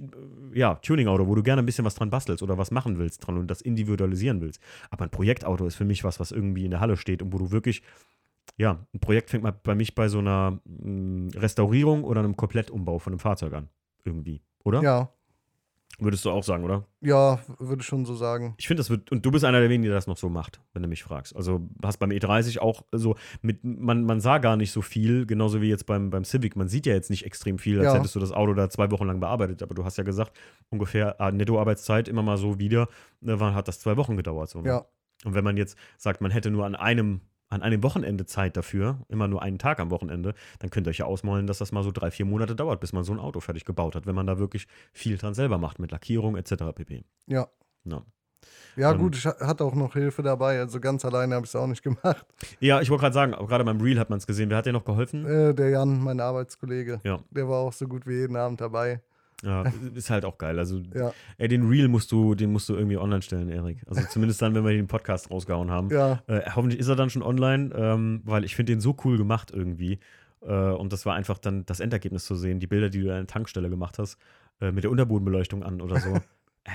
ja, 0.53 0.75
Tuning-Auto, 0.75 1.27
wo 1.27 1.35
du 1.35 1.43
gerne 1.43 1.61
ein 1.61 1.65
bisschen 1.65 1.85
was 1.85 1.95
dran 1.95 2.09
bastelst 2.09 2.43
oder 2.43 2.57
was 2.57 2.71
machen 2.71 2.97
willst 2.97 3.25
dran 3.25 3.37
und 3.37 3.47
das 3.47 3.61
individualisieren 3.61 4.41
willst. 4.41 4.61
Aber 4.89 5.05
ein 5.05 5.09
Projektauto 5.09 5.65
ist 5.65 5.75
für 5.75 5.85
mich 5.85 6.03
was, 6.03 6.19
was 6.19 6.31
irgendwie 6.31 6.65
in 6.65 6.71
der 6.71 6.79
Halle 6.79 6.97
steht 6.97 7.21
und 7.21 7.33
wo 7.33 7.37
du 7.37 7.51
wirklich, 7.51 7.81
ja, 8.57 8.85
ein 8.93 8.99
Projekt 8.99 9.29
fängt 9.29 9.43
mal 9.43 9.51
bei 9.51 9.75
mich 9.75 9.95
bei 9.95 10.09
so 10.09 10.19
einer 10.19 10.59
mh, 10.65 11.39
Restaurierung 11.39 12.03
oder 12.03 12.19
einem 12.19 12.35
Komplettumbau 12.35 12.99
von 12.99 13.13
einem 13.13 13.19
Fahrzeug 13.19 13.53
an. 13.53 13.69
Irgendwie, 14.03 14.41
oder? 14.63 14.81
Ja, 14.81 15.09
Würdest 15.99 16.23
du 16.25 16.29
auch 16.29 16.43
sagen, 16.43 16.63
oder? 16.63 16.85
ja, 17.01 17.39
würde 17.57 17.81
ich 17.81 17.87
schon 17.87 18.05
so 18.05 18.15
sagen. 18.15 18.53
Ich 18.57 18.67
finde, 18.67 18.81
das 18.81 18.89
wird, 18.91 19.11
und 19.11 19.25
du 19.25 19.31
bist 19.31 19.43
einer 19.43 19.59
der 19.59 19.69
wenigen, 19.69 19.83
der 19.89 19.93
das 19.93 20.05
noch 20.05 20.17
so 20.17 20.29
macht, 20.29 20.61
wenn 20.73 20.83
du 20.83 20.87
mich 20.87 21.03
fragst. 21.03 21.35
Also 21.35 21.67
hast 21.83 21.97
beim 21.97 22.11
E30 22.11 22.59
auch 22.59 22.83
so, 22.91 23.15
mit, 23.41 23.63
man, 23.63 24.03
man 24.03 24.19
sah 24.19 24.37
gar 24.37 24.57
nicht 24.57 24.71
so 24.71 24.83
viel, 24.83 25.25
genauso 25.25 25.59
wie 25.59 25.69
jetzt 25.69 25.87
beim, 25.87 26.11
beim 26.11 26.23
Civic. 26.23 26.55
Man 26.55 26.67
sieht 26.67 26.85
ja 26.85 26.93
jetzt 26.93 27.09
nicht 27.09 27.25
extrem 27.25 27.57
viel, 27.57 27.79
als 27.79 27.87
Ja. 27.87 27.95
hättest 27.95 28.13
du 28.15 28.19
das 28.19 28.31
Auto 28.31 28.53
da 28.53 28.69
zwei 28.69 28.91
Wochen 28.91 29.05
lang 29.07 29.19
bearbeitet. 29.19 29.63
Aber 29.63 29.73
du 29.73 29.85
hast 29.85 29.97
ja 29.97 30.03
gesagt, 30.03 30.37
ungefähr 30.69 31.19
ah, 31.19 31.31
Nettoarbeitszeit 31.31 32.07
immer 32.07 32.21
mal 32.21 32.37
so 32.37 32.59
wieder, 32.59 32.89
ne, 33.21 33.39
wann 33.39 33.55
hat 33.55 33.67
das 33.67 33.79
zwei 33.79 33.97
Wochen 33.97 34.17
gedauert. 34.17 34.49
So, 34.49 34.61
ne? 34.61 34.67
Ja, 34.69 34.85
Und 35.25 35.33
wenn 35.33 35.43
man 35.43 35.57
jetzt 35.57 35.77
sagt, 35.97 36.21
man 36.21 36.29
hätte 36.29 36.51
nur 36.51 36.65
an 36.67 36.75
einem, 36.75 37.21
an 37.49 37.61
einem 37.61 37.81
Wochenende 37.83 38.25
Zeit 38.25 38.57
dafür, 38.57 38.99
immer 39.09 39.27
nur 39.27 39.41
einen 39.41 39.57
Tag 39.59 39.79
am 39.79 39.89
Wochenende, 39.91 40.33
dann 40.59 40.69
könnt 40.69 40.87
ihr 40.87 40.89
euch 40.91 40.97
ja 40.99 41.05
ausmalen, 41.05 41.47
dass 41.47 41.59
das 41.59 41.71
mal 41.71 41.83
so 41.83 41.91
drei, 41.91 42.11
vier 42.11 42.25
Monate 42.25 42.55
dauert, 42.55 42.79
bis 42.81 42.93
man 42.93 43.03
so 43.03 43.13
ein 43.13 43.19
Auto 43.19 43.39
fertig 43.39 43.63
gebaut 43.65 43.95
hat, 43.95 44.05
wenn 44.05 44.15
man 44.15 44.27
da 44.27 44.37
wirklich 44.37 44.67
viel 44.93 45.17
dran 45.17 45.33
selber 45.33 45.57
macht, 45.57 45.79
mit 45.79 45.91
Lackierung 45.91 46.35
etc. 46.37 46.73
pp. 46.75 47.03
ja. 47.27 47.47
Ja. 47.85 48.01
Ja, 48.75 48.91
Ähm, 48.91 48.99
gut, 48.99 49.15
ich 49.17 49.25
ha- 49.25 49.35
hatte 49.39 49.63
auch 49.63 49.73
noch 49.73 49.93
Hilfe 49.93 50.21
dabei. 50.21 50.59
Also 50.59 50.79
ganz 50.79 51.03
alleine 51.03 51.33
habe 51.35 51.45
ich 51.45 51.49
es 51.51 51.55
auch 51.55 51.65
nicht 51.67 51.81
gemacht. 51.83 52.25
Ja, 52.59 52.79
ich 52.81 52.89
wollte 52.91 53.01
gerade 53.01 53.13
sagen, 53.13 53.33
auch 53.33 53.47
gerade 53.47 53.63
beim 53.63 53.81
Reel 53.81 53.97
hat 53.99 54.09
man 54.11 54.17
es 54.19 54.27
gesehen. 54.27 54.49
Wer 54.51 54.57
hat 54.57 54.65
dir 54.67 54.73
noch 54.73 54.85
geholfen? 54.85 55.25
Äh, 55.25 55.55
der 55.55 55.69
Jan, 55.69 55.99
mein 56.03 56.19
Arbeitskollege, 56.19 57.01
Ja. 57.03 57.19
der 57.31 57.47
war 57.49 57.57
auch 57.59 57.73
so 57.73 57.87
gut 57.87 58.05
wie 58.05 58.13
jeden 58.19 58.35
Abend 58.35 58.61
dabei. 58.61 59.01
Ja, 59.43 59.63
ist 59.95 60.09
halt 60.09 60.25
auch 60.25 60.37
geil. 60.37 60.57
Also, 60.59 60.81
Ja, 60.93 61.13
ey, 61.37 61.47
den 61.47 61.67
Reel 61.69 61.87
musst 61.87 62.11
du, 62.11 62.33
den 62.35 62.51
musst 62.51 62.69
du 62.69 62.75
irgendwie 62.75 62.97
online 62.97 63.21
stellen, 63.21 63.49
Erik. 63.49 63.79
Also 63.87 64.01
zumindest 64.09 64.41
dann, 64.41 64.55
wenn 64.55 64.63
wir 64.65 64.71
den 64.71 64.87
Podcast 64.87 65.29
rausgehauen 65.31 65.69
haben. 65.71 65.89
ja, 65.89 66.21
Äh, 66.27 66.41
hoffentlich 66.55 66.79
ist 66.79 66.87
er 66.87 66.95
dann 66.95 67.09
schon 67.09 67.21
online, 67.23 67.73
ähm, 67.75 68.21
weil 68.25 68.43
ich 68.43 68.55
finde 68.55 68.73
den 68.73 68.81
so 68.81 68.95
cool 69.05 69.17
gemacht 69.17 69.51
irgendwie. 69.53 69.99
Äh, 70.41 70.53
und 70.53 70.91
das 70.93 71.05
war 71.05 71.15
einfach 71.15 71.37
dann 71.37 71.65
das 71.65 71.79
Endergebnis 71.79 72.25
zu 72.25 72.35
sehen, 72.35 72.59
die 72.59 72.67
Bilder, 72.67 72.89
die 72.89 73.01
du 73.01 73.09
an 73.09 73.17
der 73.17 73.27
Tankstelle 73.27 73.69
gemacht 73.69 73.99
hast, 73.99 74.17
äh, 74.61 74.71
mit 74.71 74.83
der 74.83 74.91
Unterbodenbeleuchtung 74.91 75.63
an 75.63 75.81
oder 75.81 75.99
so. 75.99 76.17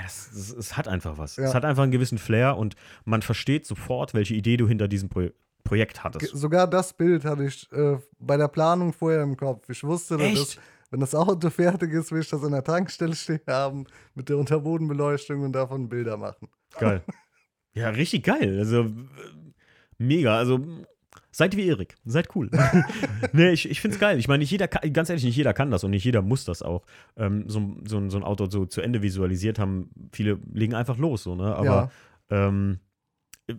Es 0.07 0.75
hat 0.77 0.89
einfach 0.89 1.19
was. 1.19 1.37
Ja. 1.37 1.45
Es 1.45 1.55
hat 1.55 1.67
einfach 1.67 1.83
einen 1.83 1.93
gewissen 1.93 2.17
Flair 2.17 2.57
und 2.57 2.77
man 3.05 3.21
versteht 3.21 3.67
sofort, 3.67 4.15
welche 4.15 4.35
Idee 4.35 4.57
du 4.57 4.67
hinter 4.67 4.89
diesem 4.89 5.09
Pro 5.11 5.29
Projekt 5.65 5.95
Ge- 5.95 6.03
hattest. 6.03 6.35
sogar 6.37 6.67
das 6.67 6.93
Bild 6.95 7.25
hatte 7.25 7.45
ich 7.45 7.71
äh, 7.73 7.99
bei 8.19 8.37
der 8.39 8.49
Planung 8.49 8.93
vorher 8.93 9.23
im 9.23 9.37
Kopf. 9.37 9.69
Ich 9.69 9.85
wusste, 9.85 10.17
dass 10.17 10.27
Echt? 10.27 10.37
das, 10.39 10.57
wenn 10.93 11.01
das 11.01 11.15
Auto 11.17 11.51
fertig 11.51 11.93
ist, 11.93 12.13
will 12.13 12.21
ich 12.21 12.29
das 12.31 12.45
an 12.45 12.53
der 12.53 12.63
Tankstelle 12.63 13.17
stehen 13.17 13.41
haben 13.49 13.87
mit 14.15 14.29
der 14.29 14.37
Unterbodenbeleuchtung 14.39 15.43
und 15.43 15.53
davon 15.53 15.89
Bilder 15.89 16.17
machen. 16.17 16.49
Geil. 16.79 17.03
Ja, 17.75 17.89
richtig 17.89 18.25
geil. 18.25 18.59
Also 18.59 18.83
äh, 18.83 18.93
mega. 19.97 20.37
Also 20.37 20.61
seid 21.31 21.57
wie 21.57 21.67
Erik. 21.69 21.95
Seid 22.05 22.29
cool. 22.37 22.51
nee, 23.33 23.51
ich, 23.53 23.67
ich 23.71 23.81
finde 23.81 23.95
es 23.95 24.01
geil. 24.01 24.19
Ich 24.19 24.29
meine, 24.29 24.41
nicht 24.43 24.51
jeder 24.51 24.69
kann, 24.69 24.93
ganz 24.93 25.09
ehrlich, 25.09 25.25
nicht 25.25 25.37
jeder 25.37 25.55
kann 25.55 25.71
das 25.71 25.83
und 25.83 25.91
nicht 25.93 26.05
jeder 26.05 26.21
muss 26.21 26.45
das 26.45 26.61
auch. 26.61 26.85
Ähm, 27.17 27.45
so, 27.49 27.75
so, 27.87 27.97
ein- 27.97 28.11
so 28.11 28.19
ein 28.19 28.25
Auto 28.25 28.45
so 28.51 28.67
zu 28.67 28.83
Ende 28.83 29.01
visualisiert 29.01 29.59
haben. 29.59 29.89
Viele 30.13 30.39
legen 30.53 30.75
einfach 30.75 30.99
los, 30.99 31.23
so, 31.23 31.35
ne? 31.35 31.55
Aber 31.57 31.91
ähm, 32.29 32.79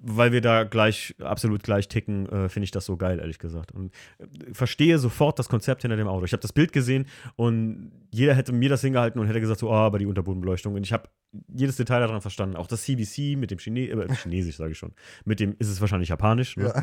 weil 0.01 0.31
wir 0.31 0.41
da 0.41 0.63
gleich, 0.63 1.15
absolut 1.19 1.63
gleich 1.63 1.87
ticken, 1.87 2.27
äh, 2.29 2.49
finde 2.49 2.65
ich 2.65 2.71
das 2.71 2.85
so 2.85 2.97
geil, 2.97 3.19
ehrlich 3.19 3.39
gesagt. 3.39 3.71
Und 3.71 3.93
äh, 4.19 4.53
verstehe 4.53 4.97
sofort 4.99 5.39
das 5.39 5.49
Konzept 5.49 5.81
hinter 5.81 5.97
dem 5.97 6.07
Auto. 6.07 6.25
Ich 6.25 6.33
habe 6.33 6.41
das 6.41 6.53
Bild 6.53 6.73
gesehen 6.73 7.05
und 7.35 7.91
jeder 8.11 8.33
hätte 8.33 8.53
mir 8.53 8.69
das 8.69 8.81
hingehalten 8.81 9.19
und 9.19 9.27
hätte 9.27 9.39
gesagt, 9.39 9.59
so, 9.59 9.69
oh, 9.69 9.73
aber 9.73 9.99
die 9.99 10.05
Unterbodenbeleuchtung. 10.05 10.73
Und 10.75 10.83
ich 10.83 10.93
habe 10.93 11.09
jedes 11.47 11.77
Detail 11.77 11.99
daran 11.99 12.21
verstanden. 12.21 12.55
Auch 12.55 12.67
das 12.67 12.83
CBC 12.83 13.35
mit 13.37 13.51
dem 13.51 13.57
Chine 13.57 13.81
äh, 13.89 14.13
Chinesisch, 14.21 14.57
sage 14.57 14.71
ich 14.71 14.77
schon. 14.77 14.93
Mit 15.25 15.39
dem, 15.39 15.55
ist 15.59 15.69
es 15.69 15.81
wahrscheinlich 15.81 16.09
Japanisch. 16.09 16.57
Ne? 16.57 16.73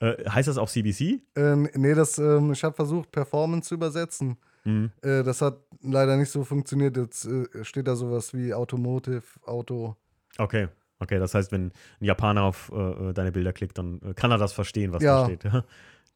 Äh, 0.00 0.28
heißt 0.28 0.48
das 0.48 0.58
auch 0.58 0.68
CBC? 0.68 1.20
Äh, 1.34 1.56
nee, 1.56 1.94
das, 1.94 2.18
ähm, 2.18 2.52
ich 2.52 2.64
habe 2.64 2.74
versucht, 2.74 3.10
Performance 3.12 3.68
zu 3.68 3.74
übersetzen. 3.74 4.36
Mhm. 4.64 4.90
Äh, 5.02 5.22
das 5.22 5.42
hat 5.42 5.58
leider 5.82 6.16
nicht 6.16 6.30
so 6.30 6.44
funktioniert. 6.44 6.96
Jetzt 6.96 7.26
äh, 7.26 7.64
steht 7.64 7.86
da 7.86 7.96
sowas 7.96 8.34
wie 8.34 8.52
Automotive, 8.54 9.22
Auto. 9.44 9.96
Okay. 10.38 10.68
Okay, 11.00 11.18
das 11.18 11.34
heißt, 11.34 11.50
wenn 11.50 11.72
ein 12.00 12.04
Japaner 12.04 12.42
auf 12.42 12.70
äh, 12.72 13.12
deine 13.12 13.32
Bilder 13.32 13.52
klickt, 13.52 13.78
dann 13.78 14.00
äh, 14.02 14.14
kann 14.14 14.30
er 14.30 14.38
das 14.38 14.52
verstehen, 14.52 14.92
was 14.92 15.02
Ja. 15.02 15.20
da 15.20 15.24
steht. 15.24 15.44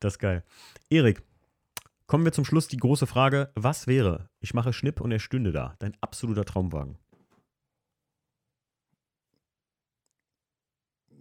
Das 0.00 0.14
ist 0.14 0.18
geil. 0.18 0.42
Erik, 0.90 1.22
kommen 2.06 2.24
wir 2.26 2.32
zum 2.32 2.44
Schluss 2.44 2.68
die 2.68 2.76
große 2.76 3.06
Frage: 3.06 3.50
Was 3.54 3.86
wäre, 3.86 4.28
ich 4.40 4.52
mache 4.52 4.72
Schnipp 4.74 5.00
und 5.00 5.10
er 5.12 5.18
stünde 5.20 5.50
da, 5.52 5.76
dein 5.78 5.96
absoluter 6.02 6.44
Traumwagen? 6.44 6.98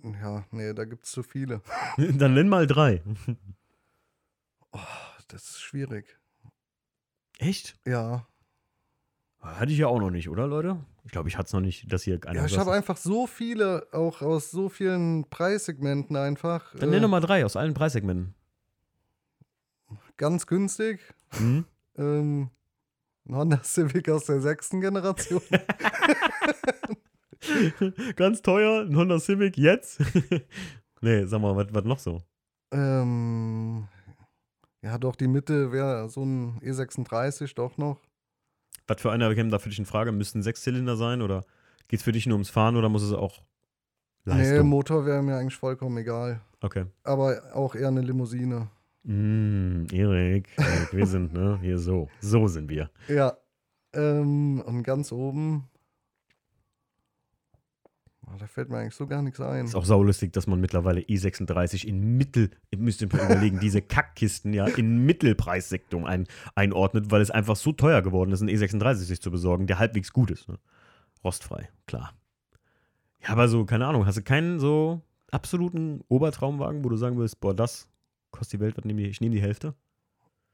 Ja, 0.04 0.44
nee, 0.52 0.74
da 0.74 0.84
gibt 0.84 1.06
es 1.06 1.12
zu 1.12 1.24
viele. 1.24 1.62
dann 1.98 2.34
nenn 2.34 2.50
mal 2.50 2.68
drei. 2.68 3.02
Das 5.30 5.44
ist 5.50 5.62
schwierig. 5.62 6.20
Echt? 7.40 7.78
Ja. 7.86 8.28
Hatte 9.44 9.74
ich 9.74 9.78
ja 9.78 9.88
auch 9.88 10.00
noch 10.00 10.10
nicht, 10.10 10.30
oder 10.30 10.48
Leute? 10.48 10.78
Ich 11.04 11.12
glaube, 11.12 11.28
ich 11.28 11.38
hatte 11.38 11.48
es 11.48 11.54
noch 11.54 11.60
nicht, 11.60 11.92
dass 11.92 12.04
hier 12.04 12.18
einer 12.26 12.40
Ja, 12.40 12.46
ich 12.46 12.58
habe 12.58 12.72
einfach 12.72 12.96
so 12.96 13.28
viele, 13.28 13.88
auch 13.92 14.22
aus 14.22 14.52
so 14.52 14.70
vielen 14.70 15.30
Preissegmenten 15.30 16.16
einfach. 16.16 16.74
Dann 16.76 16.90
äh, 16.90 16.92
nenn 16.94 17.02
doch 17.02 17.10
mal 17.10 17.20
drei 17.20 17.44
aus 17.44 17.58
allen 17.58 17.74
Preissegmenten. 17.74 18.36
Ganz 20.16 20.48
günstig. 20.48 21.02
Mhm. 21.38 21.66
Ähm, 21.98 22.50
ein 23.28 23.36
Honda 23.36 23.62
Civic 23.64 24.10
aus 24.10 24.26
der 24.26 24.40
sechsten 24.40 24.80
Generation. 24.80 25.42
Ganz 28.16 28.42
teuer, 28.42 28.86
ein 28.86 28.96
Honda 28.96 29.20
Civic 29.20 29.58
jetzt? 29.58 30.00
nee, 31.02 31.26
sag 31.26 31.42
mal, 31.42 31.56
was 31.56 31.68
was 31.74 31.84
noch 31.84 32.00
so? 32.00 32.22
ähm, 32.72 33.88
ja, 34.82 34.98
doch, 34.98 35.16
die 35.16 35.28
Mitte 35.28 35.72
wäre 35.72 36.10
so 36.10 36.24
ein 36.24 36.60
E36 36.62 37.56
doch 37.56 37.78
noch. 37.78 38.00
Was 38.88 39.02
für 39.02 39.12
einer 39.12 39.34
käme 39.34 39.50
da 39.50 39.60
für 39.60 39.70
dich 39.70 39.80
in 39.80 39.86
Frage? 39.86 40.12
Müssten 40.12 40.42
Sechszylinder 40.44 40.96
sein 40.96 41.22
oder 41.22 41.44
geht 41.88 42.00
es 42.00 42.04
für 42.04 42.12
dich 42.12 42.26
nur 42.26 42.36
ums 42.36 42.50
Fahren 42.50 42.76
oder 42.76 42.90
muss 42.90 43.04
es 43.04 43.14
auch 43.14 43.42
Leistung? 44.26 44.58
Nee, 44.58 44.64
Motor 44.64 45.06
wäre 45.06 45.22
mir 45.22 45.38
eigentlich 45.38 45.56
vollkommen 45.56 45.98
egal. 45.98 46.42
okay. 46.62 46.86
Aber 47.04 47.42
auch 47.54 47.76
eher 47.76 47.90
eine 47.90 48.02
Limousine. 48.02 48.70
Mm, 49.04 49.86
Erik, 49.92 50.48
Erik, 50.58 50.94
wir 50.94 51.06
sind, 51.06 51.34
ne, 51.34 51.60
hier 51.62 51.78
so. 51.78 52.10
So 52.22 52.48
sind 52.48 52.70
wir. 52.70 52.90
Ja. 53.08 53.38
Ähm, 53.94 54.62
und 54.62 54.84
ganz 54.84 55.12
oben. 55.12 55.70
Oh, 58.26 58.38
da 58.40 58.48
fällt 58.48 58.70
mir 58.70 58.78
eigentlich 58.78 58.96
so 58.96 59.06
gar 59.06 59.22
nichts 59.22 59.40
ein. 59.42 59.66
Ist 59.66 59.76
auch 59.76 59.86
saulustig, 59.86 60.32
dass 60.34 60.48
man 60.48 60.60
mittlerweile 60.62 61.02
E36 61.02 61.86
in 61.86 62.18
Mittel, 62.18 62.52
müsst 62.76 63.02
ihr 63.02 63.10
mal 63.12 63.26
überlegen, 63.26 63.60
diese 63.60 63.82
Kackkisten 63.82 64.54
ja 64.54 64.66
in 64.66 65.06
Mittelpreissektum 65.06 66.06
ein, 66.06 66.28
einordnet, 66.56 67.12
weil 67.12 67.22
es 67.22 67.32
einfach 67.32 67.56
so 67.58 67.74
teuer 67.74 68.02
geworden 68.02 68.32
ist, 68.32 68.42
einen 68.42 68.50
E36 68.50 68.94
sich 68.96 69.22
zu 69.22 69.30
besorgen, 69.30 69.68
der 69.68 69.78
halbwegs 69.80 70.14
gut 70.14 70.32
ist. 70.32 70.48
Ne? 70.48 70.58
Rostfrei, 71.24 71.70
klar. 71.86 72.14
Ja, 73.22 73.30
aber 73.30 73.48
so, 73.48 73.66
keine 73.66 73.88
Ahnung, 73.88 74.06
hast 74.06 74.18
du 74.18 74.22
keinen 74.24 74.60
so 74.60 75.02
absoluten 75.32 76.02
Obertraumwagen, 76.08 76.84
wo 76.84 76.90
du 76.90 76.98
sagen 76.98 77.18
würdest, 77.18 77.40
boah, 77.42 77.54
das 77.54 77.88
kostet 78.32 78.60
die 78.60 78.64
Welt, 78.64 78.78
was 78.78 78.86
nehm 78.86 79.00
ich, 79.00 79.08
ich 79.08 79.22
nehme 79.22 79.36
die 79.36 79.42
Hälfte? 79.42 79.74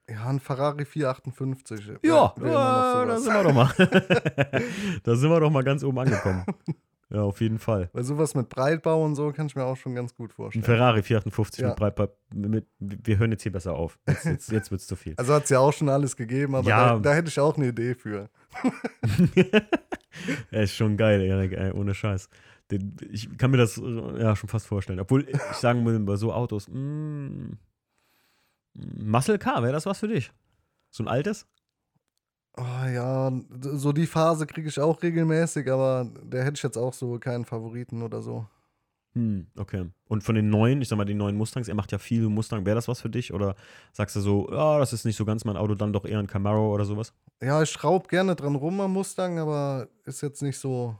Ja, 0.09 0.25
ein 0.25 0.39
Ferrari 0.39 0.85
458. 0.85 1.87
wär- 1.87 1.99
Ja, 2.03 2.33
ja 2.43 3.05
da 3.05 3.17
sind 3.19 3.31
wir 3.33 3.43
doch 3.43 3.53
mal. 3.53 3.71
da 5.03 5.15
sind 5.15 5.29
wir 5.29 5.39
doch 5.39 5.51
mal 5.51 5.63
ganz 5.63 5.83
oben 5.83 5.99
angekommen. 5.99 6.45
Ja, 7.11 7.23
auf 7.23 7.41
jeden 7.41 7.57
Fall. 7.57 7.89
Weil 7.93 8.03
sowas 8.03 8.35
mit 8.35 8.49
Breitbau 8.49 9.03
und 9.03 9.15
so 9.15 9.31
kann 9.31 9.47
ich 9.47 9.55
mir 9.55 9.63
auch 9.63 9.75
schon 9.77 9.95
ganz 9.95 10.13
gut 10.13 10.29
Ein 10.29 10.35
vorstellen. 10.35 10.63
Ferrari 10.63 11.01
458 11.01 11.61
Ja. 11.63 11.69
mit 11.69 11.77
Breitbart. 11.77 12.15
Mit, 12.35 12.67
wir 12.77 13.17
hören 13.17 13.31
jetzt 13.31 13.41
hier 13.41 13.51
besser 13.51 13.73
auf. 13.73 13.97
Jetzt, 14.07 14.25
jetzt, 14.25 14.51
jetzt 14.51 14.71
wird 14.71 14.81
es 14.81 14.87
zu 14.87 14.95
viel. 14.95 15.15
Also 15.17 15.33
hat 15.33 15.45
es 15.45 15.49
ja 15.49 15.57
auch 15.59 15.73
schon 15.73 15.89
alles 15.89 16.15
gegeben, 16.15 16.53
aber 16.53 16.69
Ja. 16.69 16.93
da, 16.93 16.99
da 16.99 17.13
hätte 17.15 17.29
ich 17.29 17.39
auch 17.39 17.57
eine 17.57 17.69
Idee 17.69 17.95
für. 17.95 18.29
Er 20.51 20.63
ist 20.63 20.75
schon 20.75 20.97
geil, 20.97 21.21
Erik, 21.21 21.53
ey, 21.53 21.71
ohne 21.71 21.93
Scheiß. 21.93 22.29
Ich 23.09 23.37
kann 23.37 23.51
mir 23.51 23.57
das 23.57 23.77
ja 23.77 24.35
schon 24.35 24.49
fast 24.49 24.67
vorstellen. 24.67 24.99
Obwohl 24.99 25.27
ich 25.29 25.39
sagen 25.53 25.85
würde, 25.85 25.99
bei 25.99 26.15
so 26.17 26.33
Autos, 26.33 26.67
mm, 26.67 27.51
Muscle 28.97 29.39
Car, 29.39 29.61
wäre 29.63 29.71
das 29.73 29.85
was 29.85 29.99
für 29.99 30.07
dich? 30.07 30.31
So 30.89 31.03
ein 31.03 31.07
altes? 31.07 31.47
Oh 32.57 32.87
ja, 32.93 33.31
so 33.61 33.91
die 33.93 34.07
Phase 34.07 34.45
kriege 34.45 34.67
ich 34.67 34.79
auch 34.79 35.01
regelmäßig, 35.01 35.69
aber 35.71 36.09
da 36.29 36.39
hätte 36.39 36.55
ich 36.57 36.63
jetzt 36.63 36.77
auch 36.77 36.93
so 36.93 37.17
keinen 37.19 37.45
Favoriten 37.45 38.01
oder 38.01 38.21
so. 38.21 38.45
Hm, 39.13 39.47
okay. 39.57 39.89
Und 40.07 40.23
von 40.23 40.35
den 40.35 40.49
neuen, 40.49 40.81
ich 40.81 40.87
sag 40.87 40.97
mal, 40.97 41.05
die 41.05 41.13
neuen 41.13 41.35
Mustangs, 41.35 41.67
er 41.67 41.75
macht 41.75 41.91
ja 41.91 41.97
viel 41.97 42.27
Mustang, 42.29 42.65
wäre 42.65 42.75
das 42.75 42.87
was 42.87 43.01
für 43.01 43.09
dich? 43.09 43.33
Oder 43.33 43.55
sagst 43.93 44.15
du 44.15 44.19
so, 44.21 44.49
ja, 44.51 44.77
das 44.77 44.93
ist 44.93 45.05
nicht 45.05 45.15
so 45.15 45.25
ganz 45.25 45.45
mein 45.45 45.57
Auto, 45.57 45.73
dann 45.75 45.93
doch 45.93 46.05
eher 46.05 46.19
ein 46.19 46.27
Camaro 46.27 46.73
oder 46.73 46.85
sowas? 46.85 47.13
Ja, 47.41 47.61
ich 47.61 47.69
schraube 47.69 48.07
gerne 48.07 48.35
dran 48.35 48.55
rum 48.55 48.79
am 48.81 48.93
Mustang, 48.93 49.39
aber 49.39 49.87
ist 50.05 50.21
jetzt 50.21 50.41
nicht 50.43 50.59
so, 50.59 50.95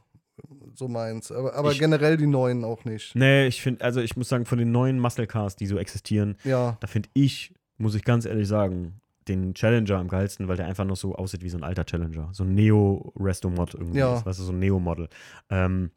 so 0.73 0.87
meins. 0.87 1.31
Aber, 1.31 1.53
aber 1.55 1.71
Ich- 1.71 1.79
generell 1.79 2.17
die 2.17 2.25
neuen 2.27 2.63
auch 2.63 2.83
nicht. 2.85 3.15
Nee, 3.15 3.47
ich 3.47 3.61
finde, 3.61 3.83
also 3.83 3.99
ich 4.01 4.15
muss 4.15 4.29
sagen, 4.29 4.45
von 4.45 4.57
den 4.57 4.71
neuen 4.71 4.97
Muscle 4.99 5.27
Cars, 5.27 5.55
die 5.55 5.67
so 5.67 5.77
existieren, 5.77 6.37
Ja, 6.43 6.77
da 6.79 6.87
finde 6.87 7.09
ich, 7.13 7.53
muss 7.77 7.95
ich 7.95 8.03
ganz 8.05 8.25
ehrlich 8.25 8.47
sagen, 8.47 9.01
den 9.29 9.53
Challenger 9.53 9.97
am 9.97 10.07
geilsten, 10.07 10.47
weil 10.47 10.57
der 10.57 10.65
einfach 10.65 10.85
noch 10.85 10.97
so 10.97 11.15
aussieht 11.15 11.43
wie 11.43 11.49
so 11.49 11.57
ein 11.57 11.63
alter 11.63 11.85
Challenger. 11.85 12.29
So 12.33 12.43
ein 12.43 12.53
Neo-Resto-Mod 12.55 13.75
irgendwie. 13.75 13.99
Ja. 13.99 14.17
Ist, 14.17 14.25
weißt 14.25 14.39
du, 14.39 14.43
so 14.43 14.51
ein 14.51 14.59
Neo-Model. 14.59 15.07
Ähm, 15.49 15.91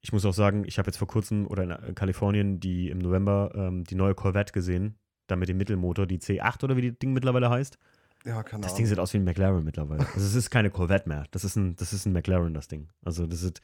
ich 0.00 0.12
muss 0.12 0.24
auch 0.24 0.34
sagen, 0.34 0.64
ich 0.66 0.78
habe 0.78 0.88
jetzt 0.88 0.96
vor 0.98 1.08
kurzem 1.08 1.46
oder 1.46 1.62
in 1.64 1.70
äh, 1.70 1.92
Kalifornien 1.94 2.60
die 2.60 2.88
im 2.90 2.98
November 2.98 3.50
ähm, 3.54 3.84
die 3.84 3.94
neue 3.94 4.14
Corvette 4.14 4.52
gesehen. 4.52 4.98
Da 5.26 5.36
mit 5.36 5.48
dem 5.48 5.56
Mittelmotor, 5.58 6.06
die 6.06 6.18
C8 6.18 6.64
oder 6.64 6.76
wie 6.76 6.82
die 6.82 6.98
Ding 6.98 7.12
mittlerweile 7.12 7.50
heißt. 7.50 7.78
ja, 8.24 8.42
keine 8.42 8.62
Das. 8.62 8.74
Ding 8.74 8.86
sieht 8.86 8.98
aus 8.98 9.12
wie 9.12 9.18
ein 9.18 9.24
McLaren 9.24 9.62
mittlerweile. 9.64 10.00
Also 10.14 10.20
es 10.20 10.34
ist 10.34 10.50
keine 10.50 10.70
Corvette 10.70 11.08
mehr. 11.08 11.24
Das 11.32 11.44
ist 11.44 11.56
ein, 11.56 11.76
das 11.76 11.92
ist 11.92 12.06
ein 12.06 12.12
McLaren, 12.12 12.54
das 12.54 12.68
Ding. 12.68 12.88
Also 13.04 13.26
das 13.26 13.40
sieht 13.40 13.60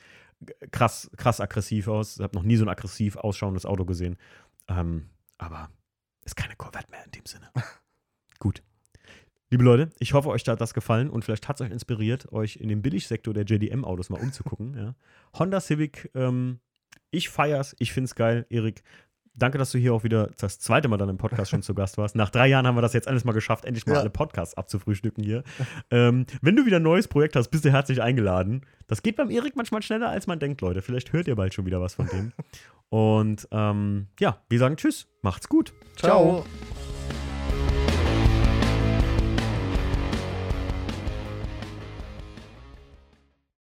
krass, 0.72 1.10
krass 1.16 1.40
aggressiv 1.40 1.88
aus. 1.88 2.16
Ich 2.16 2.22
habe 2.22 2.36
noch 2.36 2.42
nie 2.42 2.56
so 2.56 2.64
ein 2.64 2.68
aggressiv 2.68 3.16
ausschauendes 3.16 3.64
Auto 3.64 3.84
gesehen. 3.86 4.16
Ähm, 4.68 5.08
aber 5.38 5.70
ist 6.24 6.36
keine 6.36 6.56
Corvette 6.56 6.90
mehr 6.90 7.04
in 7.04 7.10
dem 7.12 7.24
Sinne. 7.26 7.48
Gut. 8.38 8.62
Liebe 9.54 9.62
Leute, 9.62 9.90
ich 10.00 10.14
hoffe, 10.14 10.30
euch 10.30 10.42
hat 10.48 10.60
das 10.60 10.74
gefallen 10.74 11.08
und 11.08 11.24
vielleicht 11.24 11.46
hat 11.46 11.60
es 11.60 11.64
euch 11.64 11.70
inspiriert, 11.70 12.32
euch 12.32 12.56
in 12.56 12.68
dem 12.68 12.82
Billigsektor 12.82 13.32
der 13.32 13.44
JDM-Autos 13.44 14.10
mal 14.10 14.20
umzugucken. 14.20 14.74
ja. 14.76 14.96
Honda 15.38 15.60
Civic, 15.60 16.10
ähm, 16.16 16.58
ich 17.12 17.28
feier's, 17.28 17.76
ich 17.78 17.92
find's 17.92 18.16
geil. 18.16 18.46
Erik, 18.50 18.82
danke, 19.32 19.56
dass 19.58 19.70
du 19.70 19.78
hier 19.78 19.94
auch 19.94 20.02
wieder 20.02 20.32
das 20.38 20.58
zweite 20.58 20.88
Mal 20.88 20.96
dann 20.96 21.08
im 21.08 21.18
Podcast 21.18 21.52
schon 21.52 21.62
zu 21.62 21.72
Gast 21.76 21.98
warst. 21.98 22.16
Nach 22.16 22.30
drei 22.30 22.48
Jahren 22.48 22.66
haben 22.66 22.76
wir 22.76 22.82
das 22.82 22.94
jetzt 22.94 23.06
alles 23.06 23.22
mal 23.24 23.30
geschafft, 23.30 23.64
endlich 23.64 23.86
mal 23.86 23.92
Ja. 23.92 24.00
alle 24.00 24.10
Podcasts 24.10 24.56
abzufrühstücken 24.56 25.22
hier. 25.22 25.44
ähm, 25.92 26.26
wenn 26.42 26.56
du 26.56 26.66
wieder 26.66 26.78
ein 26.78 26.82
neues 26.82 27.06
Projekt 27.06 27.36
hast, 27.36 27.50
bist 27.50 27.64
du 27.64 27.70
herzlich 27.70 28.02
eingeladen. 28.02 28.62
Das 28.88 29.04
geht 29.04 29.14
beim 29.14 29.30
Erik 29.30 29.54
manchmal 29.54 29.82
schneller, 29.82 30.08
als 30.08 30.26
man 30.26 30.40
denkt, 30.40 30.62
Leute. 30.62 30.82
Vielleicht 30.82 31.12
hört 31.12 31.28
ihr 31.28 31.36
bald 31.36 31.54
schon 31.54 31.64
wieder 31.64 31.80
was 31.80 31.94
von 31.94 32.08
dem. 32.08 32.32
Und 32.88 33.46
ähm, 33.52 34.08
ja, 34.18 34.42
wir 34.48 34.58
sagen 34.58 34.76
Tschüss, 34.76 35.06
macht's 35.22 35.48
gut. 35.48 35.72
Ciao. 35.94 36.44